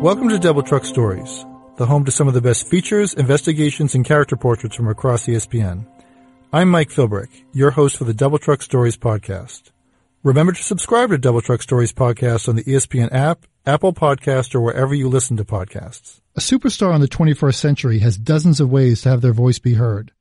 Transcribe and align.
Welcome 0.00 0.28
to 0.28 0.38
Double 0.38 0.62
Truck 0.62 0.84
Stories, 0.84 1.44
the 1.76 1.84
home 1.84 2.04
to 2.04 2.12
some 2.12 2.28
of 2.28 2.34
the 2.34 2.40
best 2.40 2.68
features, 2.68 3.14
investigations, 3.14 3.96
and 3.96 4.04
character 4.04 4.36
portraits 4.36 4.76
from 4.76 4.86
across 4.86 5.26
ESPN. 5.26 5.88
I'm 6.52 6.70
Mike 6.70 6.90
Philbrick, 6.90 7.30
your 7.52 7.72
host 7.72 7.96
for 7.96 8.04
the 8.04 8.14
Double 8.14 8.38
Truck 8.38 8.62
Stories 8.62 8.96
podcast. 8.96 9.72
Remember 10.22 10.52
to 10.52 10.62
subscribe 10.62 11.10
to 11.10 11.18
Double 11.18 11.40
Truck 11.40 11.62
Stories 11.62 11.92
podcast 11.92 12.48
on 12.48 12.54
the 12.54 12.62
ESPN 12.62 13.12
app, 13.12 13.44
Apple 13.66 13.92
Podcast, 13.92 14.54
or 14.54 14.60
wherever 14.60 14.94
you 14.94 15.08
listen 15.08 15.36
to 15.36 15.44
podcasts. 15.44 16.20
A 16.36 16.40
superstar 16.40 16.94
in 16.94 17.00
the 17.00 17.08
21st 17.08 17.56
century 17.56 17.98
has 17.98 18.16
dozens 18.16 18.60
of 18.60 18.70
ways 18.70 19.02
to 19.02 19.08
have 19.08 19.20
their 19.20 19.32
voice 19.32 19.58
be 19.58 19.74
heard. 19.74 20.12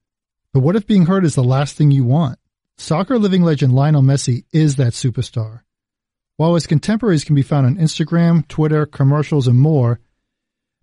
But 0.53 0.61
what 0.61 0.75
if 0.75 0.87
being 0.87 1.05
heard 1.05 1.23
is 1.23 1.35
the 1.35 1.43
last 1.43 1.75
thing 1.75 1.91
you 1.91 2.03
want? 2.03 2.39
Soccer 2.77 3.19
living 3.19 3.43
legend 3.43 3.75
Lionel 3.75 4.01
Messi 4.01 4.45
is 4.51 4.77
that 4.77 4.93
superstar. 4.93 5.61
While 6.37 6.53
his 6.53 6.67
contemporaries 6.67 7.23
can 7.23 7.35
be 7.35 7.41
found 7.41 7.65
on 7.65 7.77
Instagram, 7.77 8.47
Twitter, 8.47 8.85
commercials, 8.85 9.47
and 9.47 9.59
more, 9.59 9.99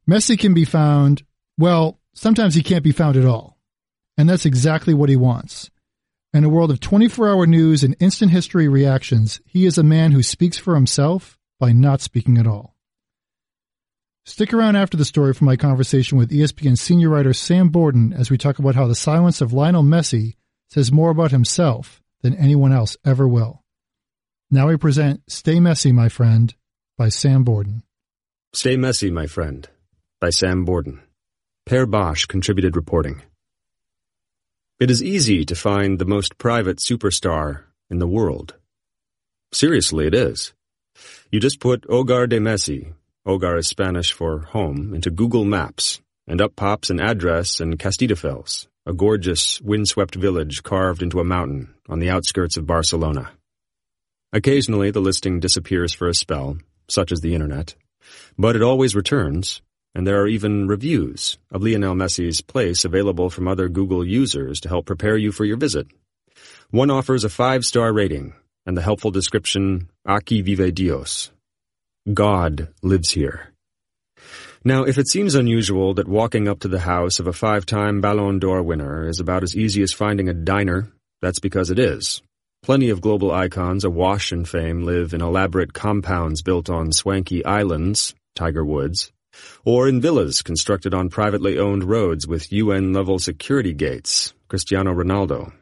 Messi 0.08 0.38
can 0.38 0.52
be 0.52 0.64
found, 0.64 1.22
well, 1.56 2.00
sometimes 2.12 2.54
he 2.54 2.62
can't 2.62 2.84
be 2.84 2.92
found 2.92 3.16
at 3.16 3.24
all. 3.24 3.56
And 4.18 4.28
that's 4.28 4.46
exactly 4.46 4.94
what 4.94 5.08
he 5.08 5.16
wants. 5.16 5.70
In 6.32 6.42
a 6.42 6.48
world 6.48 6.72
of 6.72 6.80
24 6.80 7.28
hour 7.28 7.46
news 7.46 7.84
and 7.84 7.96
instant 8.00 8.32
history 8.32 8.66
reactions, 8.66 9.40
he 9.46 9.64
is 9.64 9.78
a 9.78 9.84
man 9.84 10.10
who 10.10 10.22
speaks 10.22 10.58
for 10.58 10.74
himself 10.74 11.38
by 11.60 11.72
not 11.72 12.00
speaking 12.00 12.36
at 12.36 12.46
all. 12.46 12.74
Stick 14.26 14.52
around 14.52 14.74
after 14.74 14.96
the 14.96 15.04
story 15.04 15.34
for 15.34 15.44
my 15.44 15.54
conversation 15.54 16.18
with 16.18 16.30
ESPN 16.30 16.76
senior 16.76 17.10
writer 17.10 17.32
Sam 17.32 17.68
Borden 17.68 18.12
as 18.12 18.30
we 18.30 18.38
talk 18.38 18.58
about 18.58 18.74
how 18.74 18.86
the 18.86 18.94
silence 18.94 19.40
of 19.40 19.52
Lionel 19.52 19.82
Messi 19.84 20.34
says 20.68 20.90
more 20.90 21.10
about 21.10 21.30
himself 21.30 22.02
than 22.22 22.34
anyone 22.34 22.72
else 22.72 22.96
ever 23.04 23.28
will. 23.28 23.63
Now 24.54 24.68
we 24.68 24.76
present 24.76 25.20
Stay 25.26 25.56
Messi, 25.56 25.92
My 25.92 26.08
Friend 26.08 26.54
by 26.96 27.08
Sam 27.08 27.42
Borden. 27.42 27.82
Stay 28.52 28.76
Messi, 28.76 29.10
My 29.10 29.26
Friend 29.26 29.68
by 30.20 30.30
Sam 30.30 30.64
Borden. 30.64 31.00
Per 31.66 31.86
Bosch 31.86 32.26
contributed 32.26 32.76
reporting. 32.76 33.22
It 34.78 34.92
is 34.92 35.02
easy 35.02 35.44
to 35.44 35.56
find 35.56 35.98
the 35.98 36.04
most 36.04 36.38
private 36.38 36.76
superstar 36.76 37.64
in 37.90 37.98
the 37.98 38.06
world. 38.06 38.54
Seriously, 39.50 40.06
it 40.06 40.14
is. 40.14 40.52
You 41.32 41.40
just 41.40 41.58
put 41.58 41.82
Hogar 41.88 42.28
de 42.28 42.38
Messi, 42.38 42.94
Hogar 43.26 43.58
is 43.58 43.66
Spanish 43.66 44.12
for 44.12 44.42
home, 44.42 44.94
into 44.94 45.10
Google 45.10 45.44
Maps, 45.44 46.00
and 46.28 46.40
up 46.40 46.54
pops 46.54 46.90
an 46.90 47.00
address 47.00 47.58
in 47.58 47.76
Castelldefels, 47.76 48.68
a 48.86 48.92
gorgeous, 48.92 49.60
windswept 49.60 50.14
village 50.14 50.62
carved 50.62 51.02
into 51.02 51.18
a 51.18 51.24
mountain 51.24 51.74
on 51.88 51.98
the 51.98 52.10
outskirts 52.10 52.56
of 52.56 52.68
Barcelona. 52.68 53.32
Occasionally, 54.34 54.90
the 54.90 55.00
listing 55.00 55.38
disappears 55.38 55.94
for 55.94 56.08
a 56.08 56.14
spell, 56.14 56.58
such 56.88 57.12
as 57.12 57.20
the 57.20 57.34
internet, 57.34 57.76
but 58.36 58.56
it 58.56 58.62
always 58.62 58.96
returns, 58.96 59.62
and 59.94 60.04
there 60.04 60.20
are 60.20 60.26
even 60.26 60.66
reviews 60.66 61.38
of 61.52 61.62
Lionel 61.62 61.94
Messi's 61.94 62.40
place 62.40 62.84
available 62.84 63.30
from 63.30 63.46
other 63.46 63.68
Google 63.68 64.04
users 64.04 64.58
to 64.60 64.68
help 64.68 64.86
prepare 64.86 65.16
you 65.16 65.30
for 65.30 65.44
your 65.44 65.56
visit. 65.56 65.86
One 66.70 66.90
offers 66.90 67.22
a 67.22 67.28
five-star 67.28 67.92
rating 67.92 68.34
and 68.66 68.76
the 68.76 68.82
helpful 68.82 69.12
description, 69.12 69.88
Aquí 70.04 70.44
vive 70.44 70.74
Dios. 70.74 71.30
God 72.12 72.74
lives 72.82 73.12
here. 73.12 73.52
Now, 74.64 74.82
if 74.82 74.98
it 74.98 75.06
seems 75.06 75.36
unusual 75.36 75.94
that 75.94 76.08
walking 76.08 76.48
up 76.48 76.58
to 76.60 76.68
the 76.68 76.80
house 76.80 77.20
of 77.20 77.28
a 77.28 77.32
five-time 77.32 78.00
Ballon 78.00 78.40
d'Or 78.40 78.64
winner 78.64 79.06
is 79.06 79.20
about 79.20 79.44
as 79.44 79.54
easy 79.54 79.80
as 79.82 79.92
finding 79.92 80.28
a 80.28 80.34
diner, 80.34 80.90
that's 81.22 81.38
because 81.38 81.70
it 81.70 81.78
is. 81.78 82.20
Plenty 82.64 82.88
of 82.88 83.02
global 83.02 83.30
icons 83.30 83.84
awash 83.84 84.32
in 84.32 84.46
fame 84.46 84.84
live 84.84 85.12
in 85.12 85.20
elaborate 85.20 85.74
compounds 85.74 86.40
built 86.40 86.70
on 86.70 86.92
swanky 86.92 87.44
islands, 87.44 88.14
Tiger 88.34 88.64
Woods, 88.64 89.12
or 89.66 89.86
in 89.86 90.00
villas 90.00 90.40
constructed 90.40 90.94
on 90.94 91.10
privately 91.10 91.58
owned 91.58 91.84
roads 91.84 92.26
with 92.26 92.50
UN-level 92.50 93.18
security 93.18 93.74
gates, 93.74 94.32
Cristiano 94.48 94.94
Ronaldo. 94.94 95.52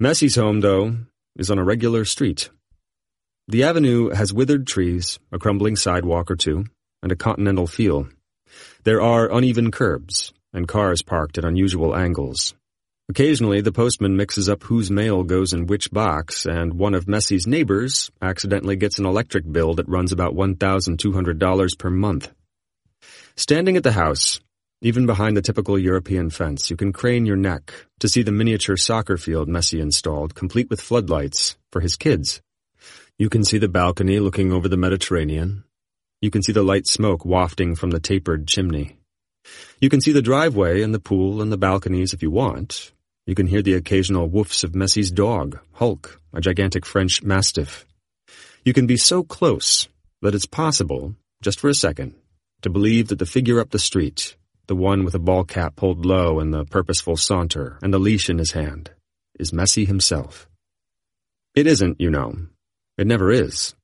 Messi's 0.00 0.36
home, 0.36 0.60
though, 0.60 0.96
is 1.36 1.50
on 1.50 1.58
a 1.58 1.64
regular 1.64 2.06
street. 2.06 2.48
The 3.48 3.64
avenue 3.64 4.08
has 4.08 4.32
withered 4.32 4.66
trees, 4.66 5.18
a 5.32 5.38
crumbling 5.38 5.76
sidewalk 5.76 6.30
or 6.30 6.36
two, 6.36 6.64
and 7.02 7.12
a 7.12 7.16
continental 7.16 7.66
feel. 7.66 8.08
There 8.84 9.02
are 9.02 9.30
uneven 9.30 9.70
curbs, 9.70 10.32
and 10.54 10.66
cars 10.66 11.02
parked 11.02 11.36
at 11.36 11.44
unusual 11.44 11.94
angles. 11.94 12.54
Occasionally, 13.08 13.60
the 13.60 13.72
postman 13.72 14.16
mixes 14.16 14.48
up 14.48 14.62
whose 14.62 14.90
mail 14.90 15.22
goes 15.22 15.52
in 15.52 15.66
which 15.66 15.90
box, 15.90 16.46
and 16.46 16.74
one 16.74 16.94
of 16.94 17.06
Messi's 17.06 17.46
neighbors 17.46 18.10
accidentally 18.22 18.76
gets 18.76 18.98
an 18.98 19.06
electric 19.06 19.50
bill 19.50 19.74
that 19.74 19.88
runs 19.88 20.12
about 20.12 20.34
$1,200 20.34 21.78
per 21.78 21.90
month. 21.90 22.32
Standing 23.36 23.76
at 23.76 23.82
the 23.82 23.92
house, 23.92 24.40
even 24.80 25.06
behind 25.06 25.36
the 25.36 25.42
typical 25.42 25.78
European 25.78 26.30
fence, 26.30 26.70
you 26.70 26.76
can 26.76 26.92
crane 26.92 27.26
your 27.26 27.36
neck 27.36 27.72
to 28.00 28.08
see 28.08 28.22
the 28.22 28.32
miniature 28.32 28.76
soccer 28.76 29.16
field 29.16 29.48
Messi 29.48 29.80
installed, 29.80 30.34
complete 30.34 30.70
with 30.70 30.80
floodlights, 30.80 31.56
for 31.70 31.80
his 31.80 31.96
kids. 31.96 32.40
You 33.18 33.28
can 33.28 33.44
see 33.44 33.58
the 33.58 33.68
balcony 33.68 34.18
looking 34.20 34.52
over 34.52 34.68
the 34.68 34.76
Mediterranean. 34.76 35.64
You 36.20 36.30
can 36.30 36.42
see 36.42 36.52
the 36.52 36.62
light 36.62 36.86
smoke 36.86 37.24
wafting 37.24 37.74
from 37.74 37.90
the 37.90 38.00
tapered 38.00 38.46
chimney. 38.48 38.98
You 39.80 39.88
can 39.88 40.00
see 40.00 40.12
the 40.12 40.22
driveway 40.22 40.82
and 40.82 40.94
the 40.94 41.00
pool 41.00 41.42
and 41.42 41.50
the 41.50 41.56
balconies 41.56 42.12
if 42.12 42.22
you 42.22 42.30
want. 42.30 42.92
You 43.26 43.34
can 43.34 43.46
hear 43.46 43.62
the 43.62 43.74
occasional 43.74 44.28
woofs 44.28 44.64
of 44.64 44.72
Messi's 44.72 45.10
dog, 45.10 45.58
Hulk, 45.74 46.20
a 46.32 46.40
gigantic 46.40 46.84
French 46.84 47.22
mastiff. 47.22 47.86
You 48.64 48.72
can 48.72 48.86
be 48.86 48.96
so 48.96 49.22
close 49.22 49.88
that 50.20 50.34
it's 50.34 50.46
possible, 50.46 51.14
just 51.40 51.60
for 51.60 51.68
a 51.68 51.74
second, 51.74 52.14
to 52.62 52.70
believe 52.70 53.08
that 53.08 53.18
the 53.18 53.26
figure 53.26 53.60
up 53.60 53.70
the 53.70 53.78
street, 53.78 54.36
the 54.66 54.76
one 54.76 55.04
with 55.04 55.14
a 55.14 55.18
ball 55.18 55.44
cap 55.44 55.76
pulled 55.76 56.06
low 56.06 56.40
and 56.40 56.54
the 56.54 56.64
purposeful 56.64 57.16
saunter 57.16 57.78
and 57.82 57.92
the 57.92 57.98
leash 57.98 58.30
in 58.30 58.38
his 58.38 58.52
hand, 58.52 58.90
is 59.38 59.50
Messi 59.50 59.86
himself. 59.86 60.48
It 61.54 61.66
isn't, 61.66 62.00
you 62.00 62.10
know. 62.10 62.34
It 62.96 63.06
never 63.06 63.30
is. 63.30 63.74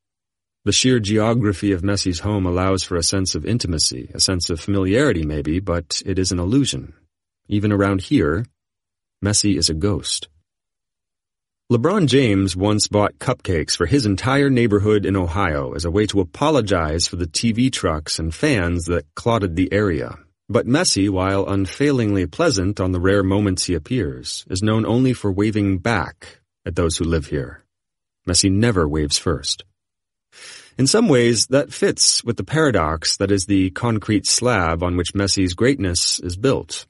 The 0.65 0.73
sheer 0.73 0.99
geography 0.99 1.73
of 1.73 1.83
Messi's 1.83 2.21
home 2.21 2.45
allows 2.45 2.83
for 2.83 2.97
a 2.97 3.03
sense 3.03 3.35
of 3.35 3.47
intimacy, 3.47 4.11
a 4.13 4.21
sense 4.21 4.51
of 4.51 4.61
familiarity 4.61 5.25
maybe, 5.25 5.61
but 5.61 6.03
it 6.05 6.19
is 6.19 6.33
an 6.33 6.39
illusion. 6.39 6.95
Even 7.49 7.73
around 7.73 8.03
here, 8.03 8.45
Messi 9.25 9.57
is 9.57 9.71
a 9.71 9.75
ghost. 9.75 10.29
LeBron 11.73 12.07
James 12.07 12.57
once 12.57 12.89
bought 12.89 13.19
cupcakes 13.19 13.77
for 13.77 13.87
his 13.87 14.07
entire 14.07 14.49
neighborhood 14.49 15.05
in 15.05 15.17
Ohio 15.17 15.75
as 15.75 15.85
a 15.85 15.91
way 15.91 16.07
to 16.07 16.21
apologize 16.21 17.07
for 17.07 17.17
the 17.17 17.27
TV 17.27 17.71
trucks 17.71 18.19
and 18.19 18.35
fans 18.35 18.87
that 18.87 19.05
clotted 19.15 19.55
the 19.55 19.73
area. 19.73 20.19
But 20.49 20.67
Messi, 20.67 21.11
while 21.11 21.47
unfailingly 21.47 22.27
pleasant 22.27 22.81
on 22.81 22.93
the 22.93 23.01
rare 23.01 23.23
moments 23.23 23.65
he 23.65 23.75
appears, 23.75 24.47
is 24.49 24.63
known 24.63 24.87
only 24.87 25.13
for 25.13 25.31
waving 25.31 25.79
back 25.79 26.41
at 26.65 26.75
those 26.75 26.97
who 26.97 27.05
live 27.05 27.27
here. 27.27 27.65
Messi 28.27 28.51
never 28.51 28.89
waves 28.89 29.19
first. 29.19 29.65
In 30.79 30.87
some 30.87 31.09
ways, 31.09 31.49
that 31.49 31.73
fits 31.73 32.23
with 32.23 32.37
the 32.37 32.45
paradox 32.45 33.17
that 33.17 33.33
is 33.33 33.47
the 33.47 33.71
concrete 33.71 34.27
slab 34.27 34.85
on 34.85 34.97
which 34.97 35.13
Messi's 35.13 35.55
greatness 35.55 36.21
is 36.21 36.37
built. 36.37 36.87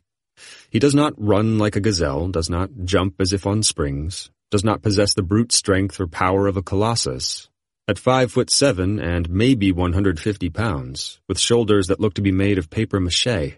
He 0.69 0.78
does 0.78 0.94
not 0.94 1.15
run 1.16 1.56
like 1.56 1.75
a 1.75 1.81
gazelle, 1.81 2.28
does 2.28 2.50
not 2.50 2.69
jump 2.84 3.15
as 3.19 3.32
if 3.32 3.47
on 3.47 3.62
springs, 3.62 4.31
does 4.50 4.62
not 4.62 4.82
possess 4.82 5.15
the 5.15 5.22
brute 5.22 5.53
strength 5.53 5.99
or 5.99 6.06
power 6.06 6.47
of 6.47 6.59
a 6.59 6.62
colossus. 6.62 7.49
At 7.88 7.99
five 7.99 8.31
foot 8.31 8.50
seven 8.50 9.00
and 9.00 9.31
maybe 9.31 9.72
150 9.72 10.50
pounds, 10.50 11.19
with 11.26 11.41
shoulders 11.41 11.87
that 11.87 11.99
look 11.99 12.12
to 12.15 12.20
be 12.20 12.31
made 12.31 12.59
of 12.59 12.69
paper 12.69 13.00
mache, 13.00 13.56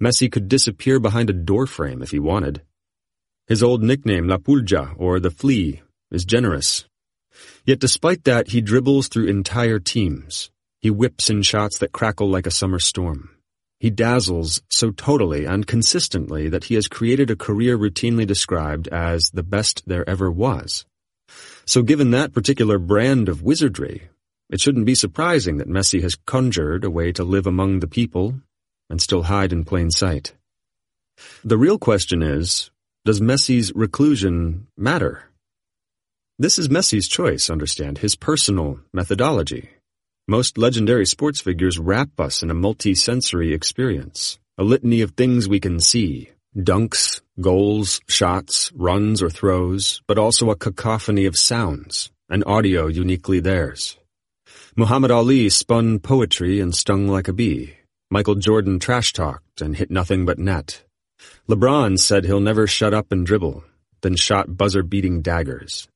Messi 0.00 0.32
could 0.32 0.48
disappear 0.48 0.98
behind 0.98 1.30
a 1.30 1.32
doorframe 1.32 2.02
if 2.02 2.10
he 2.10 2.18
wanted. 2.18 2.62
His 3.46 3.62
old 3.62 3.84
nickname, 3.84 4.26
La 4.26 4.38
Pulga, 4.38 4.94
or 4.96 5.20
the 5.20 5.30
Flea, 5.30 5.80
is 6.10 6.24
generous, 6.24 6.86
Yet 7.64 7.78
despite 7.78 8.24
that, 8.24 8.48
he 8.48 8.60
dribbles 8.60 9.08
through 9.08 9.26
entire 9.26 9.78
teams. 9.78 10.50
He 10.80 10.90
whips 10.90 11.30
in 11.30 11.42
shots 11.42 11.78
that 11.78 11.92
crackle 11.92 12.28
like 12.28 12.46
a 12.46 12.50
summer 12.50 12.78
storm. 12.78 13.30
He 13.78 13.90
dazzles 13.90 14.60
so 14.68 14.90
totally 14.90 15.46
and 15.46 15.66
consistently 15.66 16.48
that 16.48 16.64
he 16.64 16.74
has 16.74 16.88
created 16.88 17.30
a 17.30 17.36
career 17.36 17.78
routinely 17.78 18.26
described 18.26 18.88
as 18.88 19.30
the 19.32 19.42
best 19.42 19.82
there 19.86 20.08
ever 20.08 20.30
was. 20.30 20.84
So 21.64 21.82
given 21.82 22.10
that 22.10 22.34
particular 22.34 22.78
brand 22.78 23.28
of 23.28 23.42
wizardry, 23.42 24.08
it 24.50 24.60
shouldn't 24.60 24.84
be 24.84 24.94
surprising 24.94 25.58
that 25.58 25.68
Messi 25.68 26.02
has 26.02 26.16
conjured 26.26 26.84
a 26.84 26.90
way 26.90 27.12
to 27.12 27.24
live 27.24 27.46
among 27.46 27.80
the 27.80 27.86
people 27.86 28.40
and 28.90 29.00
still 29.00 29.22
hide 29.22 29.52
in 29.52 29.64
plain 29.64 29.90
sight. 29.90 30.34
The 31.44 31.58
real 31.58 31.78
question 31.78 32.22
is, 32.22 32.70
does 33.04 33.20
Messi's 33.20 33.72
reclusion 33.74 34.66
matter? 34.76 35.29
This 36.40 36.58
is 36.58 36.68
Messi's 36.68 37.06
choice, 37.06 37.50
understand, 37.50 37.98
his 37.98 38.16
personal 38.16 38.80
methodology. 38.94 39.68
Most 40.26 40.56
legendary 40.56 41.04
sports 41.04 41.42
figures 41.42 41.78
wrap 41.78 42.18
us 42.18 42.42
in 42.42 42.50
a 42.50 42.54
multi-sensory 42.54 43.52
experience, 43.52 44.38
a 44.56 44.64
litany 44.64 45.02
of 45.02 45.10
things 45.10 45.50
we 45.50 45.60
can 45.60 45.80
see, 45.80 46.30
dunks, 46.56 47.20
goals, 47.42 48.00
shots, 48.08 48.72
runs 48.74 49.22
or 49.22 49.28
throws, 49.28 50.00
but 50.08 50.16
also 50.16 50.48
a 50.48 50.56
cacophony 50.56 51.26
of 51.26 51.36
sounds, 51.36 52.10
an 52.30 52.42
audio 52.44 52.86
uniquely 52.86 53.40
theirs. 53.40 53.98
Muhammad 54.76 55.10
Ali 55.10 55.50
spun 55.50 55.98
poetry 55.98 56.58
and 56.58 56.74
stung 56.74 57.06
like 57.06 57.28
a 57.28 57.34
bee. 57.34 57.74
Michael 58.10 58.36
Jordan 58.36 58.78
trash-talked 58.78 59.60
and 59.60 59.76
hit 59.76 59.90
nothing 59.90 60.24
but 60.24 60.38
net. 60.38 60.84
LeBron 61.50 61.98
said 61.98 62.24
he'll 62.24 62.40
never 62.40 62.66
shut 62.66 62.94
up 62.94 63.12
and 63.12 63.26
dribble, 63.26 63.62
then 64.00 64.16
shot 64.16 64.56
buzzer-beating 64.56 65.20
daggers. 65.20 65.86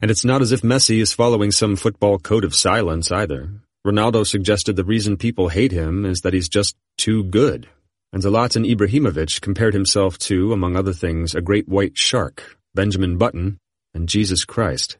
And 0.00 0.10
it's 0.10 0.24
not 0.24 0.42
as 0.42 0.52
if 0.52 0.62
Messi 0.62 1.00
is 1.00 1.12
following 1.12 1.52
some 1.52 1.76
football 1.76 2.18
code 2.18 2.44
of 2.44 2.54
silence 2.54 3.12
either. 3.12 3.50
Ronaldo 3.86 4.26
suggested 4.26 4.76
the 4.76 4.84
reason 4.84 5.16
people 5.16 5.48
hate 5.48 5.72
him 5.72 6.04
is 6.04 6.20
that 6.20 6.34
he's 6.34 6.48
just 6.48 6.76
too 6.98 7.24
good. 7.24 7.68
And 8.12 8.22
Zlatan 8.22 8.68
Ibrahimovic 8.70 9.40
compared 9.40 9.74
himself 9.74 10.18
to, 10.20 10.52
among 10.52 10.76
other 10.76 10.92
things, 10.92 11.34
a 11.34 11.40
great 11.40 11.68
white 11.68 11.96
shark, 11.96 12.58
Benjamin 12.74 13.16
Button, 13.16 13.58
and 13.94 14.08
Jesus 14.08 14.44
Christ. 14.44 14.98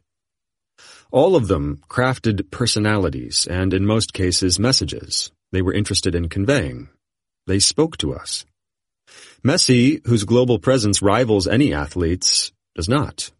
All 1.10 1.36
of 1.36 1.46
them 1.46 1.82
crafted 1.88 2.50
personalities 2.50 3.46
and, 3.48 3.74
in 3.74 3.84
most 3.84 4.12
cases, 4.12 4.58
messages 4.58 5.30
they 5.52 5.62
were 5.62 5.74
interested 5.74 6.14
in 6.14 6.28
conveying. 6.28 6.88
They 7.46 7.58
spoke 7.58 7.98
to 7.98 8.14
us. 8.14 8.46
Messi, 9.44 10.04
whose 10.06 10.24
global 10.24 10.58
presence 10.58 11.02
rivals 11.02 11.46
any 11.46 11.74
athlete's, 11.74 12.52
does 12.74 12.88
not. 12.88 13.30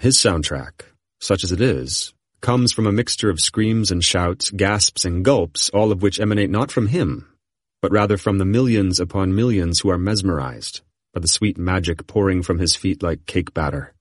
His 0.00 0.16
soundtrack, 0.16 0.80
such 1.20 1.44
as 1.44 1.52
it 1.52 1.60
is, 1.60 2.14
comes 2.40 2.72
from 2.72 2.86
a 2.86 2.92
mixture 2.92 3.28
of 3.28 3.38
screams 3.38 3.90
and 3.90 4.02
shouts, 4.02 4.48
gasps 4.48 5.04
and 5.04 5.22
gulps, 5.22 5.68
all 5.74 5.92
of 5.92 6.00
which 6.00 6.18
emanate 6.18 6.48
not 6.48 6.72
from 6.72 6.86
him, 6.86 7.28
but 7.82 7.92
rather 7.92 8.16
from 8.16 8.38
the 8.38 8.46
millions 8.46 8.98
upon 8.98 9.34
millions 9.34 9.80
who 9.80 9.90
are 9.90 9.98
mesmerized 9.98 10.80
by 11.12 11.20
the 11.20 11.28
sweet 11.28 11.58
magic 11.58 12.06
pouring 12.06 12.42
from 12.42 12.58
his 12.58 12.74
feet 12.74 13.02
like 13.02 13.26
cake 13.26 13.52
batter. 13.52 13.92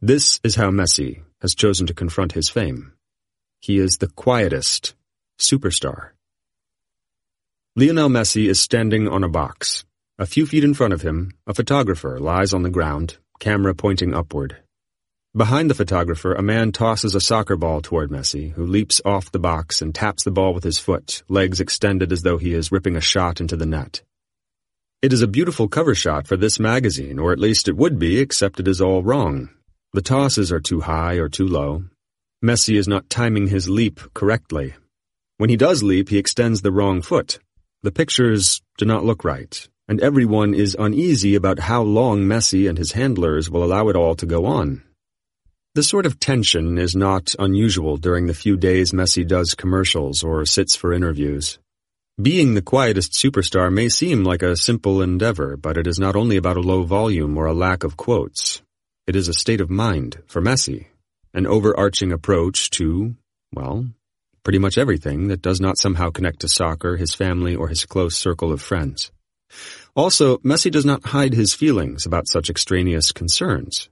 This 0.00 0.40
is 0.42 0.54
how 0.54 0.70
Messi 0.70 1.20
has 1.42 1.54
chosen 1.54 1.86
to 1.88 1.92
confront 1.92 2.32
his 2.32 2.48
fame. 2.48 2.94
He 3.60 3.76
is 3.76 3.98
the 3.98 4.08
quietest 4.08 4.94
superstar. 5.38 6.12
Lionel 7.74 8.08
Messi 8.08 8.48
is 8.48 8.60
standing 8.60 9.08
on 9.08 9.22
a 9.22 9.28
box. 9.28 9.84
A 10.18 10.24
few 10.24 10.46
feet 10.46 10.64
in 10.64 10.72
front 10.72 10.94
of 10.94 11.02
him, 11.02 11.32
a 11.46 11.52
photographer 11.52 12.18
lies 12.18 12.54
on 12.54 12.62
the 12.62 12.70
ground, 12.70 13.18
camera 13.38 13.74
pointing 13.74 14.14
upward. 14.14 14.56
Behind 15.36 15.68
the 15.68 15.74
photographer, 15.74 16.32
a 16.32 16.40
man 16.40 16.72
tosses 16.72 17.14
a 17.14 17.20
soccer 17.20 17.56
ball 17.56 17.82
toward 17.82 18.10
Messi, 18.10 18.52
who 18.52 18.64
leaps 18.64 19.02
off 19.04 19.30
the 19.30 19.38
box 19.38 19.82
and 19.82 19.94
taps 19.94 20.24
the 20.24 20.30
ball 20.30 20.54
with 20.54 20.64
his 20.64 20.78
foot, 20.78 21.22
legs 21.28 21.60
extended 21.60 22.10
as 22.10 22.22
though 22.22 22.38
he 22.38 22.54
is 22.54 22.72
ripping 22.72 22.96
a 22.96 23.02
shot 23.02 23.38
into 23.38 23.54
the 23.54 23.66
net. 23.66 24.00
It 25.02 25.12
is 25.12 25.20
a 25.20 25.28
beautiful 25.28 25.68
cover 25.68 25.94
shot 25.94 26.26
for 26.26 26.38
this 26.38 26.58
magazine, 26.58 27.18
or 27.18 27.32
at 27.32 27.38
least 27.38 27.68
it 27.68 27.76
would 27.76 27.98
be, 27.98 28.18
except 28.18 28.60
it 28.60 28.66
is 28.66 28.80
all 28.80 29.02
wrong. 29.02 29.50
The 29.92 30.00
tosses 30.00 30.50
are 30.50 30.58
too 30.58 30.80
high 30.80 31.16
or 31.16 31.28
too 31.28 31.46
low. 31.46 31.84
Messi 32.42 32.78
is 32.78 32.88
not 32.88 33.10
timing 33.10 33.48
his 33.48 33.68
leap 33.68 34.00
correctly. 34.14 34.74
When 35.36 35.50
he 35.50 35.58
does 35.58 35.82
leap, 35.82 36.08
he 36.08 36.16
extends 36.16 36.62
the 36.62 36.72
wrong 36.72 37.02
foot. 37.02 37.40
The 37.82 37.92
pictures 37.92 38.62
do 38.78 38.86
not 38.86 39.04
look 39.04 39.22
right, 39.22 39.68
and 39.86 40.00
everyone 40.00 40.54
is 40.54 40.74
uneasy 40.78 41.34
about 41.34 41.58
how 41.58 41.82
long 41.82 42.22
Messi 42.22 42.66
and 42.66 42.78
his 42.78 42.92
handlers 42.92 43.50
will 43.50 43.62
allow 43.62 43.90
it 43.90 43.96
all 43.96 44.14
to 44.14 44.24
go 44.24 44.46
on. 44.46 44.82
This 45.76 45.90
sort 45.90 46.06
of 46.06 46.18
tension 46.18 46.78
is 46.78 46.96
not 46.96 47.34
unusual 47.38 47.98
during 47.98 48.28
the 48.28 48.32
few 48.32 48.56
days 48.56 48.92
Messi 48.92 49.28
does 49.28 49.52
commercials 49.52 50.24
or 50.24 50.46
sits 50.46 50.74
for 50.74 50.90
interviews. 50.90 51.58
Being 52.18 52.54
the 52.54 52.62
quietest 52.62 53.12
superstar 53.12 53.70
may 53.70 53.90
seem 53.90 54.24
like 54.24 54.40
a 54.40 54.56
simple 54.56 55.02
endeavor, 55.02 55.54
but 55.54 55.76
it 55.76 55.86
is 55.86 55.98
not 55.98 56.16
only 56.16 56.38
about 56.38 56.56
a 56.56 56.62
low 56.62 56.84
volume 56.84 57.36
or 57.36 57.44
a 57.44 57.52
lack 57.52 57.84
of 57.84 57.98
quotes. 57.98 58.62
It 59.06 59.16
is 59.16 59.28
a 59.28 59.34
state 59.34 59.60
of 59.60 59.68
mind 59.68 60.22
for 60.26 60.40
Messi, 60.40 60.86
an 61.34 61.46
overarching 61.46 62.10
approach 62.10 62.70
to, 62.70 63.14
well, 63.52 63.84
pretty 64.44 64.58
much 64.58 64.78
everything 64.78 65.28
that 65.28 65.42
does 65.42 65.60
not 65.60 65.76
somehow 65.76 66.08
connect 66.08 66.40
to 66.40 66.48
soccer, 66.48 66.96
his 66.96 67.14
family, 67.14 67.54
or 67.54 67.68
his 67.68 67.84
close 67.84 68.16
circle 68.16 68.50
of 68.50 68.62
friends. 68.62 69.12
Also, 69.94 70.38
Messi 70.38 70.70
does 70.70 70.86
not 70.86 71.04
hide 71.04 71.34
his 71.34 71.52
feelings 71.52 72.06
about 72.06 72.28
such 72.28 72.48
extraneous 72.48 73.12
concerns. 73.12 73.90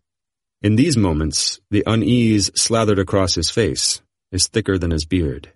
In 0.64 0.76
these 0.76 0.96
moments, 0.96 1.60
the 1.70 1.84
unease 1.86 2.50
slathered 2.54 2.98
across 2.98 3.34
his 3.34 3.50
face 3.50 4.00
is 4.32 4.48
thicker 4.48 4.78
than 4.78 4.92
his 4.92 5.04
beard. 5.04 5.52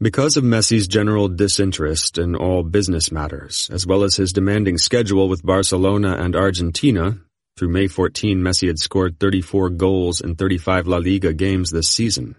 Because 0.00 0.36
of 0.36 0.42
Messi's 0.42 0.88
general 0.88 1.28
disinterest 1.28 2.18
in 2.18 2.34
all 2.34 2.64
business 2.64 3.12
matters, 3.12 3.70
as 3.72 3.86
well 3.86 4.02
as 4.02 4.16
his 4.16 4.32
demanding 4.32 4.78
schedule 4.78 5.28
with 5.28 5.46
Barcelona 5.46 6.16
and 6.16 6.34
Argentina, 6.34 7.18
through 7.56 7.68
May 7.68 7.86
14 7.86 8.40
Messi 8.40 8.66
had 8.66 8.80
scored 8.80 9.20
34 9.20 9.70
goals 9.70 10.20
in 10.20 10.34
35 10.34 10.88
La 10.88 10.96
Liga 10.96 11.32
games 11.32 11.70
this 11.70 11.88
season. 11.88 12.34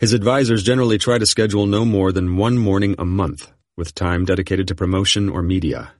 His 0.00 0.12
advisors 0.12 0.64
generally 0.64 0.98
try 0.98 1.18
to 1.18 1.26
schedule 1.26 1.66
no 1.66 1.84
more 1.84 2.10
than 2.10 2.38
one 2.38 2.58
morning 2.58 2.96
a 2.98 3.04
month, 3.04 3.52
with 3.76 3.94
time 3.94 4.24
dedicated 4.24 4.66
to 4.66 4.74
promotion 4.74 5.28
or 5.28 5.44
media. 5.44 5.92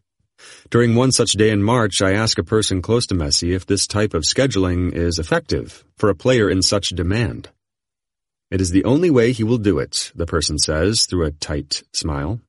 During 0.71 0.95
one 0.95 1.11
such 1.11 1.33
day 1.33 1.51
in 1.51 1.65
March, 1.65 2.01
I 2.01 2.13
ask 2.13 2.39
a 2.39 2.45
person 2.45 2.81
close 2.81 3.05
to 3.09 3.17
Messi 3.17 3.53
if 3.53 3.67
this 3.67 3.89
type 3.89 4.15
of 4.15 4.23
scheduling 4.23 4.93
is 4.95 5.19
effective 5.19 5.85
for 5.97 6.09
a 6.09 6.15
player 6.15 6.49
in 6.49 6.63
such 6.63 6.91
demand. 6.91 7.49
It 8.53 8.61
is 8.61 8.71
the 8.71 8.85
only 8.85 9.11
way 9.11 9.33
he 9.33 9.43
will 9.43 9.59
do 9.59 9.81
it, 9.81 10.13
the 10.15 10.27
person 10.27 10.59
says 10.59 11.07
through 11.07 11.25
a 11.27 11.33
tight 11.33 11.83
smile. 11.93 12.41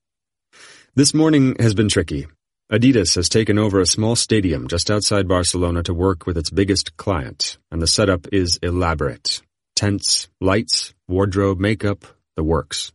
This 0.93 1.15
morning 1.15 1.55
has 1.59 1.73
been 1.73 1.89
tricky. 1.89 2.27
Adidas 2.71 3.15
has 3.15 3.27
taken 3.27 3.57
over 3.57 3.79
a 3.79 3.87
small 3.87 4.15
stadium 4.15 4.67
just 4.67 4.91
outside 4.91 5.27
Barcelona 5.27 5.81
to 5.81 5.93
work 5.93 6.27
with 6.27 6.37
its 6.37 6.51
biggest 6.51 6.95
client, 6.97 7.57
and 7.71 7.81
the 7.81 7.87
setup 7.87 8.27
is 8.31 8.59
elaborate. 8.61 9.41
Tents, 9.75 10.29
lights, 10.39 10.93
wardrobe, 11.07 11.59
makeup, 11.59 12.05
the 12.35 12.43
works. 12.43 12.91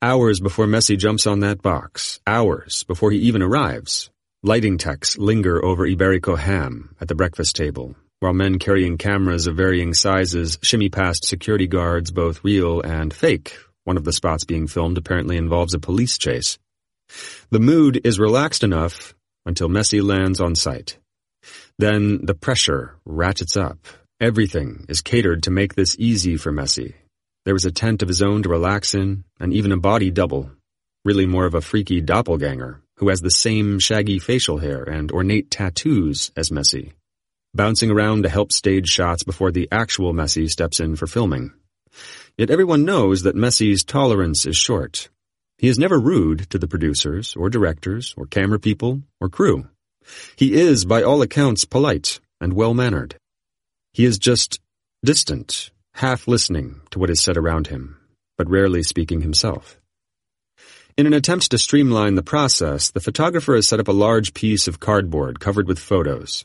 Hours 0.00 0.38
before 0.38 0.66
Messi 0.66 0.96
jumps 0.96 1.26
on 1.26 1.40
that 1.40 1.60
box, 1.60 2.20
hours 2.24 2.84
before 2.84 3.10
he 3.10 3.18
even 3.18 3.42
arrives, 3.42 4.10
Lighting 4.46 4.76
techs 4.76 5.16
linger 5.16 5.64
over 5.64 5.88
Iberico 5.88 6.36
ham 6.36 6.94
at 7.00 7.08
the 7.08 7.14
breakfast 7.14 7.56
table, 7.56 7.94
while 8.20 8.34
men 8.34 8.58
carrying 8.58 8.98
cameras 8.98 9.46
of 9.46 9.56
varying 9.56 9.94
sizes 9.94 10.58
shimmy 10.60 10.90
past 10.90 11.24
security 11.24 11.66
guards, 11.66 12.10
both 12.10 12.44
real 12.44 12.82
and 12.82 13.14
fake. 13.14 13.56
One 13.84 13.96
of 13.96 14.04
the 14.04 14.12
spots 14.12 14.44
being 14.44 14.66
filmed 14.66 14.98
apparently 14.98 15.38
involves 15.38 15.72
a 15.72 15.78
police 15.78 16.18
chase. 16.18 16.58
The 17.48 17.58
mood 17.58 18.02
is 18.04 18.18
relaxed 18.18 18.62
enough 18.62 19.14
until 19.46 19.70
Messi 19.70 20.02
lands 20.02 20.42
on 20.42 20.54
site. 20.56 20.98
Then 21.78 22.26
the 22.26 22.34
pressure 22.34 22.98
ratchets 23.06 23.56
up. 23.56 23.78
Everything 24.20 24.84
is 24.90 25.00
catered 25.00 25.44
to 25.44 25.50
make 25.50 25.74
this 25.74 25.96
easy 25.98 26.36
for 26.36 26.52
Messi. 26.52 26.92
There 27.46 27.56
is 27.56 27.64
a 27.64 27.72
tent 27.72 28.02
of 28.02 28.08
his 28.08 28.20
own 28.20 28.42
to 28.42 28.50
relax 28.50 28.94
in, 28.94 29.24
and 29.40 29.54
even 29.54 29.72
a 29.72 29.78
body 29.78 30.10
double. 30.10 30.50
Really 31.02 31.24
more 31.24 31.46
of 31.46 31.54
a 31.54 31.62
freaky 31.62 32.02
doppelganger 32.02 32.82
who 32.96 33.08
has 33.08 33.20
the 33.20 33.30
same 33.30 33.78
shaggy 33.78 34.18
facial 34.18 34.58
hair 34.58 34.82
and 34.82 35.10
ornate 35.10 35.50
tattoos 35.50 36.30
as 36.36 36.50
Messi, 36.50 36.92
bouncing 37.54 37.90
around 37.90 38.22
to 38.22 38.28
help 38.28 38.52
stage 38.52 38.88
shots 38.88 39.22
before 39.24 39.50
the 39.50 39.68
actual 39.72 40.12
Messi 40.12 40.48
steps 40.48 40.80
in 40.80 40.96
for 40.96 41.06
filming. 41.06 41.52
Yet 42.36 42.50
everyone 42.50 42.84
knows 42.84 43.22
that 43.22 43.36
Messi's 43.36 43.84
tolerance 43.84 44.46
is 44.46 44.56
short. 44.56 45.08
He 45.58 45.68
is 45.68 45.78
never 45.78 45.98
rude 45.98 46.50
to 46.50 46.58
the 46.58 46.66
producers, 46.66 47.34
or 47.36 47.48
directors, 47.48 48.12
or 48.16 48.26
camera 48.26 48.58
people, 48.58 49.02
or 49.20 49.28
crew. 49.28 49.68
He 50.36 50.54
is, 50.54 50.84
by 50.84 51.02
all 51.02 51.22
accounts, 51.22 51.64
polite 51.64 52.20
and 52.40 52.52
well-mannered. 52.52 53.16
He 53.92 54.04
is 54.04 54.18
just 54.18 54.60
distant, 55.04 55.70
half 55.94 56.26
listening 56.26 56.80
to 56.90 56.98
what 56.98 57.10
is 57.10 57.22
said 57.22 57.36
around 57.36 57.68
him, 57.68 57.96
but 58.36 58.50
rarely 58.50 58.82
speaking 58.82 59.20
himself. 59.20 59.80
In 60.96 61.08
an 61.08 61.12
attempt 61.12 61.50
to 61.50 61.58
streamline 61.58 62.14
the 62.14 62.22
process, 62.22 62.92
the 62.92 63.00
photographer 63.00 63.56
has 63.56 63.66
set 63.66 63.80
up 63.80 63.88
a 63.88 63.92
large 63.92 64.32
piece 64.32 64.68
of 64.68 64.78
cardboard 64.78 65.40
covered 65.40 65.66
with 65.66 65.80
photos. 65.80 66.44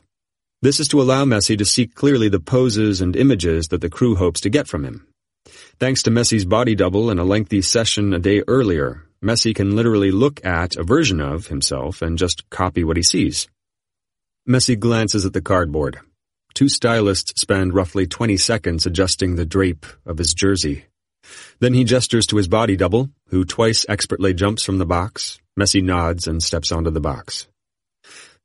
This 0.60 0.80
is 0.80 0.88
to 0.88 1.00
allow 1.00 1.24
Messi 1.24 1.56
to 1.56 1.64
see 1.64 1.86
clearly 1.86 2.28
the 2.28 2.40
poses 2.40 3.00
and 3.00 3.14
images 3.14 3.68
that 3.68 3.80
the 3.80 3.88
crew 3.88 4.16
hopes 4.16 4.40
to 4.40 4.50
get 4.50 4.66
from 4.66 4.84
him. 4.84 5.06
Thanks 5.78 6.02
to 6.02 6.10
Messi's 6.10 6.44
body 6.44 6.74
double 6.74 7.10
and 7.10 7.20
a 7.20 7.24
lengthy 7.24 7.62
session 7.62 8.12
a 8.12 8.18
day 8.18 8.42
earlier, 8.48 9.04
Messi 9.24 9.54
can 9.54 9.76
literally 9.76 10.10
look 10.10 10.44
at 10.44 10.74
a 10.74 10.82
version 10.82 11.20
of 11.20 11.46
himself 11.46 12.02
and 12.02 12.18
just 12.18 12.50
copy 12.50 12.82
what 12.82 12.96
he 12.96 13.04
sees. 13.04 13.48
Messi 14.48 14.76
glances 14.76 15.24
at 15.24 15.32
the 15.32 15.40
cardboard. 15.40 16.00
Two 16.54 16.68
stylists 16.68 17.40
spend 17.40 17.72
roughly 17.72 18.04
20 18.04 18.36
seconds 18.36 18.84
adjusting 18.84 19.36
the 19.36 19.46
drape 19.46 19.86
of 20.04 20.18
his 20.18 20.34
jersey. 20.34 20.86
Then 21.60 21.74
he 21.74 21.84
gestures 21.84 22.26
to 22.26 22.36
his 22.36 22.48
body 22.48 22.76
double, 22.76 23.10
who 23.30 23.44
twice 23.44 23.86
expertly 23.88 24.34
jumps 24.34 24.62
from 24.62 24.78
the 24.78 24.86
box. 24.86 25.38
Messi 25.58 25.82
nods 25.82 26.26
and 26.26 26.42
steps 26.42 26.72
onto 26.72 26.90
the 26.90 27.00
box. 27.00 27.48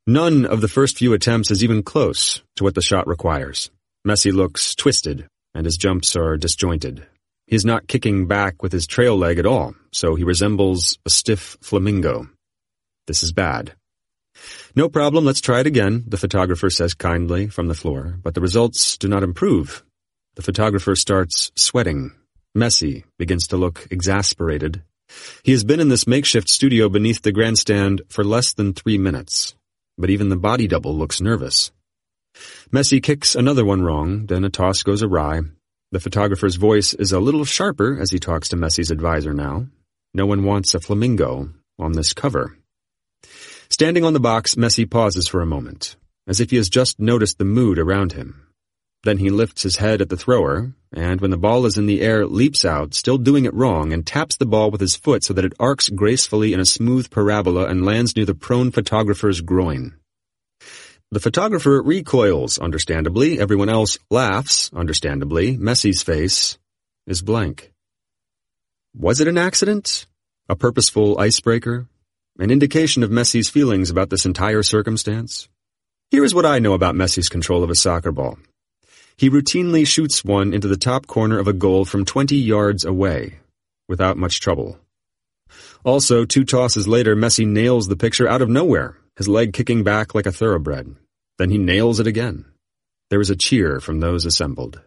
None 0.07 0.45
of 0.45 0.61
the 0.61 0.67
first 0.67 0.97
few 0.97 1.13
attempts 1.13 1.49
is 1.49 1.63
even 1.63 1.81
close 1.81 2.43
to 2.57 2.63
what 2.63 2.75
the 2.75 2.81
shot 2.81 3.07
requires. 3.07 3.71
Messi 4.07 4.31
looks 4.31 4.75
twisted, 4.75 5.27
and 5.55 5.65
his 5.65 5.77
jumps 5.77 6.15
are 6.15 6.37
disjointed. 6.37 7.07
He's 7.47 7.65
not 7.65 7.87
kicking 7.87 8.27
back 8.27 8.61
with 8.61 8.71
his 8.71 8.85
trail 8.85 9.17
leg 9.17 9.39
at 9.39 9.45
all, 9.45 9.75
so 9.91 10.13
he 10.15 10.23
resembles 10.23 10.99
a 11.05 11.09
stiff 11.09 11.57
flamingo. 11.61 12.29
This 13.07 13.23
is 13.23 13.31
bad. 13.31 13.73
No 14.75 14.89
problem, 14.89 15.25
let's 15.25 15.41
try 15.41 15.61
it 15.61 15.67
again, 15.67 16.03
the 16.07 16.17
photographer 16.17 16.69
says 16.69 16.93
kindly 16.93 17.47
from 17.47 17.67
the 17.67 17.73
floor, 17.73 18.19
but 18.21 18.35
the 18.35 18.41
results 18.41 18.97
do 18.97 19.07
not 19.07 19.23
improve. 19.23 19.83
The 20.35 20.43
photographer 20.43 20.95
starts 20.95 21.51
sweating 21.55 22.11
Messi 22.55 23.03
begins 23.17 23.47
to 23.47 23.57
look 23.57 23.87
exasperated. 23.91 24.81
He 25.43 25.51
has 25.51 25.63
been 25.63 25.79
in 25.79 25.89
this 25.89 26.07
makeshift 26.07 26.49
studio 26.49 26.89
beneath 26.89 27.21
the 27.21 27.31
grandstand 27.31 28.01
for 28.07 28.23
less 28.23 28.53
than 28.53 28.73
three 28.73 28.97
minutes, 28.97 29.55
but 29.97 30.09
even 30.09 30.29
the 30.29 30.37
body 30.37 30.67
double 30.67 30.95
looks 30.95 31.21
nervous. 31.21 31.71
Messi 32.71 33.01
kicks 33.01 33.35
another 33.35 33.65
one 33.65 33.81
wrong, 33.81 34.25
then 34.25 34.43
a 34.43 34.49
toss 34.49 34.83
goes 34.83 35.03
awry. 35.03 35.41
The 35.91 35.99
photographer's 35.99 36.55
voice 36.55 36.93
is 36.93 37.11
a 37.11 37.19
little 37.19 37.45
sharper 37.45 37.99
as 37.99 38.11
he 38.11 38.19
talks 38.19 38.49
to 38.49 38.57
Messi's 38.57 38.91
advisor 38.91 39.33
now. 39.33 39.67
No 40.13 40.25
one 40.25 40.43
wants 40.43 40.73
a 40.73 40.79
flamingo 40.79 41.49
on 41.77 41.91
this 41.91 42.13
cover. 42.13 42.57
Standing 43.69 44.05
on 44.05 44.13
the 44.13 44.19
box, 44.19 44.55
Messi 44.55 44.89
pauses 44.89 45.27
for 45.27 45.41
a 45.41 45.45
moment, 45.45 45.95
as 46.27 46.39
if 46.39 46.51
he 46.51 46.57
has 46.57 46.69
just 46.69 46.99
noticed 46.99 47.37
the 47.37 47.45
mood 47.45 47.79
around 47.79 48.13
him. 48.13 48.44
Then 49.05 49.19
he 49.19 49.29
lifts 49.29 49.61
his 49.61 49.77
head 49.77 50.01
at 50.01 50.09
the 50.09 50.17
thrower, 50.17 50.73
and 50.91 51.21
when 51.21 51.29
the 51.29 51.37
ball 51.37 51.67
is 51.67 51.77
in 51.77 51.85
the 51.85 52.01
air, 52.01 52.25
leaps 52.25 52.65
out, 52.65 52.95
still 52.95 53.19
doing 53.19 53.45
it 53.45 53.53
wrong, 53.53 53.93
and 53.93 54.03
taps 54.03 54.35
the 54.35 54.47
ball 54.47 54.71
with 54.71 54.81
his 54.81 54.95
foot 54.95 55.23
so 55.23 55.31
that 55.35 55.45
it 55.45 55.53
arcs 55.59 55.89
gracefully 55.89 56.53
in 56.53 56.59
a 56.59 56.65
smooth 56.65 57.11
parabola 57.11 57.67
and 57.67 57.85
lands 57.85 58.15
near 58.15 58.25
the 58.25 58.33
prone 58.33 58.71
photographer's 58.71 59.41
groin. 59.41 59.93
The 61.11 61.19
photographer 61.19 61.83
recoils, 61.83 62.57
understandably. 62.57 63.39
Everyone 63.39 63.69
else 63.69 63.99
laughs, 64.09 64.71
understandably. 64.73 65.55
Messi's 65.55 66.01
face 66.01 66.57
is 67.05 67.21
blank. 67.21 67.71
Was 68.97 69.19
it 69.19 69.27
an 69.27 69.37
accident? 69.37 70.07
A 70.49 70.55
purposeful 70.55 71.19
icebreaker? 71.19 71.85
An 72.39 72.49
indication 72.49 73.03
of 73.03 73.11
Messi's 73.11 73.49
feelings 73.51 73.91
about 73.91 74.09
this 74.09 74.25
entire 74.25 74.63
circumstance? 74.63 75.47
Here 76.09 76.23
is 76.23 76.33
what 76.33 76.47
I 76.47 76.57
know 76.57 76.73
about 76.73 76.95
Messi's 76.95 77.29
control 77.29 77.63
of 77.63 77.69
a 77.69 77.75
soccer 77.75 78.11
ball. 78.11 78.39
He 79.17 79.29
routinely 79.29 79.87
shoots 79.87 80.25
one 80.25 80.53
into 80.53 80.67
the 80.67 80.75
top 80.75 81.07
corner 81.07 81.39
of 81.39 81.47
a 81.47 81.53
goal 81.53 81.85
from 81.85 82.03
20 82.03 82.35
yards 82.35 82.83
away, 82.83 83.39
without 83.87 84.17
much 84.17 84.41
trouble. 84.41 84.77
Also, 85.85 86.25
two 86.25 86.43
tosses 86.43 86.87
later, 86.87 87.15
Messi 87.15 87.47
nails 87.47 87.87
the 87.87 87.95
picture 87.95 88.27
out 88.27 88.41
of 88.41 88.49
nowhere, 88.49 88.97
his 89.15 89.29
leg 89.29 89.53
kicking 89.53 89.83
back 89.83 90.13
like 90.13 90.25
a 90.25 90.31
thoroughbred. 90.31 90.95
Then 91.37 91.49
he 91.49 91.57
nails 91.57 91.99
it 91.99 92.07
again. 92.07 92.45
There 93.09 93.21
is 93.21 93.29
a 93.29 93.35
cheer 93.35 93.79
from 93.79 93.99
those 93.99 94.25
assembled. 94.25 94.81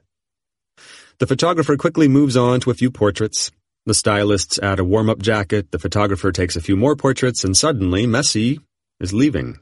The 1.18 1.26
photographer 1.26 1.76
quickly 1.76 2.06
moves 2.06 2.36
on 2.36 2.60
to 2.60 2.70
a 2.70 2.74
few 2.74 2.90
portraits. 2.90 3.50
The 3.86 3.94
stylists 3.94 4.58
add 4.58 4.78
a 4.78 4.84
warm-up 4.84 5.20
jacket, 5.20 5.70
the 5.70 5.78
photographer 5.78 6.32
takes 6.32 6.54
a 6.54 6.60
few 6.60 6.76
more 6.76 6.96
portraits, 6.96 7.44
and 7.44 7.56
suddenly 7.56 8.06
Messi 8.06 8.58
is 9.00 9.14
leaving. 9.14 9.58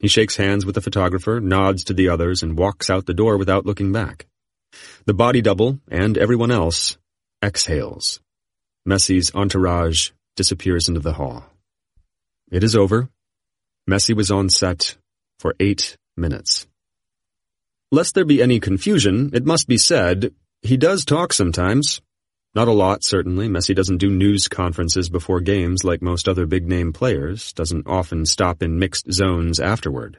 He 0.00 0.08
shakes 0.08 0.36
hands 0.36 0.64
with 0.64 0.74
the 0.74 0.80
photographer, 0.80 1.40
nods 1.40 1.84
to 1.84 1.94
the 1.94 2.08
others, 2.08 2.42
and 2.42 2.58
walks 2.58 2.88
out 2.88 3.06
the 3.06 3.14
door 3.14 3.36
without 3.36 3.66
looking 3.66 3.92
back. 3.92 4.26
The 5.04 5.14
body 5.14 5.42
double, 5.42 5.78
and 5.88 6.16
everyone 6.16 6.50
else, 6.50 6.96
exhales. 7.44 8.18
Messi's 8.88 9.30
entourage 9.34 10.10
disappears 10.36 10.88
into 10.88 11.00
the 11.00 11.12
hall. 11.12 11.44
It 12.50 12.64
is 12.64 12.74
over. 12.74 13.10
Messi 13.88 14.14
was 14.14 14.30
on 14.30 14.48
set 14.48 14.96
for 15.38 15.54
eight 15.60 15.98
minutes. 16.16 16.66
Lest 17.92 18.14
there 18.14 18.24
be 18.24 18.42
any 18.42 18.58
confusion, 18.58 19.30
it 19.34 19.44
must 19.44 19.68
be 19.68 19.76
said, 19.76 20.32
he 20.62 20.76
does 20.76 21.04
talk 21.04 21.32
sometimes. 21.32 22.00
Not 22.52 22.66
a 22.66 22.72
lot, 22.72 23.04
certainly. 23.04 23.48
Messi 23.48 23.76
doesn't 23.76 23.98
do 23.98 24.10
news 24.10 24.48
conferences 24.48 25.08
before 25.08 25.40
games 25.40 25.84
like 25.84 26.02
most 26.02 26.28
other 26.28 26.46
big-name 26.46 26.92
players, 26.92 27.52
doesn't 27.52 27.86
often 27.86 28.26
stop 28.26 28.60
in 28.60 28.78
mixed 28.78 29.12
zones 29.12 29.60
afterward. 29.60 30.18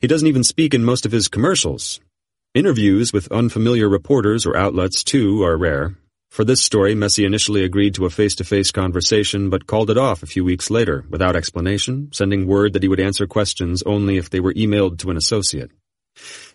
He 0.00 0.06
doesn't 0.06 0.28
even 0.28 0.44
speak 0.44 0.72
in 0.72 0.82
most 0.82 1.04
of 1.04 1.12
his 1.12 1.28
commercials. 1.28 2.00
Interviews 2.54 3.12
with 3.12 3.30
unfamiliar 3.30 3.86
reporters 3.86 4.46
or 4.46 4.56
outlets, 4.56 5.04
too, 5.04 5.42
are 5.42 5.58
rare. 5.58 5.94
For 6.30 6.42
this 6.42 6.62
story, 6.62 6.94
Messi 6.94 7.26
initially 7.26 7.64
agreed 7.64 7.94
to 7.94 8.06
a 8.06 8.10
face-to-face 8.10 8.70
conversation, 8.70 9.50
but 9.50 9.66
called 9.66 9.90
it 9.90 9.98
off 9.98 10.22
a 10.22 10.26
few 10.26 10.44
weeks 10.44 10.70
later, 10.70 11.04
without 11.10 11.36
explanation, 11.36 12.08
sending 12.12 12.46
word 12.46 12.72
that 12.72 12.82
he 12.82 12.88
would 12.88 13.00
answer 13.00 13.26
questions 13.26 13.82
only 13.82 14.16
if 14.16 14.30
they 14.30 14.40
were 14.40 14.54
emailed 14.54 14.98
to 15.00 15.10
an 15.10 15.18
associate. 15.18 15.70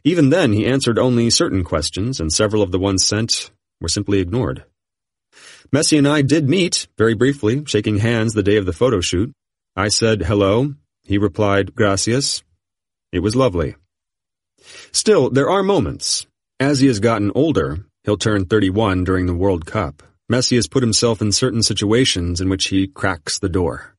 Even 0.04 0.32
then, 0.32 0.54
he 0.54 0.66
answered 0.66 0.98
only 0.98 1.30
certain 1.30 1.64
questions, 1.64 2.20
and 2.20 2.34
several 2.34 2.64
of 2.64 2.72
the 2.72 2.80
ones 2.80 3.06
sent 3.06 3.52
were 3.80 3.88
simply 3.88 4.20
ignored. 4.20 4.64
Messi 5.74 5.98
and 5.98 6.08
I 6.08 6.22
did 6.22 6.48
meet, 6.48 6.88
very 7.00 7.16
briefly, 7.16 7.64
shaking 7.66 7.98
hands 7.98 8.36
the 8.36 8.44
day 8.44 8.58
of 8.58 8.68
the 8.68 8.74
photo 8.74 9.02
shoot. 9.02 9.34
I 9.76 9.88
said 9.88 10.22
hello. 10.22 10.76
He 11.02 11.18
replied, 11.18 11.74
gracias. 11.74 12.44
It 13.12 13.22
was 13.22 13.36
lovely. 13.36 13.76
Still, 14.92 15.32
there 15.32 15.50
are 15.50 15.64
moments. 15.64 16.28
As 16.60 16.80
he 16.80 16.86
has 16.86 17.00
gotten 17.00 17.32
older, 17.34 17.88
he'll 18.04 18.18
turn 18.18 18.46
31 18.46 19.04
during 19.04 19.26
the 19.26 19.34
World 19.34 19.66
Cup. 19.66 20.04
Messi 20.32 20.58
has 20.58 20.68
put 20.68 20.84
himself 20.84 21.24
in 21.24 21.32
certain 21.32 21.64
situations 21.64 22.40
in 22.40 22.50
which 22.50 22.68
he 22.68 22.86
cracks 22.86 23.40
the 23.40 23.50
door. 23.50 23.96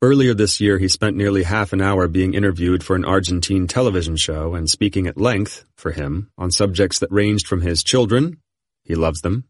Earlier 0.00 0.32
this 0.32 0.60
year, 0.60 0.78
he 0.78 0.86
spent 0.86 1.16
nearly 1.16 1.42
half 1.42 1.72
an 1.72 1.82
hour 1.82 2.06
being 2.06 2.34
interviewed 2.34 2.84
for 2.84 2.94
an 2.94 3.04
Argentine 3.04 3.66
television 3.66 4.16
show 4.16 4.54
and 4.54 4.70
speaking 4.70 5.08
at 5.08 5.20
length, 5.20 5.64
for 5.76 5.90
him, 5.90 6.30
on 6.38 6.52
subjects 6.52 7.00
that 7.00 7.10
ranged 7.10 7.48
from 7.48 7.62
his 7.62 7.82
children, 7.82 8.38
he 8.84 8.94
loves 8.94 9.22
them, 9.22 9.44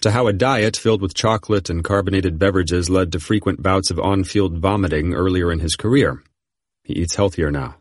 to 0.00 0.10
how 0.10 0.26
a 0.26 0.32
diet 0.32 0.76
filled 0.76 1.02
with 1.02 1.14
chocolate 1.14 1.70
and 1.70 1.84
carbonated 1.84 2.38
beverages 2.38 2.90
led 2.90 3.12
to 3.12 3.20
frequent 3.20 3.62
bouts 3.62 3.90
of 3.90 3.98
on-field 3.98 4.58
vomiting 4.58 5.14
earlier 5.14 5.52
in 5.52 5.60
his 5.60 5.76
career. 5.76 6.22
He 6.84 6.94
eats 6.94 7.16
healthier 7.16 7.50
now. 7.50 7.76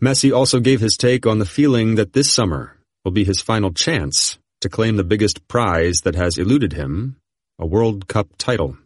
Messi 0.00 0.34
also 0.34 0.60
gave 0.60 0.80
his 0.80 0.96
take 0.96 1.26
on 1.26 1.38
the 1.38 1.44
feeling 1.44 1.96
that 1.96 2.12
this 2.12 2.32
summer 2.32 2.76
will 3.04 3.12
be 3.12 3.24
his 3.24 3.42
final 3.42 3.72
chance 3.72 4.38
to 4.60 4.68
claim 4.68 4.96
the 4.96 5.04
biggest 5.04 5.46
prize 5.48 6.00
that 6.00 6.14
has 6.14 6.38
eluded 6.38 6.72
him, 6.72 7.16
a 7.58 7.66
World 7.66 8.08
Cup 8.08 8.28
title, 8.38 8.76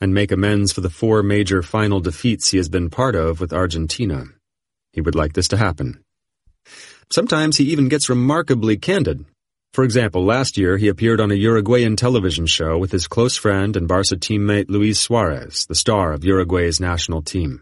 and 0.00 0.14
make 0.14 0.32
amends 0.32 0.72
for 0.72 0.80
the 0.80 0.90
four 0.90 1.22
major 1.22 1.62
final 1.62 2.00
defeats 2.00 2.50
he 2.50 2.56
has 2.56 2.68
been 2.68 2.90
part 2.90 3.14
of 3.14 3.40
with 3.40 3.52
Argentina. 3.52 4.24
He 4.92 5.00
would 5.00 5.14
like 5.14 5.32
this 5.32 5.48
to 5.48 5.56
happen. 5.56 6.02
Sometimes 7.12 7.56
he 7.56 7.64
even 7.64 7.88
gets 7.88 8.08
remarkably 8.08 8.76
candid 8.76 9.24
for 9.74 9.82
example, 9.82 10.24
last 10.24 10.56
year 10.56 10.76
he 10.76 10.86
appeared 10.86 11.20
on 11.20 11.32
a 11.32 11.34
Uruguayan 11.34 11.96
television 11.96 12.46
show 12.46 12.78
with 12.78 12.92
his 12.92 13.08
close 13.08 13.36
friend 13.36 13.76
and 13.76 13.88
Barca 13.88 14.14
teammate 14.14 14.66
Luis 14.68 15.00
Suarez, 15.00 15.66
the 15.66 15.74
star 15.74 16.12
of 16.12 16.24
Uruguay's 16.24 16.78
national 16.78 17.22
team. 17.22 17.60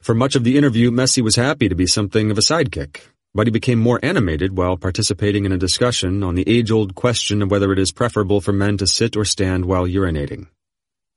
For 0.00 0.14
much 0.14 0.36
of 0.36 0.44
the 0.44 0.56
interview, 0.56 0.90
Messi 0.90 1.22
was 1.22 1.36
happy 1.36 1.68
to 1.68 1.74
be 1.74 1.86
something 1.86 2.30
of 2.30 2.38
a 2.38 2.40
sidekick, 2.40 3.02
but 3.34 3.46
he 3.46 3.50
became 3.50 3.78
more 3.78 4.00
animated 4.02 4.56
while 4.56 4.78
participating 4.78 5.44
in 5.44 5.52
a 5.52 5.58
discussion 5.58 6.22
on 6.22 6.34
the 6.34 6.48
age-old 6.48 6.94
question 6.94 7.42
of 7.42 7.50
whether 7.50 7.72
it 7.72 7.78
is 7.78 7.92
preferable 7.92 8.40
for 8.40 8.54
men 8.54 8.78
to 8.78 8.86
sit 8.86 9.14
or 9.14 9.26
stand 9.26 9.66
while 9.66 9.86
urinating. 9.86 10.46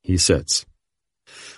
He 0.02 0.18
sits. 0.18 0.66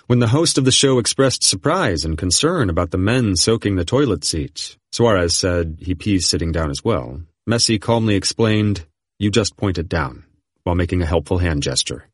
When 0.07 0.19
the 0.19 0.27
host 0.27 0.57
of 0.57 0.63
the 0.63 0.71
show 0.71 0.97
expressed 0.97 1.43
surprise 1.43 2.05
and 2.05 2.17
concern 2.17 2.69
about 2.69 2.91
the 2.91 2.97
men 2.97 3.35
soaking 3.35 3.75
the 3.75 3.83
toilet 3.83 4.23
seat, 4.23 4.77
Suarez 4.93 5.35
said 5.35 5.79
he 5.81 5.93
pees 5.93 6.25
sitting 6.25 6.53
down 6.53 6.71
as 6.71 6.85
well, 6.85 7.21
Messi 7.49 7.79
calmly 7.81 8.15
explained, 8.15 8.85
You 9.19 9.31
just 9.31 9.57
pointed 9.57 9.89
down, 9.89 10.25
while 10.63 10.75
making 10.75 11.01
a 11.01 11.07
helpful 11.07 11.39
hand 11.39 11.63
gesture. 11.63 12.07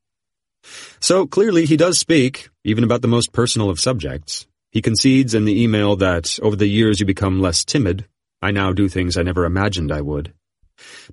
So 0.99 1.27
clearly 1.27 1.65
he 1.65 1.77
does 1.77 1.99
speak, 1.99 2.49
even 2.63 2.83
about 2.83 3.01
the 3.01 3.07
most 3.07 3.33
personal 3.33 3.69
of 3.69 3.79
subjects. 3.79 4.47
He 4.71 4.81
concedes 4.81 5.33
in 5.33 5.45
the 5.45 5.61
email 5.61 5.95
that 5.97 6.39
over 6.41 6.55
the 6.55 6.67
years 6.67 6.99
you 6.99 7.05
become 7.05 7.41
less 7.41 7.63
timid. 7.63 8.05
I 8.41 8.51
now 8.51 8.71
do 8.73 8.87
things 8.87 9.17
I 9.17 9.23
never 9.23 9.45
imagined 9.45 9.91
I 9.91 10.01
would. 10.01 10.33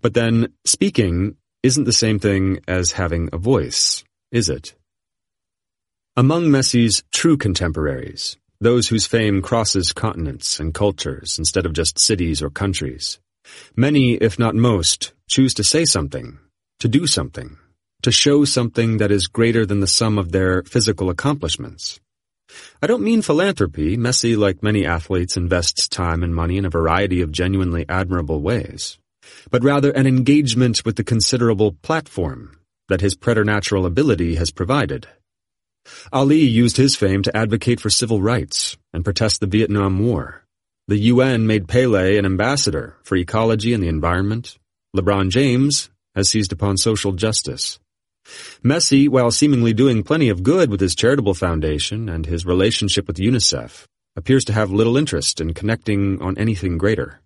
But 0.00 0.14
then, 0.14 0.52
speaking 0.64 1.37
isn't 1.64 1.85
the 1.85 1.92
same 1.94 2.18
thing 2.18 2.61
as 2.68 2.92
having 2.92 3.30
a 3.33 3.38
voice, 3.38 4.04
is 4.30 4.50
it? 4.50 4.75
Among 6.14 6.44
Messi's 6.44 7.02
true 7.11 7.38
contemporaries, 7.38 8.37
those 8.61 8.88
whose 8.88 9.06
fame 9.06 9.40
crosses 9.40 9.92
continents 9.92 10.61
and 10.61 10.75
cultures 10.75 11.38
instead 11.38 11.64
of 11.64 11.73
just 11.73 11.99
cities 11.99 12.42
or 12.42 12.50
countries, 12.50 13.18
Many, 13.77 14.15
if 14.15 14.39
not 14.39 14.55
most, 14.55 15.13
choose 15.29 15.55
to 15.55 15.65
say 15.65 15.85
something, 15.85 16.39
to 16.81 16.89
do 16.89 17.07
something, 17.07 17.59
to 18.03 18.13
show 18.13 18.45
something 18.45 18.99
that 18.99 19.11
is 19.11 19.27
greater 19.27 19.65
than 19.67 19.81
the 19.81 19.87
sum 19.87 20.19
of 20.19 20.33
their 20.33 20.63
physical 20.63 21.11
accomplishments. 21.11 22.01
I 22.83 22.87
don't 22.87 23.03
mean 23.03 23.23
philanthropy. 23.23 23.97
Messi, 23.97 24.37
like 24.37 24.63
many 24.63 24.85
athletes, 24.87 25.37
invests 25.37 25.89
time 25.89 26.23
and 26.23 26.35
money 26.35 26.59
in 26.59 26.65
a 26.65 26.71
variety 26.71 27.21
of 27.21 27.33
genuinely 27.33 27.85
admirable 27.89 28.41
ways, 28.41 28.99
but 29.51 29.65
rather 29.65 29.91
an 29.91 30.07
engagement 30.07 30.85
with 30.85 30.97
the 30.97 31.05
considerable 31.05 31.73
platform 31.83 32.59
that 32.89 33.01
his 33.01 33.15
preternatural 33.15 33.87
ability 33.87 34.35
has 34.35 34.51
provided. 34.51 35.09
Ali 36.13 36.41
used 36.41 36.77
his 36.77 36.97
fame 36.97 37.23
to 37.23 37.37
advocate 37.37 37.81
for 37.81 37.91
civil 37.91 38.21
rights 38.21 38.77
and 38.93 39.05
protest 39.05 39.41
the 39.41 39.47
Vietnam 39.47 39.99
War. 39.99 40.44
The 40.87 40.99
UN 40.99 41.47
made 41.47 41.67
Pele 41.67 42.19
an 42.19 42.26
ambassador 42.26 42.97
for 43.05 43.17
ecology 43.17 43.73
and 43.73 43.83
the 43.83 43.88
environment. 43.88 44.59
LeBron 44.95 45.31
James 45.31 45.88
has 46.14 46.29
seized 46.29 46.53
upon 46.53 46.76
social 46.76 47.12
justice. 47.12 47.79
Messi, 48.62 49.09
while 49.09 49.31
seemingly 49.31 49.73
doing 49.73 50.03
plenty 50.03 50.29
of 50.29 50.43
good 50.43 50.69
with 50.69 50.81
his 50.81 50.95
charitable 50.95 51.33
foundation 51.33 52.11
and 52.11 52.26
his 52.26 52.45
relationship 52.45 53.07
with 53.07 53.17
UNICEF, 53.17 53.87
appears 54.14 54.45
to 54.45 54.53
have 54.53 54.71
little 54.71 54.99
interest 54.99 55.41
in 55.41 55.55
connecting 55.55 56.21
on 56.21 56.37
anything 56.37 56.76
greater. 56.76 57.23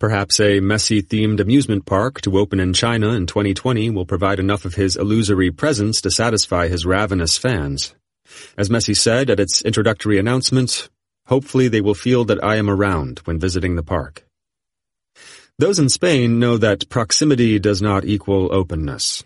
Perhaps 0.00 0.40
a 0.40 0.58
Messi-themed 0.60 1.38
amusement 1.38 1.86
park 1.86 2.20
to 2.22 2.36
open 2.36 2.58
in 2.58 2.72
China 2.72 3.10
in 3.10 3.26
2020 3.26 3.88
will 3.90 4.04
provide 4.04 4.40
enough 4.40 4.64
of 4.64 4.74
his 4.74 4.96
illusory 4.96 5.52
presence 5.52 6.00
to 6.00 6.10
satisfy 6.10 6.66
his 6.66 6.84
ravenous 6.84 7.38
fans. 7.38 7.94
As 8.58 8.68
Messi 8.68 8.96
said 8.96 9.30
at 9.30 9.38
its 9.38 9.62
introductory 9.62 10.18
announcement, 10.18 10.90
hopefully 11.26 11.68
they 11.68 11.80
will 11.80 11.94
feel 11.94 12.24
that 12.24 12.42
I 12.42 12.56
am 12.56 12.68
around 12.68 13.20
when 13.20 13.38
visiting 13.38 13.76
the 13.76 13.82
park. 13.82 14.26
Those 15.58 15.78
in 15.78 15.88
Spain 15.88 16.38
know 16.38 16.58
that 16.58 16.88
proximity 16.88 17.58
does 17.58 17.80
not 17.80 18.04
equal 18.04 18.52
openness. 18.52 19.22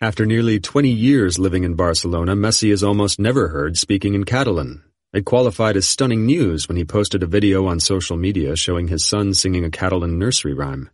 After 0.00 0.24
nearly 0.24 0.60
20 0.60 0.90
years 0.90 1.38
living 1.38 1.64
in 1.64 1.74
Barcelona, 1.74 2.34
Messi 2.34 2.72
is 2.72 2.82
almost 2.84 3.18
never 3.18 3.48
heard 3.48 3.76
speaking 3.76 4.14
in 4.14 4.24
Catalan, 4.24 4.82
it 5.14 5.24
qualified 5.24 5.76
as 5.76 5.86
stunning 5.86 6.26
news 6.26 6.66
when 6.66 6.76
he 6.76 6.84
posted 6.84 7.22
a 7.22 7.28
video 7.28 7.66
on 7.68 7.78
social 7.78 8.16
media 8.16 8.56
showing 8.56 8.88
his 8.88 9.06
son 9.06 9.32
singing 9.32 9.64
a 9.64 9.70
Catalan 9.70 10.18
nursery 10.18 10.52
rhyme. 10.52 10.90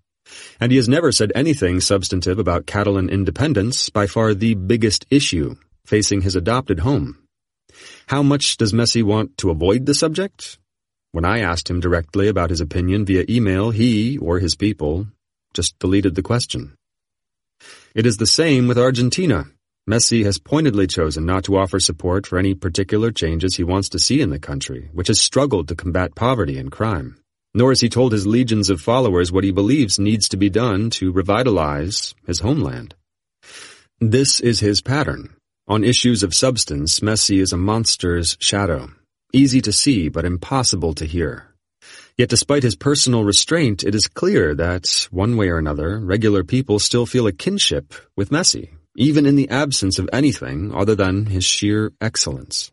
And 0.61 0.71
he 0.71 0.76
has 0.76 0.90
never 0.90 1.11
said 1.11 1.33
anything 1.35 1.81
substantive 1.81 2.38
about 2.38 2.67
Catalan 2.67 3.09
independence, 3.09 3.88
by 3.88 4.07
far 4.07 4.35
the 4.35 4.52
biggest 4.55 5.07
issue 5.11 5.57
facing 5.87 6.21
his 6.21 6.37
adopted 6.37 6.81
home. 6.81 7.19
How 8.06 8.22
much 8.22 8.56
does 8.56 8.72
Messi 8.72 9.02
want 9.02 9.38
to 9.38 9.50
avoid 9.50 9.87
the 9.87 9.94
subject? 9.94 10.58
When 11.12 11.25
I 11.25 11.40
asked 11.40 11.68
him 11.68 11.80
directly 11.80 12.28
about 12.28 12.50
his 12.50 12.60
opinion 12.60 13.04
via 13.04 13.25
email, 13.28 13.70
he, 13.70 14.18
or 14.18 14.38
his 14.38 14.54
people, 14.54 15.06
just 15.54 15.78
deleted 15.78 16.14
the 16.14 16.22
question. 16.22 16.75
It 17.94 18.06
is 18.06 18.16
the 18.16 18.26
same 18.26 18.68
with 18.68 18.78
Argentina. 18.78 19.46
Messi 19.88 20.25
has 20.25 20.38
pointedly 20.38 20.87
chosen 20.87 21.26
not 21.26 21.42
to 21.44 21.56
offer 21.56 21.80
support 21.80 22.26
for 22.26 22.38
any 22.38 22.54
particular 22.54 23.10
changes 23.10 23.56
he 23.56 23.64
wants 23.64 23.88
to 23.88 23.99
see 23.99 24.20
in 24.20 24.30
the 24.30 24.38
country, 24.38 24.88
which 24.92 25.08
has 25.08 25.20
struggled 25.20 25.66
to 25.68 25.75
combat 25.75 26.14
poverty 26.14 26.58
and 26.58 26.70
crime. 26.70 27.16
Nor 27.54 27.70
has 27.72 27.80
he 27.80 27.88
told 27.88 28.12
his 28.12 28.26
legions 28.26 28.70
of 28.70 28.80
followers 28.80 29.32
what 29.32 29.42
he 29.42 29.50
believes 29.50 29.99
needs 29.99 30.28
to 30.28 30.37
be 30.37 30.49
done 30.49 30.90
to 30.90 31.10
revitalize 31.10 32.14
his 32.25 32.40
homeland. 32.40 32.94
This 33.99 34.38
is 34.38 34.60
his 34.60 34.80
pattern. 34.80 35.34
On 35.70 35.84
issues 35.84 36.24
of 36.24 36.34
substance, 36.34 36.98
Messi 36.98 37.40
is 37.40 37.52
a 37.52 37.56
monster's 37.56 38.36
shadow, 38.40 38.90
easy 39.32 39.60
to 39.60 39.72
see 39.72 40.08
but 40.08 40.24
impossible 40.24 40.94
to 40.94 41.04
hear. 41.04 41.54
Yet 42.18 42.28
despite 42.28 42.64
his 42.64 42.74
personal 42.74 43.22
restraint, 43.22 43.84
it 43.84 43.94
is 43.94 44.08
clear 44.08 44.52
that, 44.56 45.06
one 45.12 45.36
way 45.36 45.48
or 45.48 45.58
another, 45.58 46.00
regular 46.00 46.42
people 46.42 46.80
still 46.80 47.06
feel 47.06 47.28
a 47.28 47.32
kinship 47.32 47.94
with 48.16 48.30
Messi, 48.30 48.70
even 48.96 49.26
in 49.26 49.36
the 49.36 49.48
absence 49.48 50.00
of 50.00 50.10
anything 50.12 50.74
other 50.74 50.96
than 50.96 51.26
his 51.26 51.44
sheer 51.44 51.92
excellence. 52.00 52.72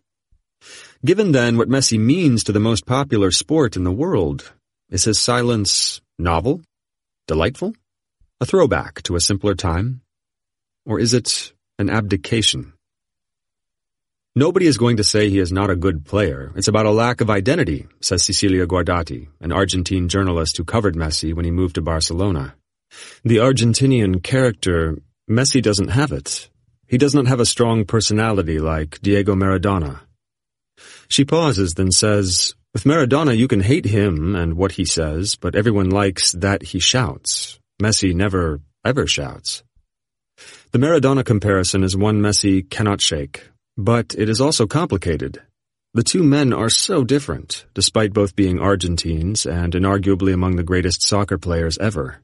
Given 1.05 1.33
then 1.33 1.55
what 1.55 1.69
Messi 1.69 1.99
means 1.99 2.43
to 2.45 2.51
the 2.51 2.59
most 2.59 2.87
popular 2.87 3.29
sport 3.29 3.75
in 3.75 3.83
the 3.83 3.91
world, 3.91 4.53
is 4.89 5.03
his 5.03 5.19
silence 5.19 6.01
novel? 6.17 6.61
Delightful? 7.27 7.75
A 8.41 8.45
throwback 8.47 9.03
to 9.03 9.15
a 9.15 9.21
simpler 9.21 9.53
time? 9.53 10.01
Or 10.83 10.99
is 10.99 11.13
it 11.13 11.53
an 11.77 11.91
abdication? 11.91 12.73
Nobody 14.37 14.67
is 14.67 14.77
going 14.77 14.97
to 14.97 15.03
say 15.03 15.31
he 15.31 15.39
is 15.39 15.51
not 15.51 15.71
a 15.71 15.75
good 15.75 16.05
player. 16.05 16.53
It's 16.55 16.67
about 16.67 16.85
a 16.85 16.91
lack 16.91 17.21
of 17.21 17.29
identity, 17.31 17.87
says 18.01 18.23
Cecilia 18.23 18.67
Guardati, 18.67 19.29
an 19.41 19.51
Argentine 19.51 20.09
journalist 20.09 20.57
who 20.57 20.63
covered 20.63 20.93
Messi 20.95 21.33
when 21.33 21.43
he 21.43 21.49
moved 21.49 21.73
to 21.73 21.81
Barcelona. 21.81 22.53
The 23.23 23.37
Argentinian 23.37 24.21
character 24.21 24.99
Messi 25.27 25.59
doesn't 25.59 25.87
have 25.87 26.11
it. 26.11 26.51
He 26.85 26.99
does 26.99 27.15
not 27.15 27.25
have 27.25 27.39
a 27.39 27.47
strong 27.47 27.83
personality 27.83 28.59
like 28.59 28.99
Diego 29.01 29.33
Maradona. 29.33 30.01
She 31.07 31.25
pauses, 31.25 31.73
then 31.73 31.91
says, 31.91 32.53
With 32.75 32.83
Maradona 32.83 33.35
you 33.35 33.47
can 33.47 33.61
hate 33.61 33.85
him 33.85 34.35
and 34.35 34.53
what 34.53 34.73
he 34.73 34.85
says, 34.85 35.35
but 35.35 35.55
everyone 35.55 35.89
likes 35.89 36.33
that 36.33 36.61
he 36.61 36.79
shouts. 36.79 37.59
Messi 37.81 38.13
never, 38.13 38.61
ever 38.85 39.07
shouts. 39.07 39.63
The 40.73 40.77
Maradona 40.77 41.25
comparison 41.25 41.83
is 41.83 41.97
one 41.97 42.21
Messi 42.21 42.69
cannot 42.69 43.01
shake, 43.01 43.49
but 43.77 44.15
it 44.17 44.27
is 44.27 44.41
also 44.41 44.65
complicated. 44.65 45.41
The 45.93 46.03
two 46.03 46.23
men 46.23 46.51
are 46.51 46.69
so 46.69 47.03
different, 47.03 47.65
despite 47.73 48.13
both 48.13 48.35
being 48.35 48.59
Argentines 48.59 49.45
and 49.45 49.73
inarguably 49.73 50.33
among 50.33 50.55
the 50.55 50.63
greatest 50.63 51.01
soccer 51.07 51.37
players 51.37 51.77
ever. 51.77 52.17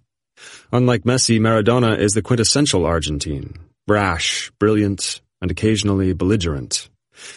Unlike 0.71 1.03
Messi, 1.03 1.39
Maradona 1.39 1.97
is 1.97 2.13
the 2.13 2.21
quintessential 2.21 2.85
Argentine. 2.85 3.59
Brash, 3.87 4.51
brilliant, 4.59 5.21
and 5.41 5.51
occasionally 5.51 6.13
belligerent. 6.13 6.89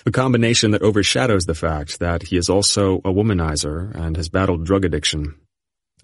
A 0.06 0.10
combination 0.10 0.70
that 0.70 0.82
overshadows 0.82 1.44
the 1.44 1.54
fact 1.54 1.98
that 1.98 2.24
he 2.24 2.36
is 2.36 2.48
also 2.48 2.96
a 2.98 3.12
womanizer 3.12 3.94
and 3.94 4.16
has 4.16 4.28
battled 4.28 4.64
drug 4.64 4.84
addiction. 4.84 5.34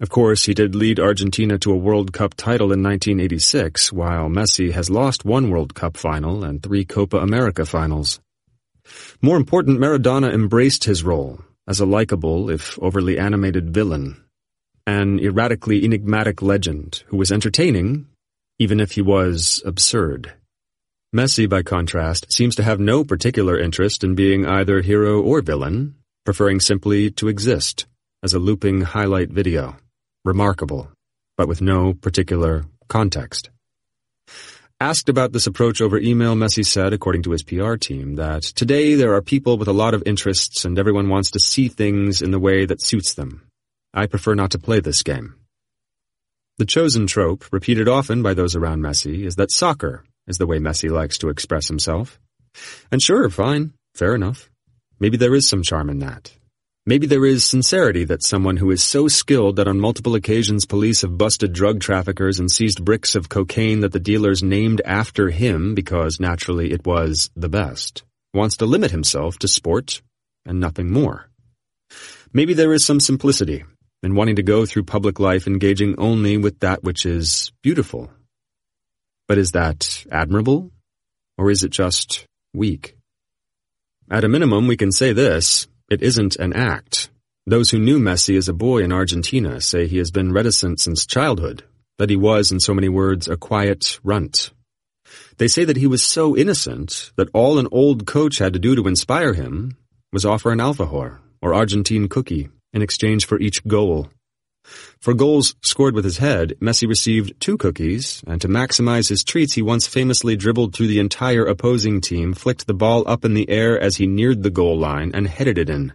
Of 0.03 0.09
course, 0.09 0.43
he 0.43 0.53
did 0.53 0.75
lead 0.75 0.99
Argentina 0.99 1.57
to 1.59 1.71
a 1.71 1.77
World 1.77 2.11
Cup 2.11 2.33
title 2.33 2.73
in 2.73 2.83
1986, 2.83 3.93
while 3.93 4.27
Messi 4.27 4.73
has 4.73 4.89
lost 4.89 5.23
one 5.23 5.49
World 5.49 5.75
Cup 5.75 5.95
final 5.95 6.43
and 6.43 6.61
three 6.61 6.83
Copa 6.83 7.19
America 7.19 7.65
finals. 7.65 8.19
More 9.21 9.37
important, 9.37 9.79
Maradona 9.79 10.33
embraced 10.33 10.83
his 10.83 11.05
role 11.05 11.39
as 11.69 11.79
a 11.79 11.85
likable, 11.85 12.49
if 12.49 12.77
overly 12.79 13.17
animated 13.17 13.73
villain 13.73 14.21
an 14.85 15.21
erratically 15.21 15.85
enigmatic 15.85 16.41
legend 16.41 17.05
who 17.07 17.15
was 17.15 17.31
entertaining, 17.31 18.05
even 18.59 18.81
if 18.81 18.91
he 18.91 19.01
was 19.01 19.63
absurd. 19.65 20.33
Messi, 21.15 21.47
by 21.47 21.63
contrast, 21.63 22.29
seems 22.29 22.57
to 22.57 22.63
have 22.63 22.77
no 22.81 23.05
particular 23.05 23.57
interest 23.57 24.03
in 24.03 24.15
being 24.15 24.45
either 24.45 24.81
hero 24.81 25.21
or 25.21 25.41
villain, 25.41 25.95
preferring 26.25 26.59
simply 26.59 27.09
to 27.09 27.29
exist 27.29 27.85
as 28.21 28.33
a 28.33 28.39
looping 28.39 28.81
highlight 28.81 29.29
video. 29.29 29.77
Remarkable, 30.25 30.89
but 31.37 31.49
with 31.49 31.61
no 31.61 31.93
particular 31.93 32.65
context. 32.87 33.49
Asked 34.79 35.09
about 35.09 35.33
this 35.33 35.47
approach 35.47 35.81
over 35.81 35.97
email, 35.97 36.33
Messi 36.33 36.65
said, 36.65 36.93
according 36.93 37.23
to 37.23 37.31
his 37.31 37.43
PR 37.43 37.75
team, 37.75 38.15
that 38.15 38.43
today 38.43 38.95
there 38.95 39.13
are 39.15 39.21
people 39.21 39.57
with 39.57 39.67
a 39.67 39.73
lot 39.73 39.93
of 39.93 40.03
interests 40.05 40.63
and 40.63 40.79
everyone 40.79 41.09
wants 41.09 41.31
to 41.31 41.39
see 41.39 41.67
things 41.67 42.21
in 42.21 42.31
the 42.31 42.39
way 42.39 42.65
that 42.65 42.81
suits 42.81 43.13
them. 43.13 43.47
I 43.93 44.07
prefer 44.07 44.33
not 44.33 44.51
to 44.51 44.59
play 44.59 44.79
this 44.79 45.03
game. 45.03 45.35
The 46.57 46.65
chosen 46.65 47.05
trope, 47.05 47.45
repeated 47.51 47.89
often 47.89 48.23
by 48.23 48.33
those 48.33 48.55
around 48.55 48.81
Messi, 48.81 49.25
is 49.25 49.35
that 49.35 49.51
soccer 49.51 50.05
is 50.27 50.37
the 50.37 50.47
way 50.47 50.59
Messi 50.59 50.89
likes 50.89 51.17
to 51.17 51.29
express 51.29 51.67
himself. 51.67 52.17
And 52.91 53.01
sure, 53.01 53.29
fine, 53.29 53.73
fair 53.93 54.15
enough. 54.15 54.49
Maybe 54.99 55.17
there 55.17 55.35
is 55.35 55.49
some 55.49 55.63
charm 55.63 55.89
in 55.89 55.99
that. 55.99 56.31
Maybe 56.85 57.07
there 57.07 57.25
is 57.25 57.45
sincerity 57.45 58.03
that 58.05 58.23
someone 58.23 58.57
who 58.57 58.69
is 58.69 58.83
so 58.83 59.07
skilled 59.07 59.55
that 59.55 59.69
on 59.69 59.79
multiple 59.79 60.15
occasions 60.15 60.65
police 60.65 61.01
have 61.03 61.17
busted 61.17 61.53
drug 61.53 61.79
traffickers 61.79 62.39
and 62.39 62.51
seized 62.51 62.83
bricks 62.83 63.15
of 63.15 63.29
cocaine 63.29 63.79
that 63.79 63.93
the 63.93 64.01
dealers 64.01 64.43
named 64.43 64.81
after 64.83 65.29
him 65.29 65.75
because 65.75 66.19
naturally 66.19 66.73
it 66.73 66.85
was 66.85 67.31
the 67.37 67.47
best, 67.47 68.03
wants 68.33 68.57
to 68.57 68.65
limit 68.65 68.91
himself 68.91 69.39
to 69.39 69.47
sport 69.47 70.01
and 70.45 70.59
nothing 70.59 70.91
more. 70.91 71.29
Maybe 72.33 72.53
there 72.53 72.73
is 72.73 72.83
some 72.83 72.99
simplicity 72.99 73.63
in 74.01 74.15
wanting 74.15 74.35
to 74.35 74.43
go 74.43 74.65
through 74.65 74.83
public 74.83 75.21
life 75.21 75.47
engaging 75.47 75.95
only 75.97 76.35
with 76.35 76.59
that 76.59 76.83
which 76.83 77.05
is 77.05 77.53
beautiful. 77.61 78.11
But 79.29 79.37
is 79.37 79.51
that 79.51 80.03
admirable? 80.11 80.69
Or 81.37 81.49
is 81.49 81.63
it 81.63 81.71
just 81.71 82.25
weak? 82.53 82.97
At 84.11 84.25
a 84.25 84.27
minimum, 84.27 84.67
we 84.67 84.75
can 84.75 84.91
say 84.91 85.13
this, 85.13 85.69
it 85.89 86.01
isn't 86.01 86.35
an 86.37 86.53
act. 86.53 87.09
Those 87.45 87.71
who 87.71 87.79
knew 87.79 87.99
Messi 87.99 88.37
as 88.37 88.47
a 88.47 88.53
boy 88.53 88.83
in 88.83 88.91
Argentina 88.91 89.59
say 89.59 89.85
he 89.85 89.97
has 89.97 90.11
been 90.11 90.31
reticent 90.31 90.79
since 90.79 91.05
childhood, 91.05 91.63
that 91.99 92.09
he 92.09 92.15
was, 92.15 92.51
in 92.51 92.59
so 92.59 92.73
many 92.73 92.89
words, 92.89 93.27
a 93.27 93.35
quiet 93.35 93.99
runt. 94.03 94.51
They 95.37 95.47
say 95.47 95.65
that 95.65 95.77
he 95.77 95.87
was 95.87 96.01
so 96.01 96.37
innocent 96.37 97.11
that 97.17 97.29
all 97.33 97.59
an 97.59 97.67
old 97.71 98.07
coach 98.07 98.37
had 98.37 98.53
to 98.53 98.59
do 98.59 98.75
to 98.75 98.87
inspire 98.87 99.33
him 99.33 99.77
was 100.11 100.25
offer 100.25 100.51
an 100.51 100.59
alfajor, 100.59 101.19
or 101.41 101.53
Argentine 101.53 102.07
cookie, 102.07 102.49
in 102.71 102.81
exchange 102.81 103.25
for 103.25 103.39
each 103.39 103.65
goal. 103.67 104.09
For 104.99 105.13
goals 105.13 105.55
scored 105.61 105.95
with 105.95 106.05
his 106.05 106.17
head, 106.17 106.55
Messi 106.61 106.87
received 106.87 107.39
two 107.39 107.57
cookies, 107.57 108.23
and 108.25 108.39
to 108.41 108.47
maximize 108.47 109.09
his 109.09 109.23
treats, 109.23 109.53
he 109.53 109.61
once 109.61 109.87
famously 109.87 110.35
dribbled 110.35 110.73
through 110.73 110.87
the 110.87 110.99
entire 110.99 111.45
opposing 111.45 111.99
team, 111.99 112.33
flicked 112.33 112.67
the 112.67 112.73
ball 112.73 113.03
up 113.05 113.25
in 113.25 113.33
the 113.33 113.49
air 113.49 113.79
as 113.79 113.97
he 113.97 114.07
neared 114.07 114.43
the 114.43 114.49
goal 114.49 114.77
line, 114.77 115.11
and 115.13 115.27
headed 115.27 115.57
it 115.57 115.69
in. 115.69 115.93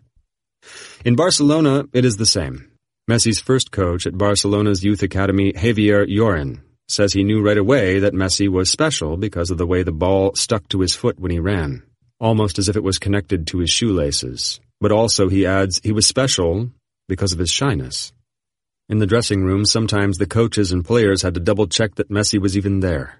In 1.04 1.16
Barcelona, 1.16 1.86
it 1.92 2.04
is 2.04 2.16
the 2.16 2.26
same. 2.26 2.70
Messi's 3.10 3.40
first 3.40 3.70
coach 3.70 4.06
at 4.06 4.18
Barcelona's 4.18 4.84
youth 4.84 5.02
academy, 5.02 5.52
Javier 5.52 6.06
Llorin, 6.06 6.60
says 6.88 7.12
he 7.12 7.24
knew 7.24 7.40
right 7.40 7.56
away 7.56 7.98
that 8.00 8.12
Messi 8.12 8.48
was 8.48 8.70
special 8.70 9.16
because 9.16 9.50
of 9.50 9.56
the 9.56 9.66
way 9.66 9.82
the 9.82 9.92
ball 9.92 10.34
stuck 10.34 10.68
to 10.68 10.80
his 10.80 10.94
foot 10.94 11.18
when 11.18 11.30
he 11.30 11.38
ran, 11.38 11.82
almost 12.20 12.58
as 12.58 12.68
if 12.68 12.76
it 12.76 12.82
was 12.82 12.98
connected 12.98 13.46
to 13.46 13.58
his 13.58 13.70
shoelaces. 13.70 14.60
But 14.80 14.92
also, 14.92 15.28
he 15.28 15.46
adds, 15.46 15.80
he 15.82 15.92
was 15.92 16.06
special 16.06 16.70
because 17.08 17.32
of 17.32 17.38
his 17.38 17.50
shyness. 17.50 18.12
In 18.90 19.00
the 19.00 19.06
dressing 19.06 19.44
room, 19.44 19.66
sometimes 19.66 20.16
the 20.16 20.26
coaches 20.26 20.72
and 20.72 20.82
players 20.82 21.20
had 21.20 21.34
to 21.34 21.40
double 21.40 21.66
check 21.66 21.96
that 21.96 22.08
Messi 22.08 22.40
was 22.40 22.56
even 22.56 22.80
there. 22.80 23.18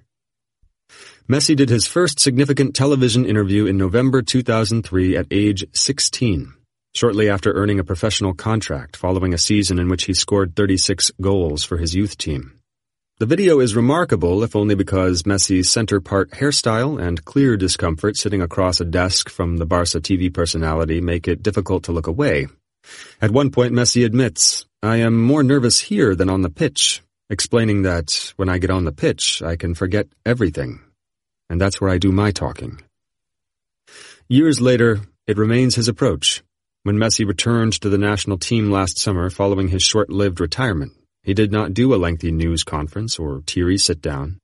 Messi 1.29 1.55
did 1.55 1.69
his 1.69 1.87
first 1.87 2.19
significant 2.19 2.75
television 2.75 3.27
interview 3.27 3.67
in 3.67 3.77
November 3.77 4.23
2003 4.23 5.15
at 5.15 5.27
age 5.31 5.67
16. 5.75 6.55
shortly 6.95 7.29
after 7.29 7.53
earning 7.53 7.79
a 7.79 7.85
professional 7.85 8.33
contract 8.33 8.97
following 8.97 9.35
a 9.35 9.39
season 9.39 9.79
in 9.79 9.91
which 9.91 10.05
he 10.05 10.15
scored 10.15 10.57
36 10.57 11.13
goals 11.21 11.65
for 11.65 11.77
his 11.77 11.95
youth 11.95 12.17
team. 12.17 12.59
The 13.19 13.27
video 13.27 13.61
is 13.61 13.77
remarkable 13.77 14.43
if 14.43 14.57
only 14.57 14.75
because 14.75 15.25
Messi's 15.25 15.71
center 15.71 16.01
part 16.01 16.31
hairstyle 16.31 16.99
and 16.99 17.23
clear 17.27 17.59
discomfort 17.59 18.17
sitting 18.17 18.41
across 18.41 18.81
a 18.81 18.87
desk 18.87 19.29
from 19.29 19.59
the 19.59 19.67
Barca 19.67 20.01
TV 20.01 20.33
personality 20.33 21.03
make 21.03 21.29
it 21.29 21.43
difficult 21.43 21.85
to 21.85 21.93
look 21.93 22.07
away. 22.07 22.47
At 23.21 23.33
one 23.33 23.51
point, 23.51 23.75
Messi 23.75 24.07
admits, 24.07 24.65
I 24.83 24.99
am 24.99 25.21
more 25.21 25.43
nervous 25.43 25.81
here 25.81 26.15
than 26.15 26.31
on 26.31 26.43
the 26.43 26.51
pitch, 26.51 27.03
explaining 27.29 27.83
that 27.83 28.33
when 28.37 28.49
I 28.49 28.59
get 28.59 28.71
on 28.71 28.85
the 28.85 28.93
pitch, 28.93 29.43
I 29.43 29.57
can 29.57 29.75
forget 29.75 30.07
everything. 30.25 30.79
And 31.51 31.61
that's 31.61 31.81
where 31.81 31.91
I 31.91 31.99
do 31.99 32.13
my 32.13 32.31
talking. 32.31 32.81
Years 34.29 34.61
later, 34.61 35.01
it 35.27 35.37
remains 35.37 35.75
his 35.75 35.89
approach. 35.89 36.45
When 36.85 36.95
Messi 36.95 37.27
returned 37.27 37.73
to 37.81 37.89
the 37.89 37.99
national 37.99 38.39
team 38.39 38.71
last 38.71 39.01
summer 39.01 39.31
following 39.31 39.67
his 39.67 39.83
short-lived 39.83 40.39
retirement, 40.39 40.93
he 41.25 41.35
did 41.35 41.51
not 41.51 41.75
do 41.75 41.93
a 41.93 41.97
lengthy 41.97 42.31
news 42.31 42.63
conference 42.63 43.19
or 43.19 43.43
teary 43.47 43.79
sit-down. 43.79 44.39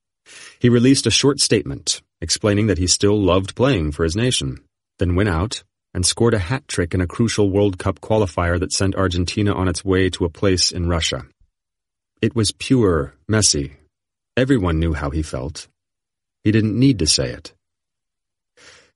He 0.59 0.69
released 0.69 1.07
a 1.07 1.13
short 1.13 1.39
statement 1.39 2.03
explaining 2.21 2.67
that 2.67 2.79
he 2.79 2.89
still 2.89 3.21
loved 3.23 3.55
playing 3.55 3.93
for 3.93 4.03
his 4.03 4.17
nation, 4.17 4.65
then 4.99 5.15
went 5.15 5.29
out 5.29 5.63
and 5.95 6.05
scored 6.05 6.35
a 6.35 6.39
hat 6.39 6.67
trick 6.67 6.93
in 6.93 7.01
a 7.01 7.07
crucial 7.07 7.51
World 7.51 7.79
Cup 7.79 8.01
qualifier 8.01 8.59
that 8.59 8.73
sent 8.73 8.97
Argentina 8.97 9.55
on 9.55 9.69
its 9.69 9.85
way 9.85 10.11
to 10.11 10.25
a 10.25 10.29
place 10.29 10.73
in 10.73 10.89
Russia. 10.89 11.25
It 12.21 12.35
was 12.35 12.53
pure 12.53 13.15
Messi. 13.31 13.73
Everyone 14.37 14.81
knew 14.81 14.93
how 14.93 15.11
he 15.11 15.23
felt. 15.23 15.69
He 16.43 16.51
didn't 16.51 16.79
need 16.79 16.99
to 16.99 17.07
say 17.07 17.31
it. 17.31 17.55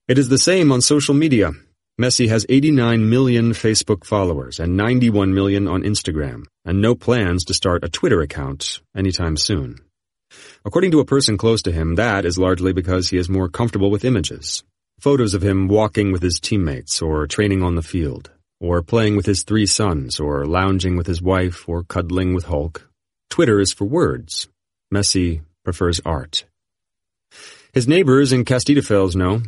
It 0.08 0.18
is 0.18 0.28
the 0.28 0.38
same 0.38 0.72
on 0.72 0.80
social 0.80 1.14
media. 1.14 1.52
Messi 2.00 2.28
has 2.28 2.46
89 2.48 3.08
million 3.08 3.52
Facebook 3.52 4.04
followers 4.04 4.58
and 4.61 4.76
91 4.76 5.34
million 5.34 5.68
on 5.68 5.82
Instagram, 5.82 6.44
and 6.64 6.80
no 6.80 6.94
plans 6.94 7.44
to 7.44 7.54
start 7.54 7.84
a 7.84 7.88
Twitter 7.88 8.20
account 8.20 8.80
anytime 8.96 9.37
soon. 9.37 9.80
According 10.64 10.90
to 10.92 11.00
a 11.00 11.04
person 11.04 11.38
close 11.38 11.62
to 11.62 11.72
him, 11.72 11.96
that 11.96 12.24
is 12.24 12.38
largely 12.38 12.72
because 12.72 13.08
he 13.08 13.18
is 13.18 13.28
more 13.28 13.48
comfortable 13.48 13.90
with 13.90 14.04
images. 14.04 14.62
Photos 14.98 15.32
of 15.32 15.42
him 15.42 15.68
walking 15.68 16.11
with 16.11 16.22
his 16.22 16.40
teammates, 16.40 17.00
or 17.00 17.26
training 17.28 17.62
on 17.62 17.76
the 17.76 17.82
field, 17.82 18.32
or 18.58 18.82
playing 18.82 19.14
with 19.14 19.26
his 19.26 19.44
three 19.44 19.66
sons, 19.66 20.18
or 20.18 20.44
lounging 20.44 20.96
with 20.96 21.06
his 21.06 21.22
wife, 21.22 21.68
or 21.68 21.84
cuddling 21.84 22.34
with 22.34 22.46
Hulk. 22.46 22.90
Twitter 23.30 23.61
is 23.61 23.72
for 23.72 23.84
words. 23.84 24.48
Messi 24.92 25.42
prefers 25.64 26.00
art. 26.04 26.44
His 27.72 27.87
neighbors 27.87 28.32
in 28.32 28.44
Castelldefels 28.44 29.14
know. 29.14 29.42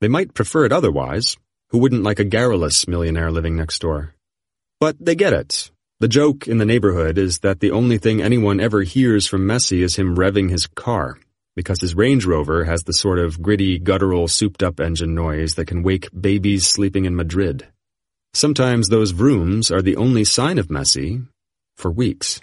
They 0.00 0.08
might 0.08 0.32
prefer 0.32 0.64
it 0.64 0.72
otherwise, 0.72 1.36
who 1.70 1.78
wouldn't 1.78 2.02
like 2.02 2.18
a 2.18 2.24
garrulous 2.24 2.88
millionaire 2.88 3.30
living 3.30 3.56
next 3.56 3.80
door? 3.80 4.14
But 4.80 4.96
they 4.98 5.14
get 5.14 5.34
it. 5.34 5.70
The 6.00 6.08
joke 6.08 6.48
in 6.48 6.56
the 6.56 6.64
neighborhood 6.64 7.18
is 7.18 7.40
that 7.40 7.60
the 7.60 7.70
only 7.70 7.98
thing 7.98 8.22
anyone 8.22 8.60
ever 8.60 8.82
hears 8.82 9.26
from 9.26 9.46
Messi 9.46 9.82
is 9.82 9.96
him 9.96 10.16
revving 10.16 10.50
his 10.50 10.66
car, 10.66 11.18
because 11.56 11.80
his 11.80 11.96
Range 11.96 12.24
Rover 12.24 12.64
has 12.64 12.82
the 12.82 12.92
sort 12.92 13.18
of 13.18 13.42
gritty, 13.42 13.78
guttural, 13.78 14.28
souped-up 14.28 14.78
engine 14.78 15.14
noise 15.14 15.54
that 15.54 15.66
can 15.66 15.82
wake 15.82 16.08
babies 16.12 16.68
sleeping 16.68 17.06
in 17.06 17.16
Madrid. 17.16 17.66
Sometimes 18.34 18.88
those 18.88 19.12
vrooms 19.12 19.70
are 19.70 19.82
the 19.82 19.96
only 19.96 20.22
sign 20.22 20.58
of 20.58 20.68
Messi 20.68 21.26
for 21.76 21.90
weeks. 21.90 22.40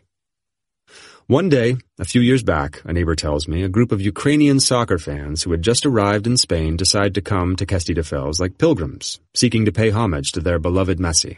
One 1.27 1.47
day, 1.47 1.77
a 1.99 2.05
few 2.05 2.19
years 2.19 2.43
back, 2.43 2.81
a 2.83 2.91
neighbor 2.91 3.15
tells 3.15 3.47
me, 3.47 3.63
a 3.63 3.69
group 3.69 3.93
of 3.93 4.01
Ukrainian 4.01 4.59
soccer 4.59 4.97
fans 4.97 5.43
who 5.43 5.51
had 5.51 5.61
just 5.61 5.85
arrived 5.85 6.27
in 6.27 6.35
Spain 6.35 6.75
decide 6.75 7.13
to 7.13 7.21
come 7.21 7.55
to 7.55 7.65
Castelldefels 7.65 8.41
like 8.41 8.57
pilgrims, 8.57 9.21
seeking 9.33 9.63
to 9.65 9.71
pay 9.71 9.89
homage 9.89 10.33
to 10.33 10.41
their 10.41 10.59
beloved 10.59 10.97
Messi. 10.97 11.37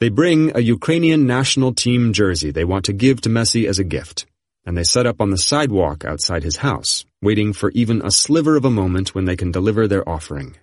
They 0.00 0.08
bring 0.08 0.50
a 0.56 0.60
Ukrainian 0.60 1.26
national 1.26 1.74
team 1.74 2.12
jersey 2.12 2.50
they 2.50 2.64
want 2.64 2.86
to 2.86 2.92
give 2.92 3.20
to 3.20 3.28
Messi 3.28 3.68
as 3.68 3.78
a 3.78 3.84
gift, 3.84 4.26
and 4.66 4.76
they 4.76 4.84
set 4.84 5.06
up 5.06 5.20
on 5.20 5.30
the 5.30 5.38
sidewalk 5.38 6.04
outside 6.04 6.42
his 6.42 6.58
house, 6.58 7.04
waiting 7.20 7.52
for 7.52 7.70
even 7.72 8.00
a 8.04 8.10
sliver 8.10 8.56
of 8.56 8.64
a 8.64 8.70
moment 8.70 9.14
when 9.14 9.24
they 9.24 9.36
can 9.36 9.50
deliver 9.50 9.86
their 9.86 10.08
offering. 10.08 10.56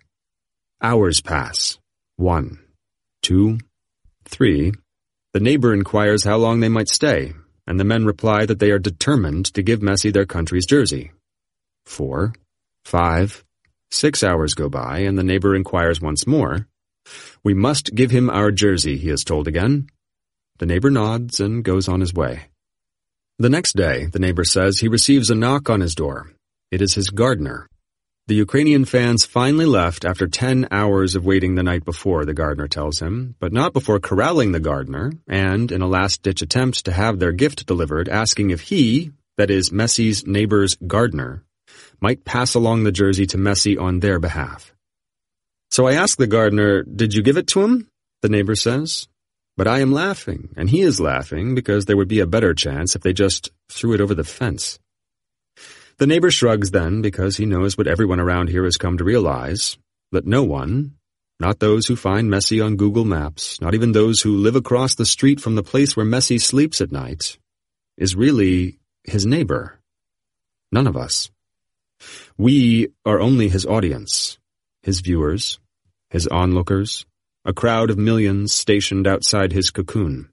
Hours 0.82 1.22
pass. 1.22 1.78
One, 2.18 2.60
two, 3.22 3.60
three. 4.26 4.74
The 5.34 5.40
neighbor 5.40 5.74
inquires 5.74 6.24
how 6.24 6.38
long 6.38 6.60
they 6.60 6.70
might 6.70 6.90
stay, 6.90 7.34
and 7.68 7.80
the 7.80 7.86
men 7.86 8.06
reply 8.06 8.46
that 8.46 8.60
they 8.60 8.72
are 8.72 8.80
determined 8.80 9.54
to 9.54 9.62
give 9.62 9.80
Messi 9.80 10.12
their 10.12 10.26
country's 10.26 10.66
jersey. 10.66 11.12
Four, 11.86 12.34
five, 12.84 13.44
six 13.92 14.24
hours 14.24 14.54
go 14.54 14.70
by, 14.70 15.00
and 15.00 15.18
the 15.18 15.24
neighbor 15.24 15.56
inquires 15.56 16.02
once 16.02 16.26
more. 16.26 16.68
We 17.44 17.54
must 17.54 17.96
give 17.96 18.12
him 18.12 18.30
our 18.30 18.52
jersey, 18.52 18.98
he 18.98 19.10
is 19.10 19.24
told 19.24 19.48
again. 19.48 19.88
The 20.60 20.66
neighbor 20.66 20.92
nods 20.92 21.40
and 21.40 21.64
goes 21.64 21.88
on 21.88 22.02
his 22.02 22.14
way. 22.14 22.51
The 23.42 23.50
next 23.50 23.76
day, 23.76 24.06
the 24.06 24.20
neighbor 24.20 24.44
says 24.44 24.78
he 24.78 24.88
receives 24.88 25.32
a 25.32 25.36
knock 25.36 25.68
on 25.68 25.82
his 25.82 25.96
door. 25.96 26.32
It 26.70 26.80
is 26.80 26.94
his 26.94 27.10
gardener. 27.10 27.68
The 28.28 28.36
Ukrainian 28.36 28.86
fans 28.86 29.26
finally 29.26 29.66
left 29.66 30.06
after 30.06 30.28
10 30.28 30.68
hours 30.70 31.16
of 31.16 31.26
waiting 31.26 31.56
the 31.56 31.64
night 31.64 31.84
before, 31.84 32.24
the 32.24 32.36
gardener 32.36 32.68
tells 32.68 33.00
him, 33.00 33.34
but 33.40 33.52
not 33.52 33.74
before 33.74 34.00
corralling 34.00 34.52
the 34.52 34.60
gardener 34.60 35.14
and, 35.28 35.72
in 35.72 35.82
a 35.82 35.88
last-ditch 35.88 36.44
attempt 36.44 36.86
to 36.86 36.92
have 36.92 37.18
their 37.18 37.32
gift 37.32 37.66
delivered, 37.66 38.08
asking 38.08 38.52
if 38.52 38.62
he, 38.62 39.10
that 39.38 39.50
is 39.50 39.72
Messi's 39.72 40.28
neighbor's 40.28 40.76
gardener, 40.76 41.44
might 42.00 42.24
pass 42.24 42.54
along 42.54 42.84
the 42.84 42.92
jersey 42.92 43.26
to 43.26 43.40
Messi 43.40 43.76
on 43.76 44.02
their 44.02 44.20
behalf. 44.20 44.72
So 45.72 45.88
I 45.88 45.94
ask 45.94 46.16
the 46.16 46.28
gardener, 46.28 46.84
did 46.84 47.16
you 47.16 47.24
give 47.24 47.38
it 47.38 47.48
to 47.48 47.64
him? 47.64 47.88
The 48.22 48.30
neighbor 48.30 48.54
says. 48.54 49.08
But 49.62 49.68
I 49.68 49.82
am 49.82 49.92
laughing, 49.92 50.50
and 50.58 50.72
he 50.72 50.82
is 50.82 51.00
laughing 51.00 51.54
because 51.54 51.86
there 51.86 51.96
would 51.96 52.08
be 52.08 52.20
a 52.20 52.26
better 52.26 52.56
chance 52.56 52.96
if 52.96 53.04
they 53.04 53.14
just 53.14 53.52
threw 53.70 53.94
it 53.94 54.02
over 54.02 54.16
the 54.16 54.24
fence. 54.24 54.80
The 56.00 56.08
neighbor 56.08 56.32
shrugs 56.32 56.72
then 56.72 57.04
because 57.04 57.38
he 57.38 57.46
knows 57.46 57.78
what 57.78 57.86
everyone 57.86 58.20
around 58.20 58.50
here 58.50 58.64
has 58.64 58.78
come 58.78 58.98
to 58.98 59.04
realize, 59.04 59.78
that 60.12 60.26
no 60.26 60.42
one, 60.42 60.96
not 61.40 61.60
those 61.60 61.86
who 61.86 61.96
find 61.96 62.28
Messi 62.28 62.66
on 62.66 62.76
Google 62.76 63.06
Maps, 63.06 63.62
not 63.62 63.76
even 63.76 63.92
those 63.92 64.22
who 64.22 64.36
live 64.36 64.56
across 64.56 64.96
the 64.96 65.06
street 65.06 65.40
from 65.40 65.54
the 65.54 65.62
place 65.62 65.96
where 65.96 66.08
Messi 66.08 66.42
sleeps 66.42 66.82
at 66.82 66.92
night, 66.92 67.38
is 68.00 68.16
really 68.16 68.80
his 69.04 69.28
neighbor. 69.28 69.80
None 70.72 70.88
of 70.88 70.98
us. 70.98 71.30
We 72.36 72.88
are 73.06 73.20
only 73.20 73.48
his 73.48 73.68
audience, 73.68 74.40
his 74.82 75.02
viewers, 75.02 75.60
his 76.10 76.26
onlookers, 76.26 77.06
a 77.44 77.54
crowd 77.54 77.90
of 77.90 77.98
millions 77.98 78.54
stationed 78.54 79.08
outside 79.08 79.52
his 79.52 79.72
cocoon, 79.72 80.30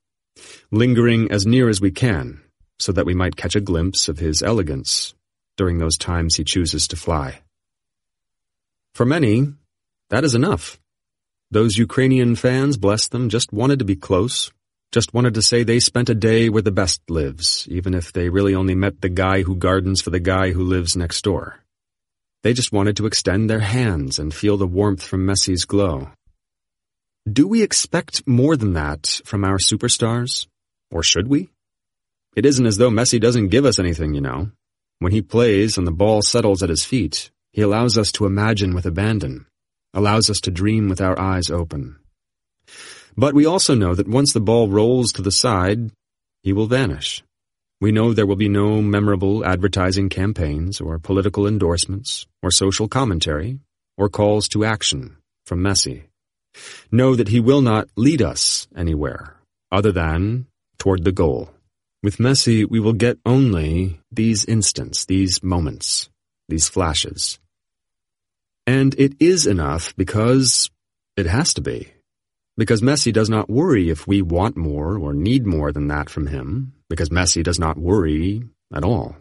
lingering 0.70 1.30
as 1.30 1.46
near 1.46 1.68
as 1.68 1.80
we 1.80 1.90
can 1.90 2.40
so 2.78 2.92
that 2.92 3.06
we 3.06 3.14
might 3.14 3.36
catch 3.36 3.56
a 3.56 3.60
glimpse 3.60 4.08
of 4.08 4.18
his 4.18 4.42
elegance 4.42 5.14
during 5.56 5.78
those 5.78 5.98
times 5.98 6.36
he 6.36 6.44
chooses 6.44 6.86
to 6.88 6.96
fly. 6.96 7.40
For 8.94 9.04
many, 9.04 9.52
that 10.10 10.24
is 10.24 10.34
enough. 10.34 10.78
Those 11.50 11.78
Ukrainian 11.78 12.36
fans, 12.36 12.76
bless 12.76 13.08
them, 13.08 13.28
just 13.28 13.52
wanted 13.52 13.78
to 13.80 13.84
be 13.84 13.96
close, 13.96 14.52
just 14.92 15.12
wanted 15.12 15.34
to 15.34 15.42
say 15.42 15.62
they 15.62 15.80
spent 15.80 16.08
a 16.08 16.14
day 16.14 16.48
where 16.48 16.62
the 16.62 16.70
best 16.70 17.00
lives, 17.10 17.66
even 17.70 17.94
if 17.94 18.12
they 18.12 18.28
really 18.28 18.54
only 18.54 18.74
met 18.74 19.00
the 19.00 19.08
guy 19.08 19.42
who 19.42 19.56
gardens 19.56 20.00
for 20.00 20.10
the 20.10 20.20
guy 20.20 20.52
who 20.52 20.62
lives 20.62 20.96
next 20.96 21.22
door. 21.22 21.60
They 22.42 22.52
just 22.52 22.72
wanted 22.72 22.96
to 22.98 23.06
extend 23.06 23.50
their 23.50 23.60
hands 23.60 24.18
and 24.18 24.32
feel 24.32 24.56
the 24.56 24.66
warmth 24.66 25.02
from 25.02 25.26
Messi's 25.26 25.64
glow. 25.64 26.10
Do 27.32 27.48
we 27.48 27.62
expect 27.62 28.26
more 28.26 28.56
than 28.56 28.74
that 28.74 29.20
from 29.24 29.44
our 29.44 29.58
superstars? 29.58 30.46
Or 30.90 31.02
should 31.02 31.28
we? 31.28 31.50
It 32.36 32.46
isn't 32.46 32.64
as 32.64 32.76
though 32.76 32.90
Messi 32.90 33.20
doesn't 33.20 33.48
give 33.48 33.64
us 33.64 33.78
anything, 33.78 34.14
you 34.14 34.20
know. 34.20 34.52
When 35.00 35.12
he 35.12 35.20
plays 35.20 35.76
and 35.76 35.86
the 35.86 35.92
ball 35.92 36.22
settles 36.22 36.62
at 36.62 36.70
his 36.70 36.84
feet, 36.84 37.30
he 37.52 37.60
allows 37.60 37.98
us 37.98 38.12
to 38.12 38.26
imagine 38.26 38.74
with 38.74 38.86
abandon, 38.86 39.46
allows 39.92 40.30
us 40.30 40.40
to 40.42 40.50
dream 40.50 40.88
with 40.88 41.00
our 41.00 41.18
eyes 41.18 41.50
open. 41.50 41.98
But 43.16 43.34
we 43.34 43.44
also 43.44 43.74
know 43.74 43.94
that 43.94 44.08
once 44.08 44.32
the 44.32 44.40
ball 44.40 44.68
rolls 44.68 45.12
to 45.12 45.22
the 45.22 45.32
side, 45.32 45.90
he 46.42 46.52
will 46.52 46.66
vanish. 46.66 47.24
We 47.80 47.92
know 47.92 48.12
there 48.12 48.26
will 48.26 48.36
be 48.36 48.48
no 48.48 48.80
memorable 48.80 49.44
advertising 49.44 50.08
campaigns 50.08 50.80
or 50.80 50.98
political 50.98 51.46
endorsements 51.46 52.26
or 52.42 52.50
social 52.50 52.88
commentary 52.88 53.58
or 53.96 54.08
calls 54.08 54.48
to 54.48 54.64
action 54.64 55.16
from 55.44 55.60
Messi. 55.60 56.04
Know 56.90 57.14
that 57.14 57.28
he 57.28 57.40
will 57.40 57.60
not 57.60 57.88
lead 57.96 58.22
us 58.22 58.66
anywhere 58.76 59.36
other 59.70 59.92
than 59.92 60.46
toward 60.78 61.04
the 61.04 61.12
goal. 61.12 61.50
With 62.02 62.18
Messi, 62.18 62.68
we 62.68 62.80
will 62.80 62.92
get 62.92 63.18
only 63.26 64.00
these 64.10 64.44
instants, 64.44 65.04
these 65.04 65.42
moments, 65.42 66.08
these 66.48 66.68
flashes. 66.68 67.38
And 68.66 68.94
it 68.98 69.14
is 69.18 69.46
enough 69.46 69.94
because 69.96 70.70
it 71.16 71.26
has 71.26 71.52
to 71.54 71.60
be. 71.60 71.92
Because 72.56 72.82
Messi 72.82 73.12
does 73.12 73.28
not 73.28 73.48
worry 73.50 73.88
if 73.88 74.06
we 74.06 74.22
want 74.22 74.56
more 74.56 74.98
or 74.98 75.12
need 75.12 75.46
more 75.46 75.72
than 75.72 75.88
that 75.88 76.10
from 76.10 76.26
him, 76.26 76.74
because 76.88 77.08
Messi 77.08 77.42
does 77.42 77.58
not 77.58 77.78
worry 77.78 78.42
at 78.72 78.84
all. 78.84 79.16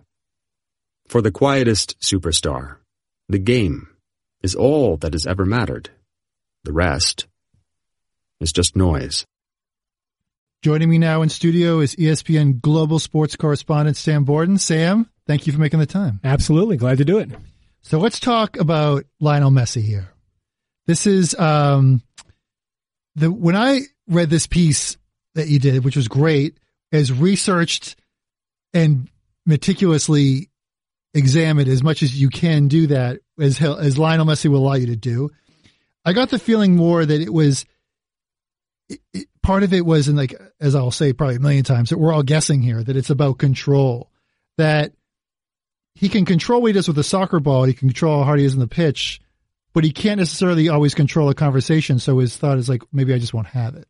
For 1.07 1.21
the 1.21 1.31
quietest 1.31 1.99
superstar, 1.99 2.77
the 3.29 3.39
game 3.39 3.89
is 4.43 4.55
all 4.55 4.97
that 4.97 5.13
has 5.13 5.25
ever 5.25 5.45
mattered. 5.45 5.89
The 6.67 6.73
rest 6.73 7.27
is 8.41 8.51
just 8.51 8.75
noise. 8.75 9.25
Joining 10.61 10.89
me 10.89 10.97
now 10.97 11.21
in 11.21 11.29
studio 11.29 11.79
is 11.79 11.95
ESPN 11.95 12.59
Global 12.59 12.99
Sports 12.99 13.37
correspondent 13.37 13.95
Sam 13.95 14.25
Borden. 14.25 14.57
Sam, 14.57 15.09
thank 15.27 15.47
you 15.47 15.53
for 15.53 15.59
making 15.59 15.79
the 15.79 15.85
time. 15.85 16.19
Absolutely. 16.25 16.75
Glad 16.75 16.97
to 16.97 17.05
do 17.05 17.19
it. 17.19 17.29
So 17.83 17.99
let's 17.99 18.19
talk 18.19 18.57
about 18.57 19.05
Lionel 19.21 19.49
Messi 19.49 19.81
here. 19.81 20.09
This 20.87 21.07
is 21.07 21.39
um, 21.39 22.01
the 23.15 23.31
when 23.31 23.55
I 23.55 23.83
read 24.09 24.29
this 24.29 24.45
piece 24.45 24.97
that 25.35 25.47
you 25.47 25.59
did, 25.59 25.85
which 25.85 25.95
was 25.95 26.09
great, 26.09 26.59
as 26.91 27.13
researched 27.13 27.95
and 28.73 29.07
meticulously 29.45 30.49
examined 31.13 31.69
as 31.69 31.81
much 31.81 32.03
as 32.03 32.19
you 32.19 32.27
can 32.27 32.67
do 32.67 32.87
that, 32.87 33.21
as 33.39 33.61
as 33.61 33.97
Lionel 33.97 34.25
Messi 34.25 34.49
will 34.49 34.67
allow 34.67 34.75
you 34.75 34.87
to 34.87 34.97
do. 34.97 35.31
I 36.07 36.13
got 36.13 36.29
the 36.29 36.39
feeling 36.39 36.77
more 36.77 37.05
that 37.05 37.21
it 37.21 37.33
was 37.33 37.65
it, 38.87 39.01
it, 39.13 39.27
part 39.43 39.63
of 39.63 39.73
it 39.73 39.85
was, 39.85 40.07
and 40.07 40.15
like 40.17 40.33
as 40.61 40.73
I'll 40.73 40.89
say 40.89 41.11
probably 41.11 41.35
a 41.35 41.39
million 41.41 41.65
times, 41.65 41.89
that 41.89 41.97
we're 41.97 42.13
all 42.13 42.23
guessing 42.23 42.61
here 42.61 42.81
that 42.81 42.95
it's 42.95 43.09
about 43.09 43.39
control. 43.39 44.09
That 44.57 44.93
he 45.95 46.07
can 46.07 46.23
control 46.23 46.61
what 46.61 46.67
he 46.67 46.73
does 46.73 46.87
with 46.87 46.97
a 46.97 47.03
soccer 47.03 47.41
ball. 47.41 47.65
He 47.65 47.73
can 47.73 47.89
control 47.89 48.19
how 48.19 48.23
hard 48.23 48.39
he 48.39 48.45
is 48.45 48.53
in 48.53 48.61
the 48.61 48.69
pitch, 48.69 49.19
but 49.73 49.83
he 49.83 49.91
can't 49.91 50.19
necessarily 50.19 50.69
always 50.69 50.95
control 50.95 51.27
a 51.27 51.35
conversation. 51.35 51.99
So 51.99 52.19
his 52.19 52.37
thought 52.37 52.57
is 52.57 52.69
like, 52.69 52.83
maybe 52.93 53.13
I 53.13 53.19
just 53.19 53.33
won't 53.33 53.47
have 53.47 53.75
it. 53.75 53.89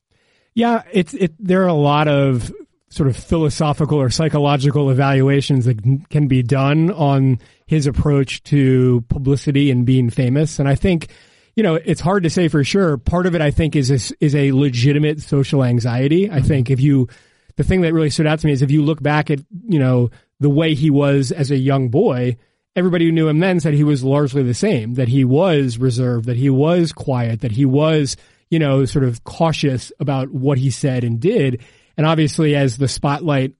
Yeah, 0.55 0.81
it's 0.91 1.13
it. 1.13 1.35
There 1.37 1.65
are 1.65 1.67
a 1.67 1.73
lot 1.73 2.07
of 2.07 2.51
sort 2.89 3.09
of 3.09 3.15
philosophical 3.15 4.01
or 4.01 4.09
psychological 4.09 4.89
evaluations 4.89 5.65
that 5.65 5.83
can 6.09 6.27
be 6.27 6.41
done 6.41 6.89
on 6.89 7.37
his 7.67 7.85
approach 7.85 8.41
to 8.45 9.05
publicity 9.07 9.69
and 9.69 9.85
being 9.85 10.09
famous, 10.09 10.57
and 10.57 10.67
I 10.67 10.73
think 10.73 11.09
you 11.57 11.63
know, 11.63 11.73
it's 11.73 11.99
hard 11.99 12.21
to 12.21 12.29
say 12.29 12.47
for 12.49 12.63
sure. 12.63 12.97
Part 12.97 13.25
of 13.25 13.33
it, 13.33 13.41
I 13.41 13.49
think, 13.49 13.75
is 13.75 13.89
a, 13.89 14.15
is 14.23 14.35
a 14.35 14.51
legitimate 14.51 15.21
social 15.21 15.63
anxiety. 15.63 16.29
I 16.29 16.37
mm-hmm. 16.37 16.47
think 16.47 16.69
if 16.69 16.79
you, 16.79 17.09
the 17.55 17.63
thing 17.63 17.81
that 17.81 17.93
really 17.93 18.11
stood 18.11 18.27
out 18.27 18.39
to 18.39 18.45
me 18.45 18.53
is 18.53 18.61
if 18.61 18.69
you 18.69 18.83
look 18.83 19.01
back 19.01 19.31
at, 19.31 19.39
you 19.67 19.79
know, 19.79 20.11
the 20.39 20.51
way 20.51 20.75
he 20.75 20.91
was 20.91 21.31
as 21.31 21.49
a 21.49 21.57
young 21.57 21.89
boy, 21.89 22.37
everybody 22.75 23.05
who 23.05 23.11
knew 23.11 23.27
him 23.27 23.39
then 23.39 23.59
said 23.59 23.73
he 23.73 23.83
was 23.83 24.03
largely 24.03 24.43
the 24.43 24.53
same, 24.53 24.93
that 24.93 25.07
he 25.07 25.25
was 25.25 25.79
reserved, 25.79 26.27
that 26.27 26.37
he 26.37 26.51
was 26.51 26.93
quiet, 26.93 27.41
that 27.41 27.53
he 27.53 27.65
was, 27.65 28.17
you 28.51 28.59
know, 28.59 28.85
sort 28.85 29.03
of 29.03 29.23
cautious 29.23 29.91
about 29.99 30.29
what 30.29 30.59
he 30.59 30.69
said 30.69 31.03
and 31.03 31.19
did. 31.19 31.63
And 31.97 32.05
obviously, 32.05 32.55
as 32.55 32.77
the 32.77 32.87
spotlight 32.87 33.55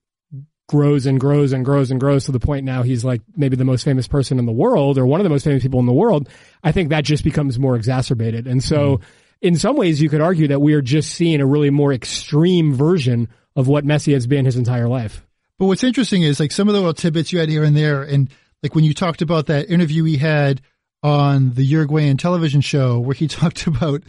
grows 0.67 1.05
and 1.05 1.19
grows 1.19 1.53
and 1.53 1.63
grows 1.63 1.91
and 1.91 1.99
grows 1.99 2.25
to 2.25 2.31
the 2.31 2.39
point 2.39 2.65
now 2.65 2.83
he's 2.83 3.05
like 3.05 3.21
maybe 3.35 3.55
the 3.55 3.65
most 3.65 3.83
famous 3.83 4.07
person 4.07 4.37
in 4.37 4.45
the 4.45 4.51
world 4.51 4.97
or 4.97 5.05
one 5.05 5.19
of 5.19 5.23
the 5.23 5.29
most 5.29 5.45
famous 5.45 5.63
people 5.63 5.79
in 5.79 5.85
the 5.85 5.93
world, 5.93 6.29
I 6.63 6.71
think 6.71 6.89
that 6.89 7.05
just 7.05 7.23
becomes 7.23 7.57
more 7.57 7.75
exacerbated. 7.75 8.47
And 8.47 8.63
so, 8.63 8.97
mm. 8.97 9.01
in 9.41 9.55
some 9.55 9.77
ways, 9.77 10.01
you 10.01 10.09
could 10.09 10.21
argue 10.21 10.49
that 10.49 10.59
we 10.59 10.73
are 10.73 10.81
just 10.81 11.13
seeing 11.13 11.39
a 11.39 11.45
really 11.45 11.69
more 11.69 11.93
extreme 11.93 12.73
version 12.73 13.29
of 13.55 13.67
what 13.67 13.85
Messi 13.85 14.13
has 14.13 14.27
been 14.27 14.45
his 14.45 14.57
entire 14.57 14.87
life. 14.87 15.25
But 15.57 15.65
what's 15.65 15.83
interesting 15.83 16.21
is 16.21 16.39
like 16.39 16.51
some 16.51 16.67
of 16.67 16.73
the 16.73 16.79
little 16.79 16.93
tidbits 16.93 17.31
you 17.31 17.39
had 17.39 17.49
here 17.49 17.63
and 17.63 17.75
there, 17.75 18.03
and 18.03 18.29
like 18.61 18.75
when 18.75 18.83
you 18.83 18.93
talked 18.93 19.21
about 19.21 19.47
that 19.47 19.69
interview 19.69 20.03
he 20.03 20.17
had 20.17 20.61
on 21.01 21.53
the 21.53 21.63
Uruguayan 21.63 22.17
television 22.17 22.61
show 22.61 22.99
where 22.99 23.15
he 23.15 23.27
talked 23.27 23.67
about 23.67 24.03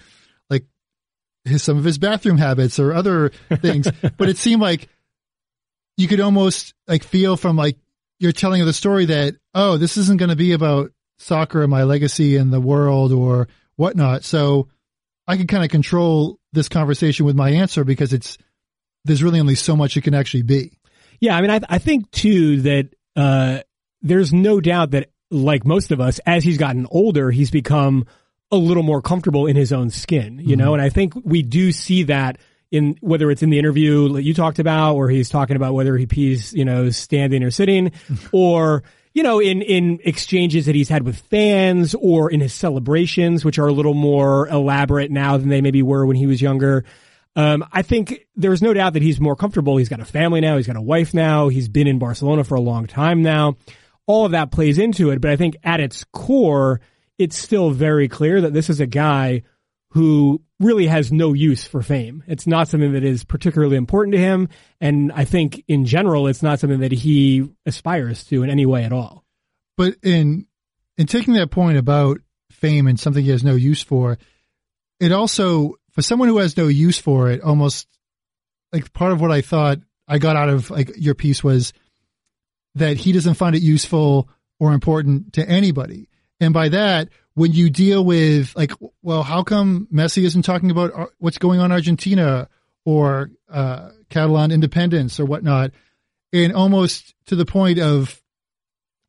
like 0.51 0.65
his 1.45 1.63
some 1.63 1.79
of 1.79 1.85
his 1.85 1.99
bathroom 1.99 2.39
habits 2.39 2.79
or 2.79 2.93
other 2.93 3.29
things, 3.61 3.89
but 4.17 4.29
it 4.29 4.39
seemed 4.39 4.61
like 4.61 4.89
you 5.99 6.09
could 6.09 6.21
almost 6.21 6.73
like 6.87 7.03
feel 7.03 7.37
from 7.37 7.57
like 7.57 7.77
your 8.19 8.33
telling 8.33 8.63
of 8.63 8.67
the 8.67 8.73
story 8.73 9.05
that 9.07 9.37
oh 9.53 9.77
this 9.77 9.99
isn't 9.99 10.19
going 10.19 10.31
to 10.31 10.37
be 10.37 10.53
about 10.53 10.93
soccer 11.19 11.63
and 11.63 11.71
my 11.71 11.83
legacy 11.83 12.37
in 12.37 12.51
the 12.51 12.61
world 12.61 13.13
or 13.13 13.49
whatnot. 13.77 14.25
So 14.25 14.69
i 15.27 15.37
can 15.37 15.47
kind 15.47 15.65
of 15.65 15.71
control 15.71 16.39
this 16.55 16.71
conversation 16.71 17.27
with 17.27 17.37
my 17.37 17.51
answer 17.51 17.85
because 17.85 18.15
it's 18.15 18.39
there's 19.05 19.23
really 19.23 19.41
only 19.41 19.55
so 19.55 19.77
much 19.77 19.97
it 19.97 20.03
can 20.03 20.15
actually 20.15 20.43
be. 20.43 20.79
Yeah 21.21 21.37
i 21.37 21.43
mean 21.43 21.51
i, 21.51 21.61
I 21.69 21.79
think 21.79 22.11
too 22.11 22.63
that 22.63 22.95
uh, 23.17 23.61
there's 24.01 24.33
no 24.33 24.61
doubt 24.61 24.93
that 24.93 25.11
like 25.31 25.67
most 25.67 25.91
of 25.91 26.01
us 26.01 26.21
as 26.25 26.45
he's 26.45 26.57
gotten 26.57 26.87
older 26.91 27.33
he's 27.33 27.51
become 27.51 28.07
a 28.53 28.57
little 28.57 28.85
more 28.85 29.03
comfortable 29.03 29.47
in 29.47 29.57
his 29.57 29.73
own 29.73 29.91
skin 29.91 30.39
you 30.39 30.57
mm-hmm. 30.57 30.61
know 30.61 30.73
and 30.75 30.83
i 30.83 30.89
think 30.89 31.13
we 31.25 31.43
do 31.43 31.73
see 31.73 32.05
that 32.05 32.39
in 32.71 32.97
whether 33.01 33.31
it's 33.31 33.43
in 33.43 33.51
the 33.51 33.59
interview 33.59 34.13
that 34.13 34.23
you 34.23 34.35
talked 34.35 34.59
about, 34.59 34.95
or 34.95 35.09
he's 35.09 35.29
talking 35.29 35.57
about 35.57 35.75
whether 35.75 35.97
he 35.97 36.07
pees, 36.07 36.53
you 36.53 36.65
know, 36.65 36.91
standing 36.91 37.43
or 37.43 37.51
sitting, 37.51 37.93
or 38.33 38.83
you 39.15 39.23
know, 39.23 39.41
in 39.41 39.63
in 39.63 39.99
exchanges 40.05 40.67
that 40.67 40.75
he's 40.75 40.89
had 40.89 41.05
with 41.05 41.17
fans, 41.17 41.95
or 41.95 42.31
in 42.31 42.41
his 42.41 42.53
celebrations, 42.53 43.45
which 43.45 43.59
are 43.59 43.67
a 43.67 43.73
little 43.73 43.95
more 43.95 44.49
elaborate 44.49 45.11
now 45.11 45.37
than 45.37 45.49
they 45.49 45.61
maybe 45.61 45.83
were 45.83 46.07
when 46.07 46.17
he 46.17 46.27
was 46.27 46.43
younger. 46.43 46.85
Um, 47.37 47.65
I 47.73 47.83
think 47.83 48.27
there's 48.35 48.63
no 48.63 48.75
doubt 48.75 48.95
that 48.95 49.03
he's 49.03 49.21
more 49.21 49.37
comfortable. 49.37 49.77
He's 49.77 49.89
got 49.89 50.01
a 50.01 50.05
family 50.05 50.41
now. 50.41 50.57
He's 50.57 50.67
got 50.67 50.77
a 50.77 50.83
wife 50.83 51.15
now. 51.15 51.49
He's 51.49 51.69
been 51.69 51.87
in 51.87 51.99
Barcelona 51.99 52.43
for 52.43 52.57
a 52.57 52.61
long 52.61 52.87
time 52.87 53.23
now. 53.23 53.57
All 54.07 54.25
of 54.25 54.33
that 54.33 54.51
plays 54.51 54.79
into 54.79 55.11
it, 55.11 55.21
but 55.21 55.31
I 55.31 55.37
think 55.37 55.57
at 55.63 55.81
its 55.81 56.05
core, 56.13 56.81
it's 57.19 57.37
still 57.37 57.71
very 57.71 58.09
clear 58.09 58.41
that 58.41 58.55
this 58.55 58.71
is 58.71 58.81
a 58.81 58.87
guy 58.87 59.43
who 59.91 60.43
really 60.61 60.87
has 60.87 61.13
no 61.13 61.33
use 61.33 61.67
for 61.67 61.83
fame. 61.83 62.23
It's 62.27 62.47
not 62.47 62.69
something 62.69 62.93
that 62.93 63.05
is 63.05 63.25
particularly 63.25 63.77
important 63.77 64.15
to 64.15 64.21
him. 64.21 64.49
And 64.81 65.13
I 65.13 65.25
think 65.25 65.65
in 65.69 65.87
general, 65.87 66.27
it's 66.27 66.43
not 66.43 66.61
something 66.61 66.81
that 66.81 66.93
he 66.93 67.49
aspires 67.65 68.25
to 68.25 68.43
in 68.43 68.51
any 68.51 68.67
way 68.67 68.85
at 68.85 68.93
all. 68.93 69.25
But 69.77 69.97
in, 70.03 70.47
in 70.97 71.07
taking 71.07 71.35
that 71.35 71.51
point 71.51 71.79
about 71.79 72.21
fame 72.51 72.87
and 72.87 72.99
something 72.99 73.25
he 73.25 73.31
has 73.31 73.45
no 73.45 73.55
use 73.55 73.83
for, 73.83 74.19
it 75.01 75.13
also, 75.13 75.75
for 75.93 76.03
someone 76.03 76.29
who 76.29 76.39
has 76.39 76.57
no 76.57 76.67
use 76.67 76.99
for 76.99 77.31
it, 77.31 77.41
almost 77.41 77.87
like 78.73 78.93
part 78.93 79.13
of 79.13 79.21
what 79.21 79.31
I 79.31 79.41
thought 79.41 79.79
I 80.07 80.19
got 80.19 80.37
out 80.37 80.49
of 80.49 80.71
like 80.71 80.91
your 80.97 81.15
piece 81.15 81.45
was 81.45 81.73
that 82.75 82.97
he 82.97 83.13
doesn't 83.13 83.35
find 83.35 83.55
it 83.55 83.63
useful 83.63 84.29
or 84.59 84.73
important 84.73 85.35
to 85.35 85.49
anybody. 85.49 86.09
And 86.41 86.53
by 86.53 86.71
that, 86.71 87.09
when 87.39 87.53
you 87.53 87.71
deal 87.71 88.05
with 88.05 88.55
like, 88.57 88.73
well, 89.01 89.23
how 89.23 89.45
come 89.45 89.87
Messi 89.93 90.25
isn't 90.25 90.43
talking 90.43 90.73
about 90.73 91.13
what's 91.19 91.39
going 91.39 91.61
on 91.61 91.67
in 91.67 91.73
Argentina 91.73 92.49
or 92.85 93.31
uh, 93.49 93.91
Catalan 94.11 94.51
independence 94.51 95.21
or 95.21 95.25
whatnot, 95.25 95.71
and 96.33 96.53
almost 96.53 97.15
to 97.27 97.37
the 97.37 97.47
point 97.47 97.79
of 97.79 98.21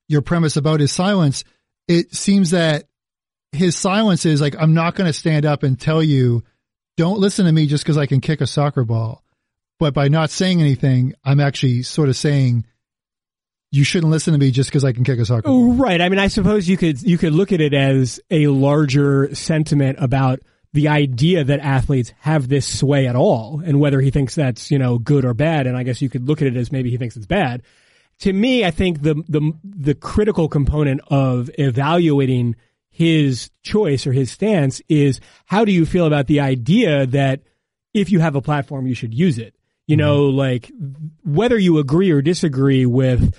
your 0.08 0.22
premise 0.22 0.58
about 0.58 0.80
his 0.80 0.92
silence, 0.92 1.44
it 1.88 2.13
seems 2.13 2.52
that 2.52 2.86
his 3.52 3.76
silence 3.76 4.28
is 4.28 4.42
like, 4.42 4.56
I'm 4.60 4.76
not 4.76 4.94
going 4.94 5.08
to 5.08 5.13
stand 5.13 5.46
up 5.46 5.63
and 5.63 5.80
tell 5.80 6.04
you, 6.04 6.44
don't 6.98 7.20
listen 7.20 7.48
to 7.48 7.52
me 7.52 7.65
just 7.65 7.84
because 7.84 7.98
I 7.98 8.06
can 8.06 8.22
kick 8.22 8.42
a 8.42 8.48
soccer 8.48 8.84
ball. 8.84 9.24
But 9.80 9.96
by 9.96 10.08
not 10.08 10.30
saying 10.30 10.62
anything, 10.62 11.13
I'm 11.24 11.39
actually 11.39 11.82
sort 11.82 12.10
of 12.10 12.15
saying, 12.15 12.65
you 13.71 13.84
shouldn't 13.84 14.12
listen 14.12 14.34
to 14.34 14.39
me 14.39 14.51
just 14.51 14.69
because 14.69 14.84
I 14.84 14.93
can 14.93 15.03
kick 15.03 15.19
a 15.19 15.25
soccer 15.25 15.43
ball. 15.43 15.73
Right. 15.73 16.01
I 16.01 16.10
mean, 16.10 16.19
I 16.19 16.27
suppose 16.27 16.67
you 16.67 16.77
could 16.77 17.01
you 17.01 17.17
could 17.17 17.34
look 17.34 17.51
at 17.51 17.62
it 17.62 17.73
as 17.73 18.19
a 18.32 18.47
larger 18.47 19.34
sentiment 19.36 19.97
about 19.99 20.39
the 20.73 20.88
idea 20.88 21.43
that 21.43 21.60
athletes 21.60 22.13
have 22.19 22.47
this 22.47 22.67
sway 22.67 23.08
at 23.08 23.15
all, 23.15 23.62
and 23.65 23.79
whether 23.79 24.01
he 24.01 24.12
thinks 24.12 24.36
that's 24.36 24.71
you 24.71 24.79
know 24.79 24.97
good 24.97 25.25
or 25.25 25.34
bad. 25.34 25.67
And 25.67 25.77
I 25.77 25.84
guess 25.84 26.01
you 26.01 26.10
could 26.10 26.27
look 26.27 26.41
at 26.41 26.47
it 26.47 26.58
as 26.58 26.71
maybe 26.71 26.89
he 26.89 26.97
thinks 26.97 27.15
it's 27.15 27.25
bad. 27.25 27.62
To 28.19 28.34
me, 28.34 28.65
I 28.65 28.71
think 28.71 29.01
the 29.01 29.15
the 29.27 29.53
the 29.63 29.95
critical 29.95 30.47
component 30.47 31.01
of 31.08 31.49
evaluating 31.58 32.55
his 32.89 33.49
choice 33.63 34.05
or 34.05 34.12
his 34.12 34.32
stance 34.32 34.82
is 34.89 35.21
how 35.45 35.63
do 35.63 35.71
you 35.71 35.86
feel 35.86 36.05
about 36.05 36.27
the 36.27 36.39
idea 36.39 37.05
that 37.05 37.41
if 37.93 38.12
you 38.12 38.19
have 38.19 38.36
a 38.36 38.41
platform, 38.41 38.88
you 38.88 38.93
should 38.93 39.13
use 39.13 39.38
it. 39.38 39.55
You 39.88 39.95
mm-hmm. 39.95 40.05
know, 40.05 40.23
like 40.25 40.71
whether 41.23 41.58
you 41.58 41.77
agree 41.77 42.12
or 42.12 42.21
disagree 42.21 42.86
with 42.86 43.34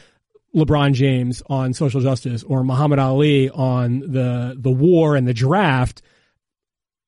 LeBron 0.55 0.95
James 0.95 1.43
on 1.47 1.73
social 1.73 2.01
justice 2.01 2.43
or 2.43 2.65
Muhammad 2.65 2.99
Ali 2.99 3.51
on 3.51 4.01
the 4.01 4.57
the 4.59 4.71
war 4.71 5.17
and 5.17 5.27
the 5.27 5.35
draft, 5.35 6.03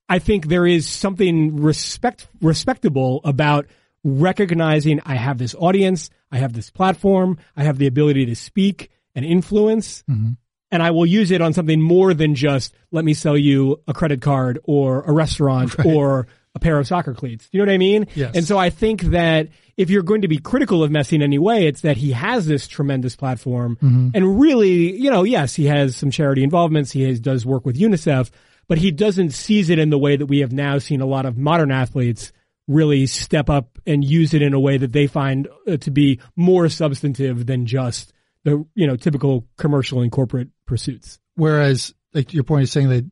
I 0.08 0.18
think 0.18 0.46
there 0.46 0.66
is 0.66 0.88
something 0.88 1.60
respect 1.62 2.28
respectable 2.40 3.20
about 3.24 3.66
recognizing 4.04 5.00
I 5.04 5.14
have 5.14 5.38
this 5.38 5.54
audience, 5.54 6.10
I 6.30 6.38
have 6.38 6.52
this 6.52 6.70
platform, 6.70 7.38
I 7.56 7.64
have 7.64 7.78
the 7.78 7.86
ability 7.86 8.26
to 8.26 8.36
speak 8.36 8.90
and 9.14 9.24
influence, 9.24 10.02
mm-hmm. 10.08 10.30
and 10.70 10.82
I 10.82 10.90
will 10.90 11.06
use 11.06 11.30
it 11.30 11.40
on 11.40 11.52
something 11.52 11.80
more 11.80 12.14
than 12.14 12.34
just 12.34 12.74
let 12.90 13.04
me 13.04 13.14
sell 13.14 13.36
you 13.36 13.80
a 13.86 13.94
credit 13.94 14.20
card 14.20 14.58
or 14.64 15.02
a 15.02 15.12
restaurant 15.12 15.76
right. 15.78 15.86
or 15.86 16.26
a 16.54 16.58
pair 16.58 16.78
of 16.78 16.86
soccer 16.86 17.14
cleats. 17.14 17.48
You 17.52 17.58
know 17.58 17.66
what 17.66 17.74
I 17.74 17.78
mean? 17.78 18.06
Yes. 18.14 18.34
And 18.34 18.44
so 18.44 18.58
I 18.58 18.70
think 18.70 19.02
that 19.02 19.48
if 19.76 19.90
you're 19.90 20.02
going 20.02 20.22
to 20.22 20.28
be 20.28 20.38
critical 20.38 20.84
of 20.84 20.90
Messi 20.90 21.14
in 21.14 21.22
any 21.22 21.38
way, 21.38 21.66
it's 21.66 21.80
that 21.80 21.96
he 21.96 22.12
has 22.12 22.46
this 22.46 22.68
tremendous 22.68 23.16
platform. 23.16 23.76
Mm-hmm. 23.76 24.10
And 24.14 24.40
really, 24.40 24.98
you 24.98 25.10
know, 25.10 25.24
yes, 25.24 25.54
he 25.54 25.66
has 25.66 25.96
some 25.96 26.10
charity 26.10 26.42
involvements. 26.42 26.92
He 26.92 27.02
has, 27.04 27.20
does 27.20 27.46
work 27.46 27.64
with 27.64 27.78
UNICEF, 27.78 28.30
but 28.68 28.78
he 28.78 28.90
doesn't 28.90 29.30
seize 29.30 29.70
it 29.70 29.78
in 29.78 29.90
the 29.90 29.98
way 29.98 30.16
that 30.16 30.26
we 30.26 30.40
have 30.40 30.52
now 30.52 30.78
seen 30.78 31.00
a 31.00 31.06
lot 31.06 31.26
of 31.26 31.38
modern 31.38 31.70
athletes 31.70 32.32
really 32.68 33.06
step 33.06 33.50
up 33.50 33.78
and 33.86 34.04
use 34.04 34.34
it 34.34 34.42
in 34.42 34.54
a 34.54 34.60
way 34.60 34.76
that 34.76 34.92
they 34.92 35.06
find 35.06 35.48
uh, 35.66 35.76
to 35.78 35.90
be 35.90 36.20
more 36.36 36.68
substantive 36.68 37.46
than 37.46 37.66
just 37.66 38.12
the, 38.44 38.64
you 38.74 38.86
know, 38.86 38.96
typical 38.96 39.46
commercial 39.56 40.00
and 40.00 40.12
corporate 40.12 40.48
pursuits. 40.66 41.18
Whereas, 41.34 41.94
like 42.12 42.32
your 42.32 42.44
point 42.44 42.64
is 42.64 42.72
saying 42.72 42.88
that 42.90 43.10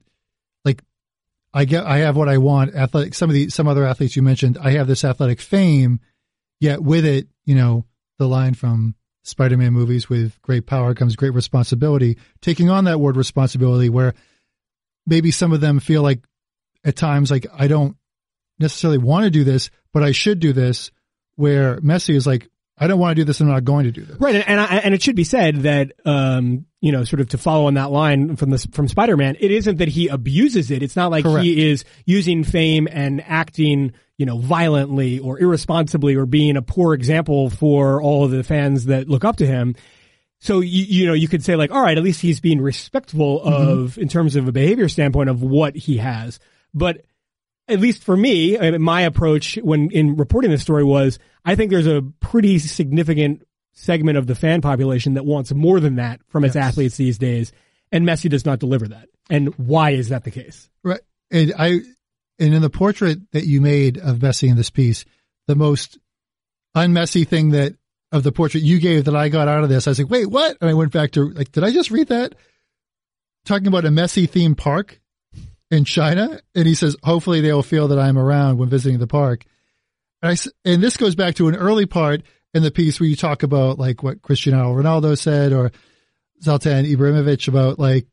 like, 0.64 0.82
I 1.52 1.64
get, 1.64 1.84
I 1.84 1.98
have 1.98 2.16
what 2.16 2.28
I 2.28 2.38
want. 2.38 2.74
Athletic, 2.74 3.14
some 3.14 3.30
of 3.30 3.34
the, 3.34 3.48
some 3.48 3.66
other 3.66 3.84
athletes 3.84 4.14
you 4.14 4.22
mentioned, 4.22 4.58
I 4.62 4.72
have 4.72 4.86
this 4.86 5.04
athletic 5.04 5.40
fame, 5.40 6.00
yet 6.60 6.82
with 6.82 7.04
it, 7.04 7.26
you 7.44 7.54
know, 7.54 7.84
the 8.18 8.28
line 8.28 8.54
from 8.54 8.94
Spider-Man 9.24 9.72
movies 9.72 10.08
with 10.08 10.40
great 10.42 10.66
power 10.66 10.94
comes 10.94 11.16
great 11.16 11.34
responsibility, 11.34 12.18
taking 12.40 12.70
on 12.70 12.84
that 12.84 13.00
word 13.00 13.16
responsibility 13.16 13.88
where 13.88 14.14
maybe 15.06 15.30
some 15.30 15.52
of 15.52 15.60
them 15.60 15.80
feel 15.80 16.02
like 16.02 16.20
at 16.84 16.96
times, 16.96 17.30
like 17.30 17.46
I 17.52 17.66
don't 17.66 17.96
necessarily 18.58 18.98
want 18.98 19.24
to 19.24 19.30
do 19.30 19.44
this, 19.44 19.70
but 19.92 20.02
I 20.02 20.12
should 20.12 20.38
do 20.38 20.52
this 20.52 20.90
where 21.36 21.80
Messi 21.80 22.14
is 22.14 22.26
like, 22.26 22.48
I 22.78 22.86
don't 22.86 22.98
want 22.98 23.10
to 23.10 23.20
do 23.20 23.24
this. 23.24 23.40
I'm 23.40 23.48
not 23.48 23.64
going 23.64 23.84
to 23.84 23.90
do 23.90 24.04
this. 24.04 24.18
Right. 24.18 24.36
And, 24.36 24.48
and, 24.48 24.60
I, 24.60 24.76
and 24.76 24.94
it 24.94 25.02
should 25.02 25.16
be 25.16 25.24
said 25.24 25.56
that, 25.62 25.92
um, 26.06 26.64
you 26.80 26.92
know, 26.92 27.04
sort 27.04 27.20
of 27.20 27.28
to 27.30 27.38
follow 27.38 27.66
on 27.66 27.74
that 27.74 27.90
line 27.90 28.36
from 28.36 28.48
this, 28.48 28.64
from 28.72 28.88
Spider-Man, 28.88 29.36
it 29.38 29.50
isn't 29.50 29.76
that 29.78 29.88
he 29.88 30.08
abuses 30.08 30.70
it. 30.70 30.82
It's 30.82 30.96
not 30.96 31.10
like 31.10 31.24
Correct. 31.24 31.44
he 31.44 31.70
is 31.70 31.84
using 32.06 32.42
fame 32.42 32.88
and 32.90 33.22
acting, 33.26 33.92
you 34.20 34.26
know, 34.26 34.36
violently 34.36 35.18
or 35.18 35.40
irresponsibly 35.40 36.14
or 36.14 36.26
being 36.26 36.58
a 36.58 36.60
poor 36.60 36.92
example 36.92 37.48
for 37.48 38.02
all 38.02 38.26
of 38.26 38.30
the 38.30 38.44
fans 38.44 38.84
that 38.84 39.08
look 39.08 39.24
up 39.24 39.36
to 39.36 39.46
him. 39.46 39.74
So 40.40 40.60
you, 40.60 40.84
you 40.84 41.06
know, 41.06 41.14
you 41.14 41.26
could 41.26 41.42
say 41.42 41.56
like, 41.56 41.70
all 41.70 41.80
right, 41.80 41.96
at 41.96 42.04
least 42.04 42.20
he's 42.20 42.38
being 42.38 42.60
respectful 42.60 43.40
mm-hmm. 43.40 43.50
of, 43.50 43.96
in 43.96 44.08
terms 44.08 44.36
of 44.36 44.46
a 44.46 44.52
behavior 44.52 44.90
standpoint 44.90 45.30
of 45.30 45.42
what 45.42 45.74
he 45.74 45.96
has. 45.96 46.38
But 46.74 47.00
at 47.66 47.80
least 47.80 48.04
for 48.04 48.14
me, 48.14 48.58
I 48.58 48.72
mean, 48.72 48.82
my 48.82 49.00
approach 49.00 49.58
when 49.62 49.90
in 49.90 50.16
reporting 50.16 50.50
this 50.50 50.60
story 50.60 50.84
was, 50.84 51.18
I 51.42 51.54
think 51.54 51.70
there's 51.70 51.86
a 51.86 52.04
pretty 52.20 52.58
significant 52.58 53.46
segment 53.72 54.18
of 54.18 54.26
the 54.26 54.34
fan 54.34 54.60
population 54.60 55.14
that 55.14 55.24
wants 55.24 55.50
more 55.54 55.80
than 55.80 55.96
that 55.96 56.20
from 56.28 56.44
its 56.44 56.56
Yes. 56.56 56.64
athletes 56.66 56.98
these 56.98 57.16
days, 57.16 57.52
and 57.90 58.04
Messi 58.04 58.28
does 58.28 58.44
not 58.44 58.58
deliver 58.58 58.86
that. 58.88 59.08
And 59.30 59.54
why 59.56 59.92
is 59.92 60.10
that 60.10 60.24
the 60.24 60.30
case? 60.30 60.68
Right. 60.84 61.00
And 61.30 61.54
I, 61.58 61.80
and 62.40 62.54
in 62.54 62.62
the 62.62 62.70
portrait 62.70 63.18
that 63.32 63.46
you 63.46 63.60
made 63.60 63.98
of 63.98 64.16
Messi 64.16 64.48
in 64.48 64.56
this 64.56 64.70
piece, 64.70 65.04
the 65.46 65.54
most 65.54 65.98
unmessy 66.74 67.28
thing 67.28 67.50
that 67.50 67.74
of 68.12 68.22
the 68.22 68.32
portrait 68.32 68.64
you 68.64 68.80
gave 68.80 69.04
that 69.04 69.14
I 69.14 69.28
got 69.28 69.46
out 69.46 69.62
of 69.62 69.68
this, 69.68 69.86
I 69.86 69.90
was 69.90 69.98
like, 69.98 70.10
wait, 70.10 70.26
what? 70.26 70.56
And 70.60 70.68
I 70.68 70.74
went 70.74 70.90
back 70.90 71.12
to 71.12 71.30
like, 71.30 71.52
did 71.52 71.62
I 71.62 71.70
just 71.70 71.90
read 71.90 72.08
that? 72.08 72.34
Talking 73.44 73.68
about 73.68 73.84
a 73.84 73.90
Messi 73.90 74.28
theme 74.28 74.54
park 74.54 75.00
in 75.70 75.84
China. 75.84 76.40
And 76.54 76.66
he 76.66 76.74
says, 76.74 76.96
hopefully 77.02 77.40
they 77.40 77.52
will 77.52 77.62
feel 77.62 77.88
that 77.88 77.98
I'm 77.98 78.18
around 78.18 78.58
when 78.58 78.68
visiting 78.68 78.98
the 78.98 79.06
park. 79.06 79.44
And 80.22 80.32
I, 80.32 80.68
and 80.68 80.82
this 80.82 80.96
goes 80.96 81.14
back 81.14 81.36
to 81.36 81.48
an 81.48 81.56
early 81.56 81.86
part 81.86 82.22
in 82.52 82.62
the 82.62 82.70
piece 82.70 82.98
where 82.98 83.08
you 83.08 83.16
talk 83.16 83.42
about 83.42 83.78
like 83.78 84.02
what 84.02 84.22
Cristiano 84.22 84.74
Ronaldo 84.74 85.16
said 85.16 85.52
or 85.52 85.70
Zlatan 86.42 86.90
Ibrahimovic 86.90 87.48
about 87.48 87.78
like 87.78 88.06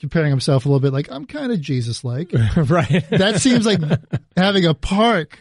comparing 0.00 0.30
himself 0.30 0.64
a 0.64 0.68
little 0.68 0.80
bit 0.80 0.92
like 0.92 1.10
I'm 1.10 1.26
kind 1.26 1.52
of 1.52 1.60
Jesus 1.60 2.02
like. 2.02 2.32
right. 2.56 3.04
That 3.10 3.40
seems 3.40 3.66
like 3.66 3.80
having 4.36 4.66
a 4.66 4.74
park 4.74 5.38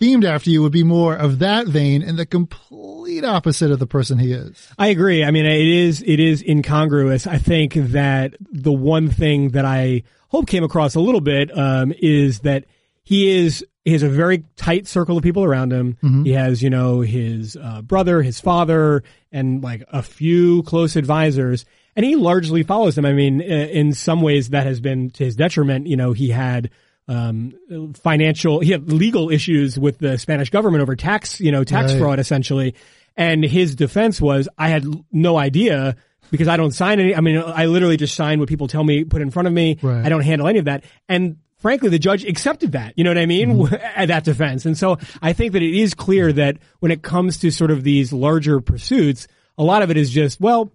themed 0.00 0.24
after 0.24 0.50
you 0.50 0.62
would 0.62 0.72
be 0.72 0.84
more 0.84 1.14
of 1.14 1.38
that 1.38 1.66
vein 1.66 2.02
and 2.02 2.18
the 2.18 2.26
complete 2.26 3.24
opposite 3.24 3.70
of 3.70 3.78
the 3.78 3.86
person 3.86 4.18
he 4.18 4.32
is. 4.32 4.68
I 4.78 4.88
agree. 4.88 5.24
I 5.24 5.30
mean, 5.30 5.46
it 5.46 5.66
is 5.66 6.02
it 6.06 6.20
is 6.20 6.42
incongruous. 6.42 7.26
I 7.26 7.38
think 7.38 7.74
that 7.74 8.34
the 8.40 8.72
one 8.72 9.08
thing 9.08 9.50
that 9.50 9.64
I 9.64 10.02
hope 10.28 10.46
came 10.46 10.64
across 10.64 10.94
a 10.94 11.00
little 11.00 11.20
bit 11.20 11.56
um, 11.56 11.92
is 11.98 12.40
that 12.40 12.64
he 13.04 13.30
is 13.30 13.64
he 13.84 13.92
has 13.92 14.02
a 14.02 14.08
very 14.08 14.44
tight 14.56 14.86
circle 14.86 15.16
of 15.16 15.22
people 15.22 15.44
around 15.44 15.72
him. 15.72 15.96
He 16.24 16.32
has, 16.32 16.62
you 16.62 16.70
know, 16.70 17.00
his 17.00 17.56
uh, 17.56 17.82
brother, 17.82 18.22
his 18.22 18.40
father, 18.40 19.02
and 19.32 19.62
like 19.62 19.82
a 19.92 20.02
few 20.02 20.62
close 20.62 20.94
advisors, 20.94 21.64
and 21.96 22.04
he 22.06 22.16
largely 22.16 22.62
follows 22.62 22.94
them. 22.94 23.04
I 23.04 23.12
mean, 23.12 23.40
uh, 23.40 23.44
in 23.44 23.92
some 23.92 24.20
ways, 24.22 24.50
that 24.50 24.66
has 24.66 24.80
been 24.80 25.10
to 25.10 25.24
his 25.24 25.36
detriment. 25.36 25.86
You 25.86 25.96
know, 25.96 26.12
he 26.12 26.28
had 26.30 26.70
um, 27.08 27.52
financial, 27.94 28.60
he 28.60 28.70
had 28.70 28.90
legal 28.92 29.30
issues 29.30 29.78
with 29.78 29.98
the 29.98 30.18
Spanish 30.18 30.50
government 30.50 30.82
over 30.82 30.96
tax, 30.96 31.40
you 31.40 31.52
know, 31.52 31.64
tax 31.64 31.92
Right. 31.92 32.00
fraud 32.00 32.18
essentially. 32.18 32.74
And 33.16 33.44
his 33.44 33.74
defense 33.76 34.20
was, 34.20 34.48
I 34.56 34.68
had 34.68 34.86
no 35.10 35.36
idea 35.36 35.96
because 36.30 36.48
I 36.48 36.56
don't 36.56 36.70
sign 36.70 36.98
any. 36.98 37.14
I 37.14 37.20
mean, 37.20 37.36
I 37.44 37.66
literally 37.66 37.98
just 37.98 38.14
sign 38.14 38.40
what 38.40 38.48
people 38.48 38.68
tell 38.68 38.82
me, 38.84 39.04
put 39.04 39.20
in 39.20 39.30
front 39.30 39.48
of 39.48 39.52
me. 39.52 39.78
Right. 39.82 40.04
I 40.06 40.08
don't 40.08 40.22
handle 40.22 40.46
any 40.48 40.60
of 40.60 40.64
that. 40.64 40.84
And 41.08 41.36
frankly, 41.58 41.90
the 41.90 41.98
judge 41.98 42.24
accepted 42.24 42.72
that. 42.72 42.94
You 42.96 43.04
know 43.04 43.10
what 43.10 43.18
I 43.18 43.26
mean? 43.26 43.68
At 43.94 44.08
that 44.08 44.24
defense. 44.24 44.64
And 44.64 44.78
so 44.78 44.98
I 45.20 45.34
think 45.34 45.52
that 45.52 45.62
it 45.62 45.74
is 45.78 45.92
clear 45.92 46.32
that 46.32 46.56
when 46.80 46.90
it 46.90 47.02
comes 47.02 47.38
to 47.40 47.50
sort 47.50 47.70
of 47.70 47.84
these 47.84 48.14
larger 48.14 48.60
pursuits, 48.62 49.28
a 49.58 49.62
lot 49.62 49.82
of 49.82 49.90
it 49.90 49.98
is 49.98 50.08
just, 50.08 50.40
well, 50.40 50.72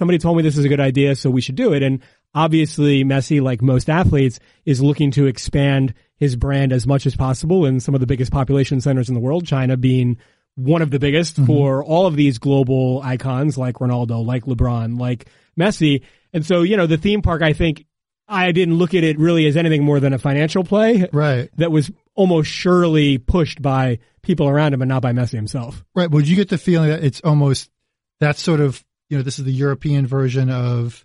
somebody 0.00 0.16
told 0.16 0.34
me 0.34 0.42
this 0.42 0.56
is 0.56 0.64
a 0.64 0.68
good 0.70 0.80
idea, 0.80 1.14
so 1.14 1.28
we 1.28 1.42
should 1.42 1.56
do 1.56 1.74
it. 1.74 1.82
And 1.82 2.00
obviously, 2.34 3.04
Messi, 3.04 3.42
like 3.42 3.60
most 3.60 3.90
athletes, 3.90 4.40
is 4.64 4.80
looking 4.80 5.10
to 5.10 5.26
expand 5.26 5.92
his 6.16 6.36
brand 6.36 6.72
as 6.72 6.86
much 6.86 7.04
as 7.04 7.14
possible 7.14 7.66
in 7.66 7.80
some 7.80 7.94
of 7.94 8.00
the 8.00 8.06
biggest 8.06 8.32
population 8.32 8.80
centers 8.80 9.10
in 9.10 9.14
the 9.14 9.20
world, 9.20 9.46
China 9.46 9.76
being 9.76 10.16
one 10.54 10.80
of 10.80 10.90
the 10.90 10.98
biggest 10.98 11.34
mm-hmm. 11.34 11.44
for 11.44 11.84
all 11.84 12.06
of 12.06 12.16
these 12.16 12.38
global 12.38 13.02
icons 13.02 13.58
like 13.58 13.74
Ronaldo, 13.74 14.24
like 14.24 14.46
LeBron, 14.46 14.98
like 14.98 15.26
Messi. 15.58 16.02
And 16.32 16.46
so, 16.46 16.62
you 16.62 16.78
know, 16.78 16.86
the 16.86 16.96
theme 16.96 17.20
park, 17.20 17.42
I 17.42 17.52
think 17.52 17.84
I 18.26 18.52
didn't 18.52 18.76
look 18.76 18.94
at 18.94 19.04
it 19.04 19.18
really 19.18 19.44
as 19.44 19.58
anything 19.58 19.84
more 19.84 20.00
than 20.00 20.14
a 20.14 20.18
financial 20.18 20.64
play 20.64 21.06
Right. 21.12 21.50
that 21.58 21.70
was 21.70 21.90
almost 22.14 22.48
surely 22.50 23.18
pushed 23.18 23.60
by 23.60 23.98
people 24.22 24.48
around 24.48 24.72
him 24.72 24.80
and 24.80 24.88
not 24.88 25.02
by 25.02 25.12
Messi 25.12 25.32
himself. 25.34 25.84
Right. 25.94 26.10
Would 26.10 26.26
you 26.26 26.36
get 26.36 26.48
the 26.48 26.56
feeling 26.56 26.88
that 26.88 27.04
it's 27.04 27.20
almost 27.20 27.68
that 28.20 28.38
sort 28.38 28.60
of, 28.60 28.82
you 29.10 29.16
know, 29.18 29.22
this 29.22 29.38
is 29.38 29.44
the 29.44 29.52
European 29.52 30.06
version 30.06 30.48
of 30.48 31.04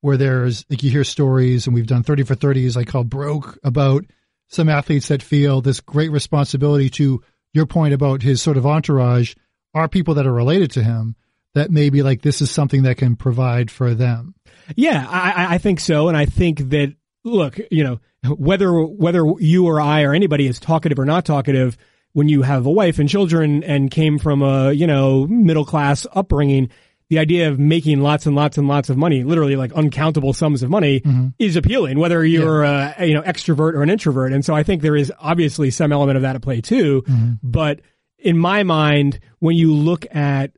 where 0.00 0.16
there's 0.16 0.64
like 0.68 0.82
you 0.82 0.90
hear 0.90 1.04
stories 1.04 1.66
and 1.66 1.74
we've 1.74 1.86
done 1.86 2.02
30 2.02 2.24
for 2.24 2.34
30s 2.34 2.74
like 2.76 2.88
called 2.88 3.08
broke 3.08 3.58
about 3.62 4.04
some 4.48 4.68
athletes 4.68 5.08
that 5.08 5.22
feel 5.22 5.60
this 5.60 5.80
great 5.80 6.10
responsibility 6.10 6.88
to 6.90 7.22
your 7.52 7.66
point 7.66 7.94
about 7.94 8.22
his 8.22 8.42
sort 8.42 8.56
of 8.56 8.66
entourage 8.66 9.34
are 9.74 9.88
people 9.88 10.14
that 10.14 10.26
are 10.26 10.32
related 10.32 10.70
to 10.72 10.82
him 10.82 11.16
that 11.54 11.70
maybe 11.70 12.02
like 12.02 12.22
this 12.22 12.40
is 12.42 12.50
something 12.50 12.82
that 12.82 12.96
can 12.98 13.16
provide 13.16 13.70
for 13.70 13.94
them. 13.94 14.34
Yeah, 14.76 15.06
I, 15.08 15.30
I- 15.32 15.54
I 15.54 15.58
think 15.58 15.80
so, 15.80 16.08
and 16.08 16.16
I 16.16 16.26
think 16.26 16.58
that 16.70 16.94
look, 17.24 17.58
you 17.70 17.82
know, 17.84 18.00
whether 18.36 18.72
whether 18.82 19.24
you 19.38 19.66
or 19.66 19.80
I 19.80 20.02
or 20.02 20.12
anybody 20.14 20.46
is 20.46 20.58
talkative 20.60 20.98
or 20.98 21.04
not 21.04 21.24
talkative, 21.24 21.76
when 22.12 22.28
you 22.28 22.42
have 22.42 22.66
a 22.66 22.70
wife 22.70 22.98
and 22.98 23.08
children 23.08 23.62
and 23.64 23.90
came 23.90 24.18
from 24.18 24.42
a 24.42 24.72
you 24.72 24.86
know 24.86 25.26
middle 25.26 25.64
class 25.64 26.06
upbringing, 26.14 26.68
the 27.08 27.18
idea 27.18 27.48
of 27.48 27.58
making 27.58 28.00
lots 28.00 28.26
and 28.26 28.34
lots 28.34 28.58
and 28.58 28.66
lots 28.66 28.90
of 28.90 28.96
money, 28.96 29.22
literally 29.22 29.56
like 29.56 29.72
uncountable 29.72 30.32
sums 30.32 30.62
of 30.62 30.70
money, 30.70 31.00
mm-hmm. 31.00 31.28
is 31.38 31.56
appealing. 31.56 31.98
Whether 31.98 32.24
you're 32.24 32.64
a 32.64 32.94
you 33.06 33.14
know 33.14 33.22
extrovert 33.22 33.74
or 33.74 33.82
an 33.82 33.90
introvert, 33.90 34.32
and 34.32 34.44
so 34.44 34.54
I 34.54 34.62
think 34.62 34.82
there 34.82 34.96
is 34.96 35.12
obviously 35.18 35.70
some 35.70 35.92
element 35.92 36.16
of 36.16 36.22
that 36.22 36.36
at 36.36 36.42
play 36.42 36.60
too. 36.60 37.02
Mm-hmm. 37.02 37.32
But 37.42 37.80
in 38.18 38.36
my 38.36 38.62
mind, 38.64 39.20
when 39.38 39.56
you 39.56 39.72
look 39.72 40.06
at 40.14 40.52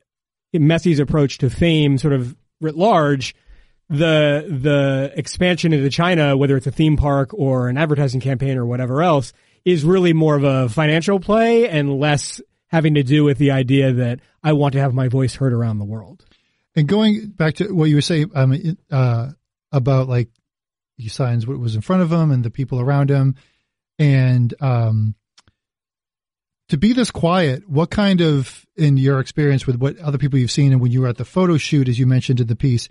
Messi's 0.55 1.01
approach 1.01 1.39
to 1.39 1.51
fame, 1.51 1.99
sort 1.99 2.15
of 2.15 2.35
writ 2.61 2.77
large, 2.77 3.35
the 3.91 4.47
the 4.49 5.13
expansion 5.17 5.73
into 5.73 5.91
China, 5.91 6.37
whether 6.37 6.57
it's 6.57 6.67
a 6.67 6.73
theme 6.73 6.97
park 6.97 7.33
or 7.35 7.69
an 7.69 7.77
advertising 7.77 8.21
campaign 8.21 8.57
or 8.57 8.65
whatever 8.65 9.03
else, 9.03 9.33
is 9.65 9.85
really 9.85 10.13
more 10.15 10.35
of 10.35 10.45
a 10.45 10.69
financial 10.69 11.21
play 11.21 11.69
and 11.69 11.99
less 11.99 12.41
having 12.69 12.95
to 12.95 13.03
do 13.03 13.25
with 13.25 13.39
the 13.39 13.51
idea 13.51 13.93
that 13.93 14.21
I 14.43 14.53
want 14.53 14.73
to 14.75 14.81
have 14.81 14.95
my 14.95 15.09
voice 15.09 15.35
heard 15.35 15.53
around 15.53 15.79
the 15.79 15.85
world. 15.85 16.25
And 16.77 16.87
going 16.87 17.29
back 17.31 17.55
to 17.57 17.73
what 17.73 17.87
you 17.87 17.97
were 17.97 18.03
saying 18.03 18.31
um, 18.35 18.77
uh, 18.91 19.31
about 19.73 20.09
like 20.09 20.29
he 20.97 21.09
signs 21.09 21.47
what 21.47 21.59
was 21.59 21.75
in 21.75 21.81
front 21.81 22.03
of 22.03 22.13
him 22.13 22.31
and 22.31 22.45
the 22.45 22.51
people 22.51 22.81
around 22.81 23.11
him, 23.11 23.37
and 23.99 24.55
um, 24.61 25.15
to 26.69 26.77
be 26.77 26.93
this 26.93 27.11
quiet, 27.11 27.69
what 27.69 27.91
kind 27.91 28.21
of, 28.21 28.67
in 28.77 28.97
your 28.97 29.21
experience 29.21 29.67
with 29.67 29.77
what 29.77 29.99
other 29.99 30.19
people 30.19 30.39
you've 30.39 30.51
seen 30.51 30.73
and 30.73 30.81
when 30.81 30.93
you 30.93 31.01
were 31.01 31.09
at 31.09 31.17
the 31.17 31.25
photo 31.25 31.57
shoot, 31.57 31.89
as 31.89 31.99
you 31.99 32.07
mentioned 32.07 32.41
in 32.41 32.47
the 32.47 32.57
piece, 32.57 32.89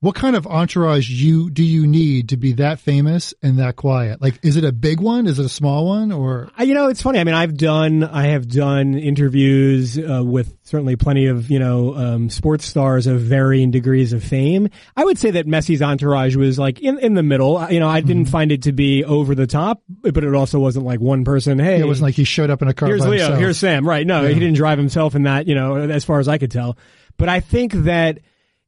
what 0.00 0.14
kind 0.14 0.36
of 0.36 0.46
entourage 0.46 1.08
you 1.08 1.48
do 1.48 1.64
you 1.64 1.86
need 1.86 2.28
to 2.28 2.36
be 2.36 2.52
that 2.54 2.78
famous 2.78 3.32
and 3.42 3.58
that 3.58 3.76
quiet? 3.76 4.20
Like, 4.20 4.38
is 4.44 4.56
it 4.56 4.64
a 4.64 4.72
big 4.72 5.00
one? 5.00 5.26
Is 5.26 5.38
it 5.38 5.46
a 5.46 5.48
small 5.48 5.86
one? 5.86 6.12
Or 6.12 6.50
You 6.58 6.74
know, 6.74 6.88
it's 6.88 7.00
funny. 7.00 7.18
I 7.18 7.24
mean, 7.24 7.34
I've 7.34 7.56
done, 7.56 8.04
I 8.04 8.26
have 8.26 8.46
done 8.46 8.94
interviews 8.94 9.98
uh, 9.98 10.22
with 10.22 10.54
certainly 10.64 10.96
plenty 10.96 11.26
of, 11.26 11.50
you 11.50 11.58
know, 11.58 11.94
um, 11.96 12.28
sports 12.28 12.66
stars 12.66 13.06
of 13.06 13.22
varying 13.22 13.70
degrees 13.70 14.12
of 14.12 14.22
fame. 14.22 14.68
I 14.96 15.04
would 15.04 15.18
say 15.18 15.30
that 15.30 15.46
Messi's 15.46 15.80
entourage 15.80 16.36
was 16.36 16.58
like 16.58 16.80
in, 16.80 16.98
in 16.98 17.14
the 17.14 17.22
middle. 17.22 17.66
You 17.70 17.80
know, 17.80 17.88
I 17.88 18.02
didn't 18.02 18.26
find 18.26 18.52
it 18.52 18.62
to 18.64 18.72
be 18.72 19.02
over 19.02 19.34
the 19.34 19.46
top, 19.46 19.82
but 19.88 20.22
it 20.22 20.34
also 20.34 20.58
wasn't 20.58 20.84
like 20.84 21.00
one 21.00 21.24
person. 21.24 21.58
Hey, 21.58 21.80
it 21.80 21.86
wasn't 21.86 22.04
like 22.04 22.14
he 22.14 22.24
showed 22.24 22.50
up 22.50 22.60
in 22.60 22.68
a 22.68 22.74
car 22.74 22.88
here's 22.88 23.00
Leo, 23.00 23.12
himself. 23.12 23.38
here's 23.38 23.58
Sam. 23.58 23.88
Right. 23.88 24.06
No, 24.06 24.26
he 24.26 24.34
didn't 24.34 24.56
drive 24.56 24.76
himself 24.76 25.14
in 25.14 25.22
that, 25.22 25.46
you 25.46 25.54
know, 25.54 25.76
as 25.76 26.04
far 26.04 26.20
as 26.20 26.28
I 26.28 26.36
could 26.36 26.50
tell. 26.50 26.76
But 27.16 27.30
I 27.30 27.40
think 27.40 27.72
that 27.72 28.18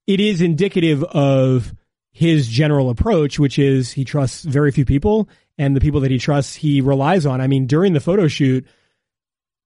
it 0.09 0.19
is 0.19 0.43
indicative 0.43 1.05
of 1.05 1.73
his 2.11 2.49
general 2.49 2.91
approach, 2.91 3.39
which 3.39 3.61
is 3.61 3.93
he 3.93 4.05
trusts 4.05 4.43
very 4.43 4.73
few 4.73 4.85
people 4.85 5.29
and 5.57 5.77
the 5.77 5.81
people 5.81 6.01
that 6.01 6.11
he 6.11 6.19
trusts, 6.19 6.57
he 6.57 6.81
relies 6.81 7.27
on. 7.27 7.41
I 7.41 7.47
mean, 7.47 7.67
during 7.67 7.93
the 7.93 8.01
photo 8.01 8.27
shoot, 8.27 8.67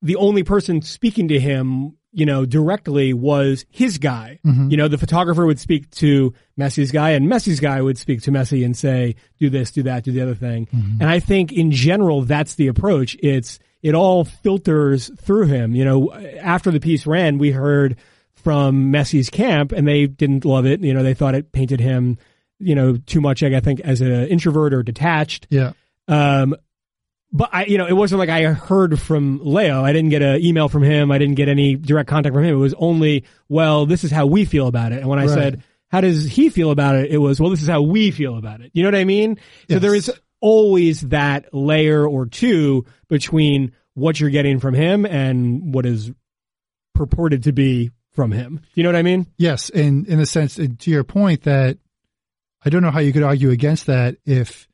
the 0.03 0.17
only 0.17 0.43
person 0.43 0.83
speaking 0.83 1.29
to 1.29 1.41
him 1.41 1.97
you 2.13 2.27
know, 2.27 2.45
directly 2.45 3.15
was 3.15 3.65
his 3.71 3.97
guy. 3.99 4.39
Mm-hmm. 4.45 4.71
You 4.71 4.77
know, 4.77 4.89
the 4.89 4.99
photographer 4.99 5.47
would 5.47 5.59
speak 5.59 5.91
to 5.93 6.35
Messi's 6.61 6.93
guy 6.93 7.11
and 7.11 7.27
Messi's 7.27 7.59
guy 7.59 7.81
would 7.81 7.97
speak 7.97 8.21
to 8.23 8.31
Messi 8.31 8.65
and 8.65 8.77
say, 8.77 9.17
do 9.39 9.49
this, 9.49 9.71
do 9.71 9.83
that, 9.85 10.05
do 10.05 10.13
the 10.13 10.21
other 10.21 10.35
thing. 10.35 10.67
Mm-hmm. 10.67 11.01
And 11.01 11.11
I 11.11 11.21
think 11.21 11.53
in 11.53 11.71
general, 11.71 12.23
that's 12.23 12.55
the 12.57 12.69
approach. 12.69 13.17
It's, 13.23 13.59
it 13.81 13.95
all 13.95 14.25
filters 14.25 15.11
through 15.21 15.47
him. 15.47 15.75
You 15.75 15.87
know, 15.87 16.13
after 16.13 16.71
the 16.71 16.81
piece 16.81 17.07
ran, 17.07 17.39
we 17.39 17.51
heard 17.51 17.97
from 18.43 18.93
Messi's 18.93 19.31
camp 19.31 19.73
and 19.73 19.87
they 19.87 20.07
didn't 20.07 20.45
love 20.45 20.67
it. 20.67 20.81
You 20.81 20.95
know, 20.95 21.03
they 21.03 21.15
thought 21.15 21.35
it 21.35 21.53
painted 21.53 21.81
him, 21.81 22.19
you 22.59 22.75
know, 22.75 22.97
too 22.97 23.21
much, 23.21 23.43
I 23.43 23.61
think, 23.61 23.81
as 23.81 24.01
an 24.01 24.29
introvert 24.29 24.75
or 24.75 24.83
detached. 24.83 25.47
Yeah. 25.51 25.73
Um, 26.09 26.55
but 27.33 27.49
I, 27.53 27.65
you 27.65 27.79
know, 27.79 27.87
it 27.87 27.95
wasn't 27.95 28.19
like 28.19 28.29
I 28.29 28.43
heard 28.45 29.01
from 29.01 29.41
Leo. 29.43 29.83
I 29.83 29.93
didn't 29.93 30.11
get 30.11 30.21
an 30.23 30.41
email 30.45 30.69
from 30.69 30.83
him. 30.83 31.11
I 31.11 31.19
didn't 31.19 31.37
get 31.37 31.49
any 31.49 31.77
direct 31.77 32.09
contact 32.09 32.35
from 32.35 32.45
him. 32.45 32.55
It 32.55 32.59
was 32.59 32.75
only, 32.75 33.25
well, 33.49 33.87
this 33.87 34.05
is 34.05 34.11
how 34.11 34.27
we 34.27 34.45
feel 34.45 34.67
about 34.67 34.93
it. 34.93 35.01
And 35.01 35.09
when 35.09 35.19
I 35.19 35.27
Right. 35.27 35.35
said, 35.35 35.63
how 35.89 36.01
does 36.03 36.25
he 36.27 36.51
feel 36.51 36.71
about 36.71 36.97
it? 36.97 37.11
It 37.11 37.19
was, 37.19 37.41
well, 37.41 37.51
this 37.51 37.63
is 37.63 37.69
how 37.69 37.83
we 37.83 38.11
feel 38.11 38.37
about 38.37 38.61
it. 38.61 38.71
You 38.75 38.83
know 38.83 38.89
what 38.89 38.97
I 38.97 39.05
mean? 39.05 39.39
So 39.71 39.79
there 39.79 39.95
is 39.95 40.13
always 40.41 41.03
that 41.09 41.55
layer 41.55 42.07
or 42.07 42.27
two 42.27 42.85
between 43.09 43.73
what 43.95 44.19
you're 44.19 44.31
getting 44.31 44.59
from 44.59 44.75
him 44.75 45.05
and 45.07 45.73
what 45.75 45.87
is 45.87 46.11
purported 46.95 47.45
to 47.45 47.53
be 47.53 47.91
from 48.13 48.33
him. 48.33 48.61
You 48.75 48.83
know 48.83 48.89
what 48.91 48.97
I 48.97 49.03
mean? 49.03 49.27
Yes, 49.39 49.71
and 49.71 50.07
in 50.07 50.21
a 50.21 50.27
sense, 50.27 50.57
to 50.57 50.91
your 50.91 51.05
point 51.05 51.43
that 51.45 51.79
I 52.65 52.71
don't 52.71 52.83
know 52.83 52.91
how 52.91 53.01
you 53.01 53.13
could 53.13 53.23
argue 53.23 53.51
against 53.51 53.87
that 53.87 54.17
if 54.25 54.69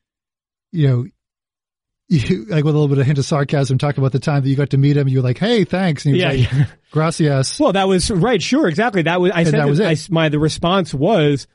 you 0.71 0.87
know 0.87 1.05
you 2.09 2.45
like 2.45 2.63
with 2.63 2.73
a 2.73 2.77
little 2.77 2.87
bit 2.87 2.97
of 2.97 3.05
hint 3.05 3.19
of 3.19 3.25
sarcasm 3.25 3.77
talk 3.77 3.97
about 3.99 4.11
the 4.11 4.19
time 4.19 4.41
that 4.43 4.49
you 4.49 4.55
got 4.55 4.71
to 4.71 4.77
meet 4.77 4.97
him. 4.97 5.07
You 5.07 5.17
were 5.19 5.23
like, 5.23 5.37
"Hey, 5.37 5.63
thanks," 5.63 6.05
and 6.05 6.15
he 6.15 6.23
was 6.25 6.35
Yeah. 6.43 6.57
like, 6.57 6.67
"Gracias." 6.91 7.59
Well, 7.59 7.73
that 7.73 7.87
was 7.87 8.09
right. 8.09 8.41
Sure, 8.41 8.67
exactly. 8.67 9.03
That 9.03 9.21
was. 9.21 9.31
I 9.33 9.43
said 9.43 9.53
that 9.55 9.67
was 9.69 9.79
I- 9.79 9.91
it. 9.91 10.07
my 10.09 10.29
the 10.29 10.39
response 10.39 10.91
was, 10.93 11.45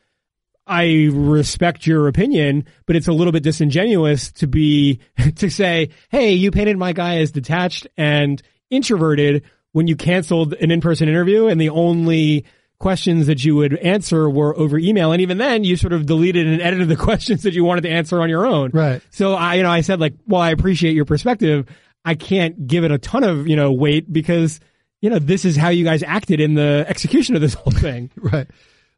I 0.66 1.08
respect 1.12 1.86
your 1.88 2.06
opinion, 2.08 2.66
but 2.86 2.94
it's 2.96 3.08
a 3.08 3.12
little 3.12 3.32
bit 3.32 3.42
disingenuous 3.42 4.30
to 4.32 4.46
be 4.46 5.00
to 5.36 5.50
say, 5.50 5.90
"Hey, 6.08 6.32
you 6.34 6.50
painted 6.52 6.78
my 6.78 6.92
guy 6.92 7.18
as 7.18 7.32
detached 7.32 7.86
and 7.96 8.40
introverted 8.70 9.42
when 9.74 9.86
you 9.86 9.96
canceled 9.96 10.54
an 10.54 10.70
in-person 10.70 11.08
interview, 11.08 11.46
and 11.46 11.60
the 11.60 11.68
only." 11.68 12.46
questions 12.80 13.28
that 13.28 13.42
you 13.44 13.54
would 13.54 13.72
answer 13.78 14.28
were 14.28 14.54
over 14.58 14.76
email 14.76 15.12
and 15.12 15.22
even 15.22 15.38
then 15.38 15.62
you 15.62 15.76
sort 15.76 15.92
of 15.92 16.04
deleted 16.06 16.46
and 16.46 16.60
edited 16.60 16.88
the 16.88 16.96
questions 17.08 17.44
that 17.44 17.54
you 17.54 17.64
wanted 17.64 17.82
to 17.82 17.88
answer 17.88 18.20
on 18.20 18.28
your 18.28 18.44
own 18.44 18.68
Right. 18.74 19.00
so 19.10 19.32
I, 19.32 19.54
you 19.54 19.62
know, 19.62 19.70
I 19.70 19.80
said 19.80 20.00
like, 20.00 20.14
well, 20.26 20.40
I 20.42 20.50
appreciate 20.50 20.94
your 20.94 21.04
perspective. 21.04 21.66
I 22.04 22.16
can't 22.16 22.66
give 22.66 22.82
it 22.84 22.90
a 22.90 22.98
ton 22.98 23.22
of, 23.24 23.46
you 23.46 23.54
know, 23.54 23.72
weight 23.72 24.12
because, 24.12 24.58
you 25.00 25.08
know, 25.08 25.20
this 25.20 25.44
is 25.44 25.56
how 25.56 25.68
you 25.68 25.84
guys 25.84 26.02
acted 26.02 26.40
in 26.40 26.54
the 26.54 26.84
execution 26.86 27.36
of 27.36 27.40
this 27.40 27.54
whole 27.54 27.72
thing. 27.72 28.10
Right. 28.20 28.48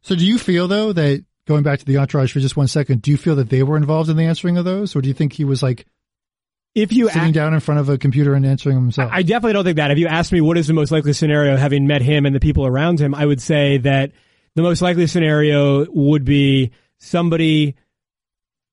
So, 0.01 0.15
do 0.15 0.25
you 0.25 0.37
feel 0.39 0.67
though 0.67 0.91
that 0.91 1.23
going 1.45 1.63
back 1.63 1.79
to 1.79 1.85
the 1.85 1.97
entourage 1.97 2.33
for 2.33 2.39
just 2.39 2.57
one 2.57 2.67
second, 2.67 3.03
do 3.03 3.11
you 3.11 3.17
feel 3.17 3.35
that 3.35 3.49
they 3.49 3.63
were 3.63 3.77
involved 3.77 4.09
in 4.09 4.17
the 4.17 4.23
answering 4.25 4.57
of 4.57 4.65
those, 4.65 4.95
or 4.95 5.01
do 5.01 5.07
you 5.07 5.13
think 5.13 5.33
he 5.33 5.45
was 5.45 5.61
like 5.63 5.85
If 6.77 6.93
you 6.93 7.09
sitting 7.09 7.31
down 7.31 7.55
in 7.55 7.59
front 7.59 7.79
of 7.79 7.89
a 7.89 7.97
computer 7.97 8.35
and 8.35 8.45
answering 8.45 8.75
himself? 8.75 9.09
I 9.11 9.23
definitely 9.23 9.53
don't 9.53 9.63
think 9.63 9.77
that. 9.77 9.89
If 9.89 9.97
you 9.97 10.07
asked 10.07 10.31
me 10.31 10.41
what 10.41 10.57
is 10.57 10.67
the 10.67 10.73
most 10.73 10.91
likely 10.91 11.13
scenario, 11.13 11.57
having 11.57 11.87
met 11.87 12.03
him 12.03 12.25
and 12.25 12.35
the 12.35 12.39
people 12.39 12.67
around 12.67 12.99
him, 12.99 13.15
I 13.15 13.25
would 13.25 13.41
say 13.41 13.79
that 13.79 14.11
the 14.55 14.61
most 14.61 14.81
likely 14.81 15.07
scenario 15.07 15.87
would 15.89 16.23
be 16.23 16.71
somebody 16.99 17.75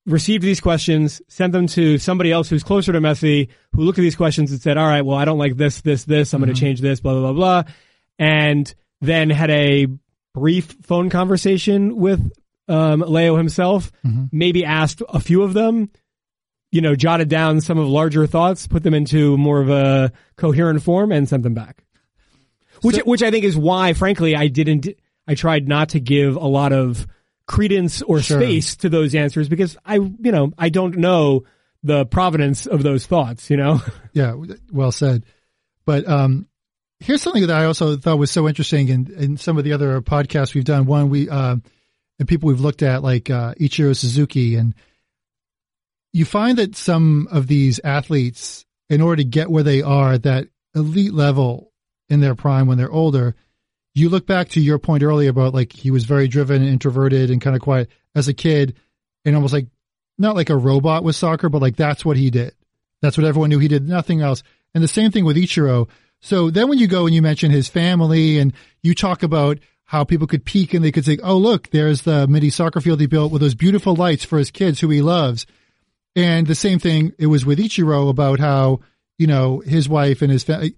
received 0.05 0.43
these 0.43 0.61
questions, 0.61 1.19
sent 1.27 1.51
them 1.51 1.65
to 1.65 1.97
somebody 1.97 2.31
else 2.31 2.47
who's 2.47 2.63
closer 2.63 2.93
to 2.93 3.01
Messi, 3.01 3.49
who 3.73 3.81
looked 3.81 3.97
at 3.97 4.03
these 4.03 4.15
questions 4.15 4.51
and 4.51 4.61
said, 4.61 4.77
all 4.77 4.87
right, 4.87 5.01
well, 5.01 5.17
I 5.17 5.25
don't 5.25 5.39
like 5.39 5.57
this, 5.57 5.81
this, 5.81 6.03
this. 6.03 6.33
I'm 6.33 6.41
going 6.41 6.53
to 6.53 6.59
change 6.59 6.81
this, 6.81 6.99
blah, 6.99 7.13
blah, 7.13 7.33
blah, 7.33 7.63
blah. 7.63 7.71
And 8.19 8.71
then 9.01 9.31
had 9.31 9.49
a 9.49 9.87
brief 10.35 10.75
phone 10.83 11.09
conversation 11.09 11.95
with 11.95 12.31
um, 12.67 13.01
Leo 13.01 13.35
himself, 13.35 13.91
maybe 14.31 14.63
asked 14.63 15.01
a 15.09 15.19
few 15.19 15.41
of 15.41 15.53
them, 15.53 15.89
you 16.75 16.81
know, 16.81 16.93
jotted 16.93 17.29
down 17.29 17.61
some 17.61 17.77
of 17.77 17.87
larger 17.87 18.27
thoughts, 18.27 18.67
put 18.67 18.83
them 18.83 18.93
into 18.93 19.37
more 19.37 19.61
of 19.61 19.69
a 19.69 20.11
coherent 20.35 20.83
form, 20.83 21.09
and 21.13 21.27
sent 21.29 21.41
them 21.41 21.53
back. 21.53 21.85
Which, 22.81 22.97
which 22.97 23.23
I 23.23 23.31
think 23.31 23.45
is 23.45 23.55
why, 23.55 23.93
frankly, 23.93 24.35
I 24.35 24.47
didn't. 24.47 24.89
I 25.25 25.35
tried 25.35 25.69
not 25.69 25.89
to 25.89 26.01
give 26.01 26.35
a 26.35 26.45
lot 26.45 26.73
of 26.73 27.07
credence 27.47 28.01
or 28.01 28.19
Sure. 28.19 28.41
space 28.41 28.75
to 28.77 28.89
those 28.89 29.15
answers 29.15 29.47
because 29.47 29.77
I, 29.85 29.95
you 29.95 30.31
know, 30.33 30.51
I 30.57 30.67
don't 30.67 30.97
know 30.97 31.45
the 31.81 32.05
provenance 32.05 32.65
of 32.65 32.83
those 32.83 33.05
thoughts. 33.05 33.49
You 33.49 33.55
know, 33.55 33.81
Yeah, 34.13 34.35
well 34.69 34.91
said. 34.91 35.23
But 35.85 36.05
um, 36.09 36.45
here's 36.99 37.21
something 37.21 37.47
that 37.47 37.55
I 37.55 37.65
also 37.65 37.95
thought 37.95 38.19
was 38.19 38.31
so 38.31 38.49
interesting 38.49 38.89
in, 38.89 39.13
in 39.13 39.37
some 39.37 39.57
of 39.57 39.63
the 39.63 39.71
other 39.71 40.01
podcasts 40.01 40.53
we've 40.53 40.65
done. 40.65 40.85
One 40.87 41.09
we 41.09 41.29
uh, 41.29 41.55
and 42.19 42.27
people 42.27 42.47
we've 42.47 42.59
looked 42.59 42.83
at 42.83 43.01
like 43.01 43.29
uh, 43.29 43.53
Ichiro 43.53 43.95
Suzuki, 43.95 44.55
and 44.55 44.75
you 46.15 46.23
find 46.23 46.57
that 46.59 46.77
some 46.77 47.27
of 47.29 47.47
these 47.47 47.81
athletes, 47.83 48.65
in 48.89 49.01
order 49.01 49.17
to 49.17 49.27
get 49.27 49.51
where 49.51 49.63
they 49.63 49.81
are, 49.81 50.13
at 50.13 50.23
that 50.23 50.47
elite 50.73 51.13
level 51.13 51.73
in 52.07 52.21
their 52.21 52.35
prime 52.35 52.67
when 52.67 52.77
they're 52.77 52.89
older, 52.89 53.35
you 53.93 54.07
look 54.07 54.25
back 54.25 54.47
to 54.47 54.61
your 54.61 54.79
point 54.79 55.03
earlier 55.03 55.29
about 55.29 55.53
like 55.53 55.73
he 55.73 55.91
was 55.91 56.05
very 56.05 56.29
driven 56.29 56.61
and 56.61 56.71
introverted 56.71 57.29
and 57.29 57.41
kind 57.41 57.53
of 57.53 57.61
quiet 57.61 57.89
as 58.15 58.29
a 58.29 58.33
kid, 58.33 58.77
and 59.25 59.35
almost 59.35 59.53
like 59.53 59.67
not 60.17 60.37
like 60.37 60.49
a 60.49 60.55
robot 60.55 61.03
with 61.03 61.17
soccer, 61.17 61.49
but 61.49 61.61
like 61.61 61.75
that's 61.75 62.05
what 62.05 62.15
he 62.15 62.29
did. 62.29 62.55
That's 63.01 63.17
what 63.17 63.27
everyone 63.27 63.49
knew. 63.49 63.59
He 63.59 63.67
did 63.67 63.85
nothing 63.85 64.21
else. 64.21 64.41
And 64.73 64.81
the 64.81 64.87
same 64.87 65.11
thing 65.11 65.25
with 65.25 65.35
Ichiro. 65.35 65.89
So 66.21 66.49
then 66.49 66.69
when 66.69 66.77
you 66.77 66.87
go 66.87 67.05
and 67.05 67.13
you 67.13 67.21
mention 67.21 67.51
his 67.51 67.67
family 67.67 68.39
and 68.39 68.53
you 68.81 68.95
talk 68.95 69.21
about 69.21 69.59
how 69.83 70.05
people 70.05 70.27
could 70.27 70.45
peek 70.45 70.73
and 70.73 70.83
they 70.83 70.93
could 70.93 71.03
say, 71.03 71.17
oh, 71.21 71.37
look, 71.37 71.71
there's 71.71 72.03
the 72.03 72.25
mini 72.25 72.51
soccer 72.51 72.79
field 72.79 73.01
he 73.01 73.05
built 73.05 73.33
with 73.33 73.41
those 73.41 73.53
beautiful 73.53 73.95
lights 73.95 74.23
for 74.23 74.37
his 74.37 74.49
kids 74.49 74.79
who 74.79 74.89
he 74.89 75.01
loves. 75.01 75.45
And 76.15 76.47
the 76.47 76.55
same 76.55 76.79
thing, 76.79 77.13
it 77.19 77.27
was 77.27 77.45
with 77.45 77.59
Ichiro 77.59 78.09
about 78.09 78.39
how, 78.39 78.79
you 79.17 79.27
know, 79.27 79.59
his 79.59 79.89
wife 79.89 80.21
and 80.21 80.31
his 80.31 80.43
family. 80.43 80.75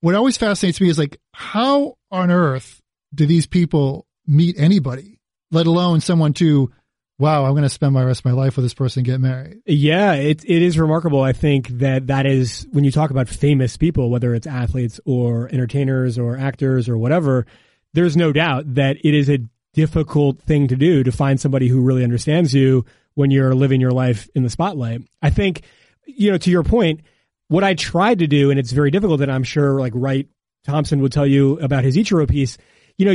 What 0.00 0.14
always 0.14 0.36
fascinates 0.36 0.80
me 0.80 0.88
is 0.88 0.98
like, 0.98 1.20
how 1.32 1.96
on 2.10 2.30
earth 2.30 2.80
do 3.12 3.26
these 3.26 3.46
people 3.46 4.06
meet 4.26 4.56
anybody, 4.58 5.20
let 5.50 5.66
alone 5.66 6.00
someone 6.00 6.32
to, 6.34 6.70
wow, 7.18 7.44
I'm 7.44 7.52
going 7.52 7.64
to 7.64 7.68
spend 7.68 7.94
my 7.94 8.04
rest 8.04 8.20
of 8.20 8.26
my 8.26 8.32
life 8.32 8.56
with 8.56 8.64
this 8.64 8.74
person 8.74 9.02
get 9.02 9.20
married? 9.20 9.58
Yeah, 9.66 10.12
it 10.12 10.44
it 10.44 10.62
is 10.62 10.78
remarkable. 10.78 11.22
I 11.22 11.32
think 11.32 11.68
that 11.78 12.06
that 12.06 12.26
is 12.26 12.68
when 12.70 12.84
you 12.84 12.92
talk 12.92 13.10
about 13.10 13.28
famous 13.28 13.76
people, 13.76 14.10
whether 14.10 14.34
it's 14.34 14.46
athletes 14.46 15.00
or 15.04 15.48
entertainers 15.48 16.18
or 16.18 16.36
actors 16.36 16.88
or 16.88 16.96
whatever. 16.96 17.46
There's 17.94 18.16
no 18.16 18.32
doubt 18.32 18.74
that 18.74 18.98
it 19.02 19.14
is 19.14 19.28
a 19.28 19.40
difficult 19.78 20.42
thing 20.42 20.66
to 20.66 20.74
do 20.74 21.04
to 21.04 21.12
find 21.12 21.40
somebody 21.40 21.68
who 21.68 21.80
really 21.80 22.02
understands 22.02 22.52
you 22.52 22.84
when 23.14 23.30
you're 23.30 23.54
living 23.54 23.80
your 23.80 23.92
life 23.92 24.28
in 24.34 24.42
the 24.42 24.50
spotlight. 24.50 25.02
I 25.22 25.30
think, 25.30 25.62
you 26.04 26.32
know, 26.32 26.38
to 26.38 26.50
your 26.50 26.64
point, 26.64 27.02
what 27.46 27.62
I 27.62 27.74
tried 27.74 28.18
to 28.18 28.26
do, 28.26 28.50
and 28.50 28.58
it's 28.58 28.72
very 28.72 28.90
difficult, 28.90 29.20
and 29.20 29.30
I'm 29.30 29.44
sure 29.44 29.78
like 29.78 29.92
Wright 29.94 30.26
Thompson 30.64 31.00
would 31.02 31.12
tell 31.12 31.28
you 31.28 31.60
about 31.60 31.84
his 31.84 31.96
Ichiro 31.96 32.28
piece. 32.28 32.58
You 32.96 33.06
know, 33.06 33.14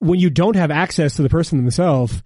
when 0.00 0.20
you 0.20 0.28
don't 0.28 0.56
have 0.56 0.70
access 0.70 1.16
to 1.16 1.22
the 1.22 1.30
person 1.30 1.56
themselves 1.56 2.22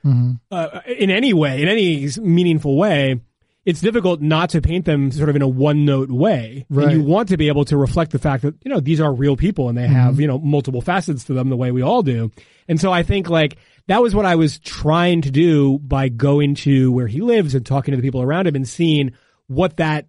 uh, 0.51 0.80
in 0.87 1.11
any 1.11 1.32
way, 1.32 1.62
in 1.62 1.68
any 1.68 2.09
meaningful 2.20 2.76
way, 2.76 3.20
it's 3.64 3.80
difficult 3.80 4.20
not 4.20 4.51
to 4.51 4.61
paint 4.61 4.84
them 4.84 5.11
sort 5.12 5.28
of 5.28 5.37
in 5.37 5.43
a 5.43 5.49
one 5.49 5.84
note 5.84 6.11
way. 6.11 6.66
Right. 6.70 6.89
And 6.89 6.93
you 6.93 7.03
want 7.03 7.28
to 7.28 7.37
be 7.37 7.49
able 7.49 7.64
to 7.66 7.76
reflect 7.76 8.12
the 8.12 8.18
fact 8.18 8.43
that, 8.43 8.55
you 8.64 8.70
know, 8.70 8.80
these 8.80 9.01
are 9.01 9.12
real 9.12 9.37
people 9.37 9.68
and 9.68 9.78
they 9.78 9.87
have, 9.87 10.20
you 10.20 10.26
know, 10.26 10.39
multiple 10.39 10.80
facets 10.80 11.24
to 11.24 11.34
them 11.34 11.49
the 11.51 11.57
way 11.57 11.70
we 11.70 11.82
all 11.82 12.03
do. 12.03 12.30
And 12.68 12.80
so 12.80 12.93
I 12.93 13.03
think 13.03 13.28
like 13.28 13.57
that 13.89 14.03
was 14.03 14.14
what 14.14 14.26
I 14.26 14.34
was 14.34 14.59
trying 14.59 15.22
to 15.22 15.30
do 15.30 15.78
by 15.78 16.09
going 16.09 16.55
to 16.57 16.91
where 16.93 17.07
he 17.07 17.20
lives 17.20 17.55
and 17.55 17.64
talking 17.64 17.93
to 17.93 17.97
the 17.97 18.03
people 18.07 18.22
around 18.22 18.47
him 18.47 18.57
and 18.57 18.68
seeing 18.68 19.12
what 19.47 19.76
that, 19.76 20.09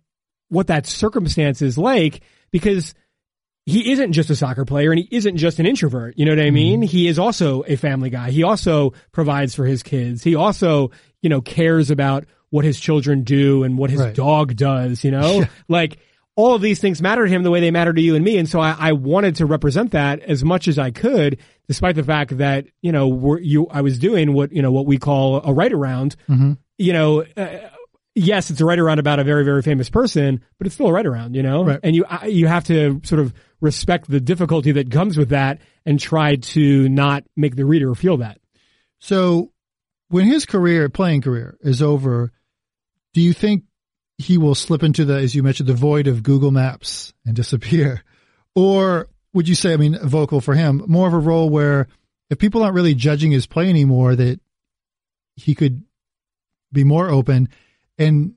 what 0.49 0.67
that 0.67 0.85
circumstance 0.85 1.61
is 1.61 1.77
like 1.77 2.21
because 2.51 2.95
he 3.65 3.91
isn't 3.91 4.13
just 4.13 4.29
a 4.29 4.35
soccer 4.35 4.65
player 4.65 4.91
and 4.91 4.99
he 4.99 5.07
isn't 5.11 5.37
just 5.37 5.59
an 5.59 5.65
introvert. 5.65 6.17
You 6.17 6.25
know 6.25 6.31
what 6.31 6.39
I 6.39 6.45
mm-hmm. 6.45 6.53
mean? 6.53 6.81
He 6.81 7.07
is 7.07 7.19
also 7.19 7.63
a 7.67 7.75
family 7.75 8.09
guy. 8.09 8.31
He 8.31 8.43
also 8.43 8.93
provides 9.11 9.53
for 9.53 9.65
his 9.65 9.83
kids. 9.83 10.23
He 10.23 10.35
also, 10.35 10.91
you 11.21 11.29
know, 11.29 11.41
cares 11.41 11.91
about 11.91 12.25
what 12.49 12.63
his 12.63 12.79
children 12.79 13.23
do 13.23 13.63
and 13.63 13.77
what 13.77 13.89
his 13.89 13.99
Right. 13.99 14.15
dog 14.15 14.55
does, 14.55 15.03
you 15.03 15.11
know? 15.11 15.43
Like 15.67 15.97
all 16.37 16.53
of 16.55 16.61
these 16.61 16.79
things 16.79 17.01
matter 17.01 17.25
to 17.25 17.29
him 17.29 17.41
the 17.43 17.49
way 17.51 17.59
they 17.59 17.71
matter 17.71 17.91
to 17.91 17.99
you 18.01 18.15
and 18.15 18.23
me. 18.23 18.37
And 18.37 18.47
so 18.47 18.59
I, 18.61 18.75
I 18.79 18.91
wanted 18.93 19.37
to 19.37 19.45
represent 19.47 19.91
that 19.91 20.19
as 20.21 20.43
much 20.45 20.67
as 20.67 20.77
I 20.77 20.91
could, 20.91 21.39
despite 21.67 21.95
the 21.95 22.03
fact 22.03 22.37
that, 22.37 22.67
you 22.81 22.91
know, 22.91 23.07
we're, 23.07 23.39
you, 23.39 23.67
I 23.67 23.81
was 23.81 23.97
doing 23.97 24.33
what, 24.33 24.51
you 24.53 24.61
know, 24.61 24.71
what 24.71 24.85
we 24.85 24.99
call 24.99 25.41
a 25.43 25.51
write 25.51 25.73
around, 25.73 26.15
you 26.77 26.93
know, 26.93 27.25
uh, 27.35 27.69
yes, 28.13 28.51
it's 28.51 28.61
a 28.61 28.65
write 28.65 28.77
around 28.77 28.99
about 28.99 29.17
a 29.19 29.23
very, 29.23 29.43
very 29.43 29.63
famous 29.63 29.89
person, 29.89 30.41
but 30.59 30.67
it's 30.67 30.75
still 30.75 30.87
a 30.87 30.93
write 30.93 31.07
around, 31.07 31.35
you 31.35 31.41
know? 31.41 31.65
Right. 31.65 31.79
And 31.83 31.95
you, 31.95 32.05
I- 32.07 32.27
you 32.27 32.45
have 32.47 32.65
to 32.65 33.01
sort 33.03 33.19
of 33.19 33.33
respect 33.59 34.07
the 34.07 34.19
difficulty 34.19 34.71
that 34.73 34.91
comes 34.91 35.17
with 35.17 35.29
that 35.29 35.59
and 35.87 35.99
try 35.99 36.35
to 36.35 36.87
not 36.87 37.23
make 37.35 37.55
the 37.55 37.65
reader 37.65 37.95
feel 37.95 38.17
that. 38.17 38.39
So 38.99 39.51
when 40.09 40.25
his 40.25 40.45
career, 40.45 40.87
playing 40.89 41.21
career, 41.21 41.57
is 41.61 41.81
over, 41.81 42.31
do 43.13 43.21
you 43.21 43.33
think 43.33 43.63
he 44.17 44.37
will 44.37 44.55
slip 44.55 44.83
into 44.83 45.05
the, 45.05 45.15
as 45.15 45.35
you 45.35 45.43
mentioned, 45.43 45.69
the 45.69 45.73
void 45.73 46.07
of 46.07 46.23
Google 46.23 46.51
Maps 46.51 47.13
and 47.25 47.35
disappear? 47.35 48.03
Or 48.55 49.07
would 49.33 49.47
you 49.47 49.53
say? 49.53 49.71
I 49.71 49.77
mean, 49.77 49.99
vocal 50.01 50.41
for 50.41 50.55
him, 50.55 50.81
more 50.87 51.07
of 51.07 51.13
a 51.13 51.19
role 51.19 51.47
where 51.47 51.87
if 52.31 52.39
people 52.39 52.63
aren't 52.63 52.73
really 52.73 52.95
judging 52.95 53.29
his 53.29 53.45
play 53.45 53.69
anymore, 53.69 54.15
that 54.15 54.39
he 55.35 55.53
could 55.53 55.83
be 56.73 56.83
more 56.83 57.07
open 57.07 57.49
and 57.99 58.33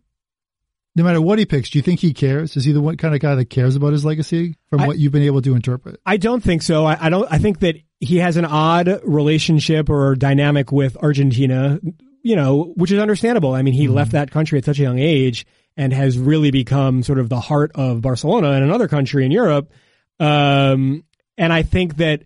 no 0.97 1.05
matter 1.05 1.21
what 1.21 1.39
he 1.39 1.47
picks, 1.47 1.71
do 1.71 1.79
you 1.79 1.83
think 1.83 2.01
he 2.01 2.13
cares? 2.13 2.57
Is 2.57 2.65
he 2.65 2.73
the 2.73 2.81
one 2.81 2.97
kind 2.97 3.15
of 3.15 3.21
guy 3.21 3.35
that 3.35 3.49
cares 3.49 3.77
about 3.77 3.93
his 3.93 4.05
legacy 4.05 4.57
from 4.69 4.81
I, 4.81 4.87
what 4.87 4.99
you've 4.99 5.13
been 5.13 5.23
able 5.23 5.41
to 5.43 5.55
interpret? 5.55 6.01
I 6.05 6.17
don't 6.17 6.43
think 6.43 6.63
so. 6.63 6.85
I, 6.85 7.07
I, 7.07 7.09
don't. 7.09 7.27
I 7.31 7.39
think 7.39 7.61
that 7.61 7.77
he 8.01 8.19
has 8.19 8.37
an 8.37 8.45
odd 8.45 9.01
relationship 9.05 9.89
or 9.89 10.17
dynamic 10.17 10.73
with 10.73 10.97
Argentina, 10.97 11.79
you 12.23 12.37
know, 12.37 12.73
which 12.77 12.91
is 12.91 12.99
understandable. 12.99 13.55
I 13.55 13.63
mean, 13.63 13.75
he 13.75 13.87
mm-hmm. 13.87 13.95
left 13.95 14.13
that 14.13 14.31
country 14.31 14.59
at 14.59 14.65
such 14.65 14.79
a 14.81 14.83
young 14.83 14.99
age 14.99 15.47
and 15.81 15.95
has 15.95 16.19
really 16.19 16.51
become 16.51 17.03
sort 17.03 17.19
of 17.19 17.31
the 17.31 17.41
heart 17.41 17.73
of 17.75 18.03
Barcelona 18.03 18.51
and 18.51 18.63
another 18.63 18.87
country 18.87 19.25
in 19.25 19.33
Europe. 19.33 19.73
Um, 20.19 21.05
and 21.39 21.55
I 21.55 21.63
think 21.63 21.97
that 21.97 22.25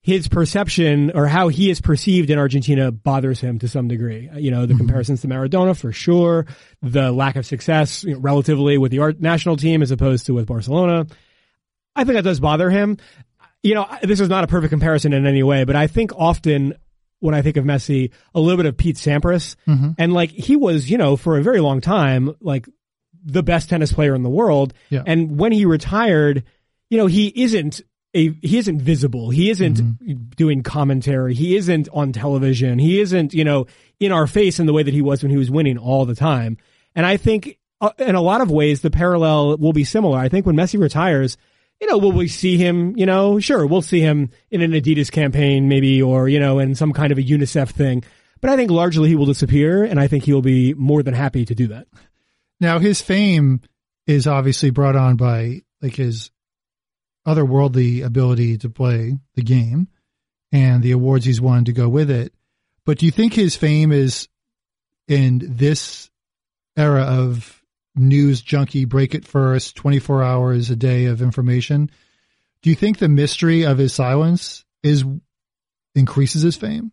his 0.00 0.26
perception 0.26 1.12
or 1.14 1.28
how 1.28 1.46
he 1.46 1.70
is 1.70 1.80
perceived 1.80 2.28
in 2.28 2.40
Argentina 2.40 2.90
bothers 2.90 3.40
him 3.40 3.60
to 3.60 3.68
some 3.68 3.86
degree. 3.86 4.28
You 4.34 4.50
know, 4.50 4.66
the 4.66 4.74
mm-hmm. 4.74 4.78
comparisons 4.78 5.20
to 5.20 5.28
Maradona 5.28 5.78
for 5.78 5.92
sure, 5.92 6.46
the 6.82 7.12
lack 7.12 7.36
of 7.36 7.46
success 7.46 8.02
you 8.02 8.14
know, 8.14 8.18
relatively 8.18 8.78
with 8.78 8.90
the 8.90 9.16
national 9.20 9.56
team 9.56 9.80
as 9.80 9.92
opposed 9.92 10.26
to 10.26 10.34
with 10.34 10.48
Barcelona. 10.48 11.06
I 11.94 12.02
think 12.02 12.16
that 12.16 12.24
does 12.24 12.40
bother 12.40 12.68
him. 12.68 12.96
You 13.62 13.76
know, 13.76 13.86
this 14.02 14.18
is 14.18 14.28
not 14.28 14.42
a 14.42 14.48
perfect 14.48 14.70
comparison 14.70 15.12
in 15.12 15.24
any 15.24 15.44
way, 15.44 15.62
but 15.62 15.76
I 15.76 15.86
think 15.86 16.10
often 16.16 16.74
when 17.20 17.36
I 17.36 17.42
think 17.42 17.56
of 17.56 17.64
Messi, 17.64 18.10
a 18.34 18.40
little 18.40 18.56
bit 18.56 18.66
of 18.66 18.76
Pete 18.76 18.96
Sampras, 18.96 19.54
mm-hmm. 19.68 19.90
and 19.98 20.12
like 20.12 20.30
he 20.30 20.56
was, 20.56 20.90
you 20.90 20.98
know, 20.98 21.16
for 21.16 21.38
a 21.38 21.42
very 21.44 21.60
long 21.60 21.80
time, 21.80 22.34
like 22.40 22.66
the 23.28 23.42
best 23.42 23.68
tennis 23.68 23.92
player 23.92 24.14
in 24.14 24.22
the 24.22 24.30
world. 24.30 24.72
Yeah. 24.90 25.02
And 25.06 25.38
when 25.38 25.52
he 25.52 25.64
retired, 25.64 26.44
you 26.90 26.98
know, 26.98 27.06
he 27.06 27.32
isn't 27.42 27.82
a 28.14 28.30
he 28.42 28.58
isn't 28.58 28.80
visible. 28.80 29.30
He 29.30 29.50
isn't 29.50 29.76
mm-hmm. 29.76 30.14
doing 30.36 30.62
commentary. 30.62 31.34
He 31.34 31.56
isn't 31.56 31.88
on 31.92 32.12
television. 32.12 32.78
He 32.78 33.00
isn't, 33.00 33.34
you 33.34 33.44
know, 33.44 33.66
in 34.00 34.12
our 34.12 34.26
face 34.26 34.58
in 34.58 34.66
the 34.66 34.72
way 34.72 34.82
that 34.82 34.94
he 34.94 35.02
was 35.02 35.22
when 35.22 35.30
he 35.30 35.36
was 35.36 35.50
winning 35.50 35.78
all 35.78 36.06
the 36.06 36.14
time. 36.14 36.56
And 36.94 37.04
I 37.04 37.16
think 37.16 37.58
uh, 37.80 37.90
in 37.98 38.14
a 38.14 38.22
lot 38.22 38.40
of 38.40 38.50
ways 38.50 38.80
the 38.80 38.90
parallel 38.90 39.58
will 39.58 39.72
be 39.72 39.84
similar. 39.84 40.18
I 40.18 40.28
think 40.28 40.46
when 40.46 40.56
Messi 40.56 40.80
retires, 40.80 41.36
you 41.80 41.86
know, 41.86 41.98
will 41.98 42.12
we 42.12 42.28
see 42.28 42.56
him, 42.56 42.96
you 42.96 43.06
know, 43.06 43.38
sure, 43.38 43.66
we'll 43.66 43.82
see 43.82 44.00
him 44.00 44.30
in 44.50 44.62
an 44.62 44.72
Adidas 44.72 45.12
campaign 45.12 45.68
maybe 45.68 46.02
or, 46.02 46.28
you 46.28 46.40
know, 46.40 46.58
in 46.58 46.74
some 46.74 46.92
kind 46.92 47.12
of 47.12 47.18
a 47.18 47.22
UNICEF 47.22 47.70
thing. 47.70 48.02
But 48.40 48.50
I 48.50 48.56
think 48.56 48.70
largely 48.70 49.08
he 49.08 49.16
will 49.16 49.26
disappear 49.26 49.84
and 49.84 50.00
I 50.00 50.08
think 50.08 50.24
he 50.24 50.32
will 50.32 50.42
be 50.42 50.74
more 50.74 51.02
than 51.02 51.14
happy 51.14 51.44
to 51.44 51.54
do 51.54 51.68
that. 51.68 51.86
Now 52.60 52.78
his 52.78 53.00
fame 53.00 53.60
is 54.06 54.26
obviously 54.26 54.70
brought 54.70 54.96
on 54.96 55.16
by 55.16 55.62
like 55.80 55.96
his 55.96 56.30
otherworldly 57.26 58.04
ability 58.04 58.58
to 58.58 58.70
play 58.70 59.18
the 59.34 59.42
game 59.42 59.88
and 60.50 60.82
the 60.82 60.92
awards 60.92 61.26
he's 61.26 61.40
won 61.40 61.64
to 61.66 61.72
go 61.72 61.88
with 61.88 62.10
it. 62.10 62.32
But 62.86 62.98
do 62.98 63.06
you 63.06 63.12
think 63.12 63.34
his 63.34 63.54
fame 63.54 63.92
is 63.92 64.28
in 65.06 65.42
this 65.44 66.10
era 66.76 67.02
of 67.02 67.62
news 67.94 68.40
junkie, 68.40 68.86
break 68.86 69.14
it 69.14 69.26
first, 69.26 69.76
24 69.76 70.22
hours 70.22 70.70
a 70.70 70.76
day 70.76 71.06
of 71.06 71.20
information? 71.20 71.90
Do 72.62 72.70
you 72.70 72.76
think 72.76 72.98
the 72.98 73.08
mystery 73.08 73.64
of 73.64 73.78
his 73.78 73.92
silence 73.92 74.64
is 74.82 75.04
increases 75.94 76.42
his 76.42 76.56
fame? 76.56 76.92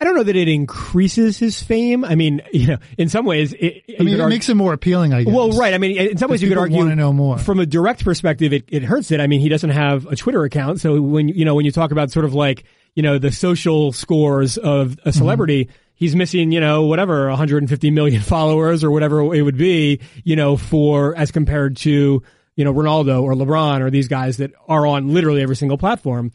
I 0.00 0.04
don't 0.04 0.14
know 0.14 0.22
that 0.22 0.36
it 0.36 0.46
increases 0.46 1.38
his 1.38 1.60
fame. 1.60 2.04
I 2.04 2.14
mean, 2.14 2.40
you 2.52 2.68
know, 2.68 2.78
in 2.96 3.08
some 3.08 3.26
ways, 3.26 3.52
it, 3.52 3.82
I 3.98 4.04
mean, 4.04 4.14
it 4.14 4.20
argue, 4.20 4.36
makes 4.36 4.48
him 4.48 4.56
more 4.56 4.72
appealing. 4.72 5.12
I 5.12 5.24
guess. 5.24 5.34
Well, 5.34 5.50
right. 5.52 5.74
I 5.74 5.78
mean, 5.78 5.96
in 5.98 6.16
some 6.18 6.30
ways, 6.30 6.40
you 6.40 6.48
could 6.48 6.58
argue 6.58 6.76
want 6.76 6.90
to 6.90 6.96
know 6.96 7.12
more. 7.12 7.36
from 7.36 7.58
a 7.58 7.66
direct 7.66 8.04
perspective. 8.04 8.52
It, 8.52 8.64
it 8.68 8.84
hurts 8.84 9.10
it. 9.10 9.20
I 9.20 9.26
mean, 9.26 9.40
he 9.40 9.48
doesn't 9.48 9.70
have 9.70 10.06
a 10.06 10.14
Twitter 10.14 10.44
account, 10.44 10.80
so 10.80 11.00
when 11.00 11.28
you 11.28 11.44
know 11.44 11.56
when 11.56 11.64
you 11.64 11.72
talk 11.72 11.90
about 11.90 12.12
sort 12.12 12.24
of 12.24 12.32
like 12.32 12.64
you 12.94 13.02
know 13.02 13.18
the 13.18 13.32
social 13.32 13.92
scores 13.92 14.56
of 14.56 14.96
a 15.04 15.12
celebrity. 15.12 15.64
Mm-hmm. 15.64 15.74
He's 15.98 16.14
missing, 16.14 16.52
you 16.52 16.60
know, 16.60 16.84
whatever, 16.84 17.26
150 17.26 17.90
million 17.90 18.22
followers 18.22 18.84
or 18.84 18.92
whatever 18.92 19.34
it 19.34 19.42
would 19.42 19.58
be, 19.58 19.98
you 20.22 20.36
know, 20.36 20.56
for 20.56 21.16
as 21.16 21.32
compared 21.32 21.76
to, 21.78 22.22
you 22.54 22.64
know, 22.64 22.72
Ronaldo 22.72 23.20
or 23.20 23.34
LeBron 23.34 23.80
or 23.80 23.90
these 23.90 24.06
guys 24.06 24.36
that 24.36 24.52
are 24.68 24.86
on 24.86 25.12
literally 25.12 25.42
every 25.42 25.56
single 25.56 25.76
platform. 25.76 26.30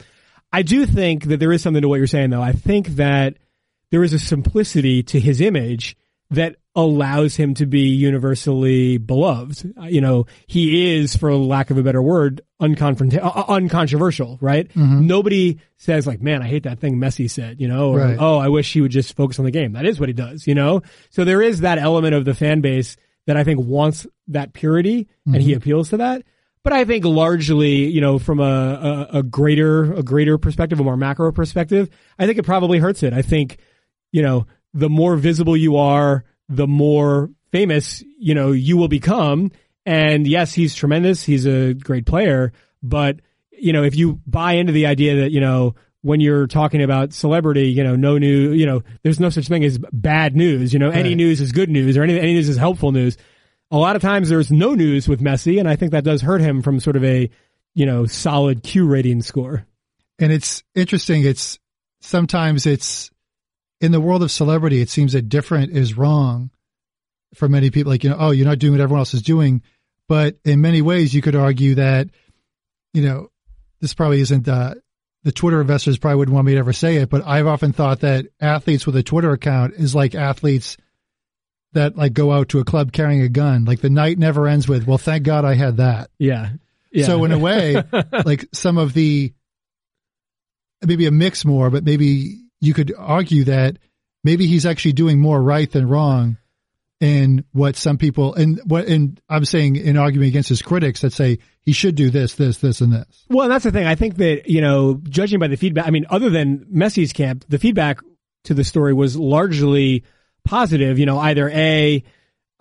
I 0.51 0.64
do 0.64 0.86
think 0.86 1.28
that 1.28 1.39
there 1.39 1.53
is 1.53 1.61
something 1.61 1.82
to 1.82 1.88
what 1.88 1.95
you're 1.95 2.07
saying, 2.07 2.32
though. 2.32 2.41
I 2.41 2.51
think 2.51 2.88
that 2.97 3.38
there 3.93 4.03
is 4.03 4.11
a 4.11 4.17
simplicity 4.17 5.03
to 5.03 5.19
his 5.19 5.39
image 5.39 5.95
that 6.31 6.55
allows 6.75 7.35
him 7.35 7.53
to 7.53 7.67
be 7.67 7.89
universally 7.89 8.97
beloved. 8.97 9.71
You 9.87 10.01
know, 10.01 10.25
he 10.47 10.95
is, 10.95 11.15
for 11.15 11.31
lack 11.35 11.69
of 11.69 11.77
a 11.77 11.83
better 11.83 12.01
word, 12.01 12.41
unconfront- 12.59 13.23
uh, 13.23 13.43
uncontroversial, 13.47 14.39
right? 14.41 14.67
Mm-hmm. 14.69 15.05
Nobody 15.05 15.59
says 15.77 16.07
like, 16.07 16.23
man, 16.23 16.41
I 16.41 16.47
hate 16.47 16.63
that 16.63 16.79
thing 16.79 16.95
Messi 16.95 17.29
said, 17.29 17.61
you 17.61 17.67
know, 17.67 17.91
or, 17.91 17.99
right. 17.99 18.17
oh, 18.19 18.39
I 18.39 18.47
wish 18.47 18.73
he 18.73 18.81
would 18.81 18.89
just 18.89 19.15
focus 19.15 19.37
on 19.37 19.45
the 19.45 19.51
game. 19.51 19.73
That 19.73 19.85
is 19.85 19.99
what 19.99 20.09
he 20.09 20.13
does, 20.13 20.47
you 20.47 20.55
know? 20.55 20.81
So 21.11 21.23
there 21.23 21.43
is 21.43 21.59
that 21.59 21.77
element 21.77 22.15
of 22.15 22.25
the 22.25 22.33
fan 22.33 22.61
base 22.61 22.97
that 23.27 23.37
I 23.37 23.43
think 23.43 23.59
wants 23.59 24.07
that 24.29 24.53
purity 24.53 25.03
mm-hmm. 25.03 25.35
and 25.35 25.43
he 25.43 25.51
mm-hmm. 25.51 25.57
appeals 25.57 25.91
to 25.91 25.97
that. 25.97 26.23
But 26.63 26.73
I 26.73 26.83
think 26.85 27.05
largely, 27.05 27.91
you 27.91 28.01
know, 28.01 28.17
from 28.17 28.39
a, 28.39 29.09
a, 29.13 29.17
a 29.19 29.23
greater, 29.23 29.93
a 29.93 30.01
greater 30.01 30.39
perspective, 30.39 30.79
a 30.79 30.83
more 30.83 30.97
macro 30.97 31.31
perspective, 31.31 31.91
I 32.17 32.25
think 32.25 32.39
it 32.39 32.43
probably 32.43 32.79
hurts 32.79 33.03
it. 33.03 33.13
I 33.13 33.21
think, 33.21 33.59
you 34.14 34.22
know, 34.22 34.47
the 34.74 34.89
more 34.89 35.18
visible 35.18 35.57
you 35.57 35.76
are, 35.76 36.24
the 36.47 36.68
more 36.68 37.30
famous, 37.51 38.01
you 38.18 38.34
know, 38.34 38.53
you 38.53 38.78
will 38.78 38.88
become. 38.88 39.51
And 39.86 40.26
yes, 40.26 40.53
he's 40.53 40.76
tremendous. 40.76 41.24
He's 41.24 41.45
a 41.45 41.74
great 41.74 42.05
player. 42.05 42.53
But, 42.82 43.20
you 43.51 43.74
know, 43.74 43.84
if 43.84 43.95
you 43.95 44.22
buy 44.26 44.53
into 44.53 44.72
the 44.72 44.86
idea 44.86 45.22
that, 45.22 45.32
you 45.32 45.41
know, 45.41 45.76
when 46.01 46.20
you're 46.20 46.47
talking 46.47 46.82
about 46.82 47.14
celebrity, 47.14 47.70
you 47.70 47.84
know, 47.84 47.95
no 47.95 48.18
news, 48.18 48.59
you 48.59 48.66
know, 48.66 48.84
there's 49.03 49.20
no 49.20 49.30
such 49.30 49.47
thing 49.47 49.64
as 49.64 49.80
bad 49.91 50.36
news. 50.36 50.74
You 50.74 50.80
know, 50.80 50.89
right. 50.89 50.97
any 50.97 51.16
news 51.16 51.41
is 51.41 51.51
good 51.51 51.70
news 51.70 51.97
or 51.97 52.03
any, 52.03 52.18
any 52.18 52.34
news 52.34 52.49
is 52.49 52.57
helpful 52.57 52.91
news. 52.91 53.18
A 53.72 53.78
lot 53.78 53.95
of 53.95 54.01
times 54.01 54.30
there's 54.30 54.51
no 54.51 54.76
news 54.76 55.07
with 55.07 55.22
Messi. 55.22 55.59
And 55.59 55.68
I 55.68 55.76
think 55.76 55.91
that 55.91 56.03
does 56.03 56.22
hurt 56.22 56.41
him 56.41 56.61
from 56.61 56.80
sort 56.80 56.95
of 56.95 57.03
a, 57.03 57.30
you 57.74 57.86
know, 57.86 58.05
solid 58.05 58.61
Q 58.64 58.86
rating 58.86 59.22
score. 59.22 59.66
And 60.20 60.32
it's 60.32 60.64
interesting. 60.76 61.24
It's 61.24 61.57
sometimes 62.01 62.66
it's 62.66 63.09
in 63.84 63.91
the 63.91 63.99
world 63.99 64.23
of 64.23 64.31
celebrity, 64.31 64.79
it 64.79 64.89
seems 64.89 65.11
that 65.11 65.27
different 65.27 65.73
is 65.73 65.97
wrong 65.97 66.49
for 67.36 67.49
many 67.49 67.69
people. 67.69 67.91
Like, 67.91 68.05
you 68.05 68.09
know, 68.09 68.15
oh, 68.17 68.31
you're 68.31 68.47
not 68.47 68.57
doing 68.57 68.71
what 68.71 68.79
everyone 68.79 69.01
else 69.01 69.13
is 69.13 69.21
doing. 69.21 69.61
But 70.07 70.38
in 70.45 70.61
many 70.61 70.81
ways, 70.81 71.13
you 71.13 71.21
could 71.21 71.36
argue 71.36 71.75
that, 71.75 72.07
you 72.93 73.03
know, 73.03 73.27
this 73.81 73.93
probably 73.93 74.21
isn't, 74.21 74.47
uh, 74.47 74.75
the 75.23 75.34
Twitter 75.34 75.59
investors 75.59 75.97
probably 75.97 76.15
wouldn't 76.15 76.34
want 76.34 76.47
me 76.47 76.53
to 76.53 76.59
ever 76.59 76.71
say 76.71 76.95
it, 76.95 77.09
but 77.09 77.27
I've 77.27 77.45
often 77.45 77.73
thought 77.73 77.99
that 78.01 78.27
athletes 78.39 78.86
with 78.86 78.95
a 78.95 79.03
Twitter 79.03 79.34
account 79.34 79.73
is 79.73 79.93
like 79.93 80.15
athletes 80.15 80.77
that 81.73 81.97
like 81.97 82.13
go 82.13 82.31
out 82.31 82.49
to 82.49 82.59
a 82.59 82.65
club 82.65 82.93
carrying 82.93 83.21
a 83.21 83.29
gun. 83.29 83.65
Like 83.65 83.81
the 83.81 83.89
night 83.89 84.17
never 84.17 84.47
ends 84.47 84.65
with, 84.65 84.88
well, 84.88 84.97
thank 84.97 85.23
God 85.23 85.43
I 85.43 85.55
had 85.55 85.77
that. 85.77 86.09
Yeah. 86.19 86.51
yeah. 86.89 87.05
So 87.05 87.25
in 87.25 87.34
a 87.34 87.38
way, 87.38 87.84
like 88.25 88.45
some 88.53 88.77
of 88.77 88.93
the, 88.93 89.34
maybe 90.86 91.05
a 91.05 91.11
mix 91.11 91.43
more, 91.43 91.69
but 91.69 91.84
maybe 91.84 92.42
you 92.64 92.74
could 92.74 92.93
argue 92.97 93.43
that 93.43 93.78
maybe 94.24 94.47
he's 94.47 94.66
actually 94.66 94.93
doing 94.93 95.20
more 95.20 95.41
right 95.41 95.70
than 95.70 95.88
wrong 95.88 96.38
in 96.99 97.43
what 97.51 97.76
some 97.76 97.97
people 97.97 98.34
and 98.34 98.61
what 98.66 98.88
and 98.88 99.20
I'm 99.28 99.43
saying 99.43 99.76
in 99.76 99.97
arguing 99.97 100.30
against 100.30 100.47
his 100.47 100.61
critics 100.61 101.01
that 101.01 101.11
say 101.11 101.39
he 101.61 101.74
should 101.74 101.95
do 101.95 102.09
this, 102.09 102.36
this, 102.36 102.59
this, 102.59 102.80
and 102.80 102.93
this. 102.93 103.26
Well, 103.30 103.49
that's 103.49 103.66
the 103.66 103.72
thing. 103.72 103.86
I 103.86 103.95
think 103.95 104.16
that 104.18 104.49
you 104.49 104.61
know, 104.61 105.01
judging 105.03 105.39
by 105.39 105.47
the 105.47 105.57
feedback, 105.57 105.86
I 105.86 105.91
mean, 105.91 106.05
other 106.09 106.30
than 106.30 106.66
Messi's 106.74 107.11
camp, 107.11 107.43
the 107.49 107.59
feedback 107.59 107.99
to 108.45 108.53
the 108.53 108.64
story 108.64 108.93
was 108.93 109.18
largely 109.18 110.03
positive. 110.45 110.97
You 110.97 111.05
know, 111.05 111.20
either 111.20 111.49
a 111.49 112.03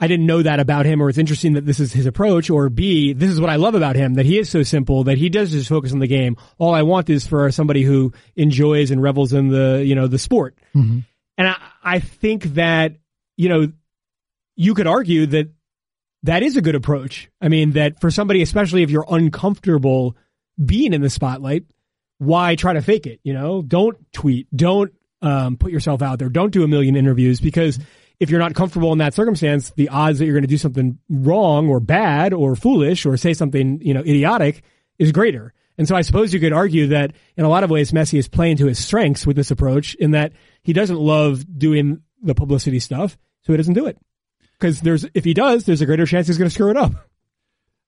I 0.03 0.09
didn't 0.09 0.27
know 0.27 0.43
that 0.43 0.59
about 0.59 0.85
him, 0.85 1.01
or 1.01 1.09
it's 1.09 1.17
interesting 1.17 1.53
that 1.53 1.65
this 1.65 1.79
is 1.79 1.93
his 1.93 2.07
approach, 2.07 2.51
or 2.51 2.69
B, 2.69 3.13
this 3.13 3.31
is 3.31 3.41
what 3.41 3.51
I 3.51 3.55
love 3.55 3.77
about 3.77 3.95
him, 3.95 4.15
that 4.15 4.27
he 4.27 4.37
is 4.37 4.51
so 4.51 4.65
simple, 4.65 5.05
that 5.05 5.17
he 5.17 5.29
does 5.29 5.53
just 5.53 5.69
focus 5.69 5.93
on 5.93 6.01
the 6.01 6.09
game. 6.09 6.37
All 6.59 6.75
I 6.75 6.83
want 6.83 7.09
is 7.09 7.25
for 7.25 7.53
somebody 7.53 7.85
who 7.85 8.13
enjoys 8.35 8.91
and 8.91 9.01
revels 9.01 9.33
in 9.33 9.47
the, 9.47 9.81
you 9.87 9.95
know, 9.95 10.09
the 10.09 10.19
sport. 10.19 10.59
Mm-hmm. 10.75 10.99
And 11.39 11.49
I, 11.49 11.57
I 11.85 12.01
think 12.01 12.55
that, 12.55 12.97
you 13.37 13.49
know, 13.49 13.73
you 14.57 14.75
could 14.75 14.89
argue 14.89 15.25
that 15.27 15.53
that 16.25 16.43
is 16.43 16.57
a 16.57 16.63
good 16.63 16.75
approach. 16.75 17.31
I 17.41 17.47
mean, 17.47 17.71
that 17.75 18.01
for 18.01 18.11
somebody, 18.11 18.43
especially 18.43 18.83
if 18.83 18.91
you're 18.91 19.07
uncomfortable 19.09 20.17
being 20.63 20.95
in 20.95 21.01
the 21.01 21.11
spotlight, 21.11 21.67
why 22.19 22.57
try 22.57 22.73
to 22.73 22.83
fake 22.83 23.07
it? 23.07 23.21
You 23.23 23.35
know, 23.35 23.63
don't 23.63 23.99
tweet, 24.13 24.49
don't 24.53 24.93
um, 25.21 25.59
put 25.59 25.71
yourself 25.71 26.03
out 26.03 26.19
there, 26.19 26.29
don't 26.29 26.53
do 26.53 26.65
a 26.65 26.69
million 26.69 26.97
interviews 26.97 27.41
because 27.41 27.79
if 28.21 28.31
you're 28.31 28.41
not 28.41 28.55
comfortable 28.55 28.93
in 28.93 28.99
that 28.99 29.15
circumstance, 29.15 29.71
the 29.71 29.89
odds 29.89 30.19
that 30.19 30.27
you're 30.27 30.35
going 30.35 30.43
to 30.43 30.49
do 30.49 30.59
something 30.59 30.99
wrong 31.09 31.69
or 31.69 31.81
bad 31.81 32.33
or 32.33 32.55
foolish 32.55 33.07
or 33.07 33.17
say 33.17 33.35
something, 33.35 33.81
you 33.83 33.95
know, 33.95 34.01
idiotic 34.01 34.63
is 34.99 35.13
greater. 35.13 35.53
And 35.79 35.89
so 35.89 35.97
I 35.97 36.03
suppose 36.03 36.33
you 36.33 36.41
could 36.41 36.53
argue 36.53 36.89
that 36.89 37.13
in 37.37 37.45
a 37.45 37.49
lot 37.49 37.65
of 37.65 37.71
ways, 37.71 37.93
Messi 37.93 38.19
is 38.19 38.29
playing 38.29 38.59
to 38.59 38.67
his 38.67 38.79
strengths 38.79 39.27
with 39.27 39.37
this 39.37 39.51
approach 39.51 39.95
in 39.95 40.13
that 40.13 40.33
he 40.63 40.73
doesn't 40.73 40.99
love 40.99 41.45
doing 41.59 42.03
the 42.23 42.35
publicity 42.35 42.79
stuff, 42.79 43.17
so 43.43 43.53
he 43.53 43.57
doesn't 43.57 43.75
do 43.75 43.87
it. 43.87 43.99
Because 44.53 44.81
there's, 44.81 45.07
if 45.15 45.25
he 45.25 45.35
does, 45.35 45.65
there's 45.65 45.81
a 45.81 45.87
greater 45.87 46.07
chance 46.07 46.27
he's 46.27 46.39
going 46.39 46.49
to 46.49 46.55
screw 46.55 46.71
it 46.71 46.77
up. 46.77 46.93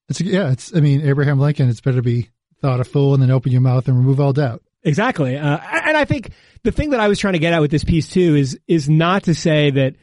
It's, 0.09 0.21
yeah, 0.21 0.51
it's, 0.51 0.75
I 0.75 0.81
mean, 0.81 1.03
Abraham 1.03 1.39
Lincoln, 1.39 1.69
it's 1.69 1.81
better 1.81 1.99
to 1.99 2.03
be 2.03 2.31
thought 2.61 2.81
a 2.81 2.85
fool 2.85 3.15
and 3.15 3.23
then 3.23 3.31
open 3.31 3.53
your 3.53 3.61
mouth 3.61 3.87
and 3.87 3.97
remove 3.97 4.19
all 4.19 4.33
doubt. 4.33 4.63
Exactly. 4.83 5.37
Uh, 5.37 5.59
and 5.59 5.97
I 5.97 6.05
think 6.05 6.31
the 6.63 6.73
thing 6.73 6.91
that 6.91 7.01
I 7.01 7.09
was 7.09 7.19
trying 7.19 7.35
to 7.35 7.39
get 7.39 7.53
at 7.53 7.61
with 7.61 7.71
this 7.71 7.85
piece 7.85 8.09
too 8.09 8.35
is, 8.35 8.59
is 8.67 8.89
not 8.89 9.25
to 9.25 9.35
say 9.35 9.71
that 9.71 9.95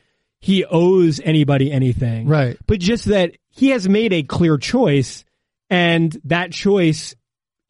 he 0.42 0.66
owes 0.66 1.20
anybody 1.24 1.72
anything. 1.72 2.28
Right. 2.28 2.58
But 2.68 2.80
just 2.80 3.06
that 3.06 3.38
he 3.50 3.70
has 3.70 3.88
made 3.88 4.12
a 4.12 4.24
clear 4.24 4.58
choice 4.58 5.24
and 5.70 6.20
that 6.26 6.52
choice 6.52 7.16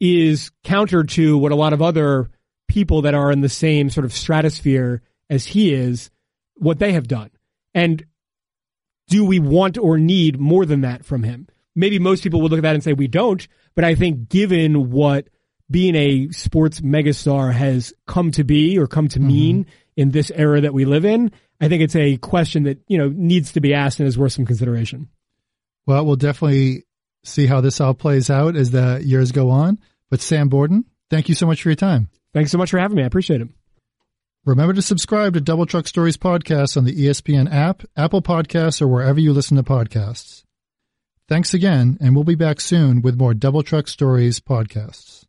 is 0.00 0.50
counter 0.64 1.04
to 1.04 1.38
what 1.38 1.52
a 1.52 1.56
lot 1.56 1.72
of 1.72 1.82
other 1.82 2.30
people 2.66 3.02
that 3.02 3.14
are 3.14 3.30
in 3.30 3.42
the 3.42 3.48
same 3.48 3.90
sort 3.90 4.04
of 4.04 4.12
stratosphere 4.12 5.02
as 5.30 5.46
he 5.46 5.72
is, 5.72 6.10
what 6.56 6.78
they 6.78 6.92
have 6.94 7.06
done. 7.06 7.30
And 7.74 8.04
do 9.08 9.24
we 9.24 9.38
want 9.38 9.78
or 9.78 9.98
need 9.98 10.40
more 10.40 10.64
than 10.64 10.80
that 10.80 11.04
from 11.04 11.22
him? 11.22 11.48
Maybe 11.74 11.98
most 11.98 12.22
people 12.22 12.40
would 12.40 12.50
look 12.50 12.58
at 12.58 12.62
that 12.62 12.74
and 12.74 12.82
say 12.82 12.92
we 12.92 13.06
don't, 13.06 13.46
but 13.74 13.84
I 13.84 13.94
think 13.94 14.28
given 14.28 14.90
what 14.90 15.28
being 15.70 15.94
a 15.94 16.30
sports 16.30 16.80
megastar 16.80 17.52
has 17.52 17.94
come 18.06 18.30
to 18.32 18.44
be 18.44 18.78
or 18.78 18.86
come 18.86 19.08
to 19.08 19.18
mm-hmm. 19.18 19.28
mean 19.28 19.66
in 19.96 20.10
this 20.10 20.30
era 20.34 20.62
that 20.62 20.74
we 20.74 20.84
live 20.84 21.04
in, 21.04 21.30
I 21.62 21.68
think 21.68 21.82
it's 21.82 21.96
a 21.96 22.16
question 22.16 22.64
that, 22.64 22.82
you 22.88 22.98
know, 22.98 23.08
needs 23.08 23.52
to 23.52 23.60
be 23.60 23.72
asked 23.72 24.00
and 24.00 24.08
is 24.08 24.18
worth 24.18 24.32
some 24.32 24.44
consideration. 24.44 25.08
Well, 25.86 26.04
we'll 26.04 26.16
definitely 26.16 26.84
see 27.24 27.46
how 27.46 27.60
this 27.60 27.80
all 27.80 27.94
plays 27.94 28.30
out 28.30 28.56
as 28.56 28.72
the 28.72 29.00
years 29.04 29.32
go 29.32 29.50
on. 29.50 29.78
But 30.10 30.20
Sam 30.20 30.48
Borden, 30.48 30.84
thank 31.08 31.28
you 31.28 31.34
so 31.34 31.46
much 31.46 31.62
for 31.62 31.68
your 31.68 31.76
time. 31.76 32.10
Thanks 32.34 32.50
so 32.50 32.58
much 32.58 32.70
for 32.70 32.78
having 32.78 32.96
me. 32.96 33.04
I 33.04 33.06
appreciate 33.06 33.40
it. 33.40 33.48
Remember 34.44 34.72
to 34.72 34.82
subscribe 34.82 35.34
to 35.34 35.40
Double 35.40 35.66
Truck 35.66 35.86
Stories 35.86 36.16
podcast 36.16 36.76
on 36.76 36.84
the 36.84 36.94
ESPN 36.94 37.52
app, 37.52 37.84
Apple 37.96 38.22
Podcasts, 38.22 38.82
or 38.82 38.88
wherever 38.88 39.20
you 39.20 39.32
listen 39.32 39.56
to 39.56 39.62
podcasts. 39.62 40.42
Thanks 41.28 41.54
again, 41.54 41.96
and 42.00 42.16
we'll 42.16 42.24
be 42.24 42.34
back 42.34 42.60
soon 42.60 43.02
with 43.02 43.16
more 43.16 43.34
Double 43.34 43.62
Truck 43.62 43.86
Stories 43.86 44.40
podcasts. 44.40 45.21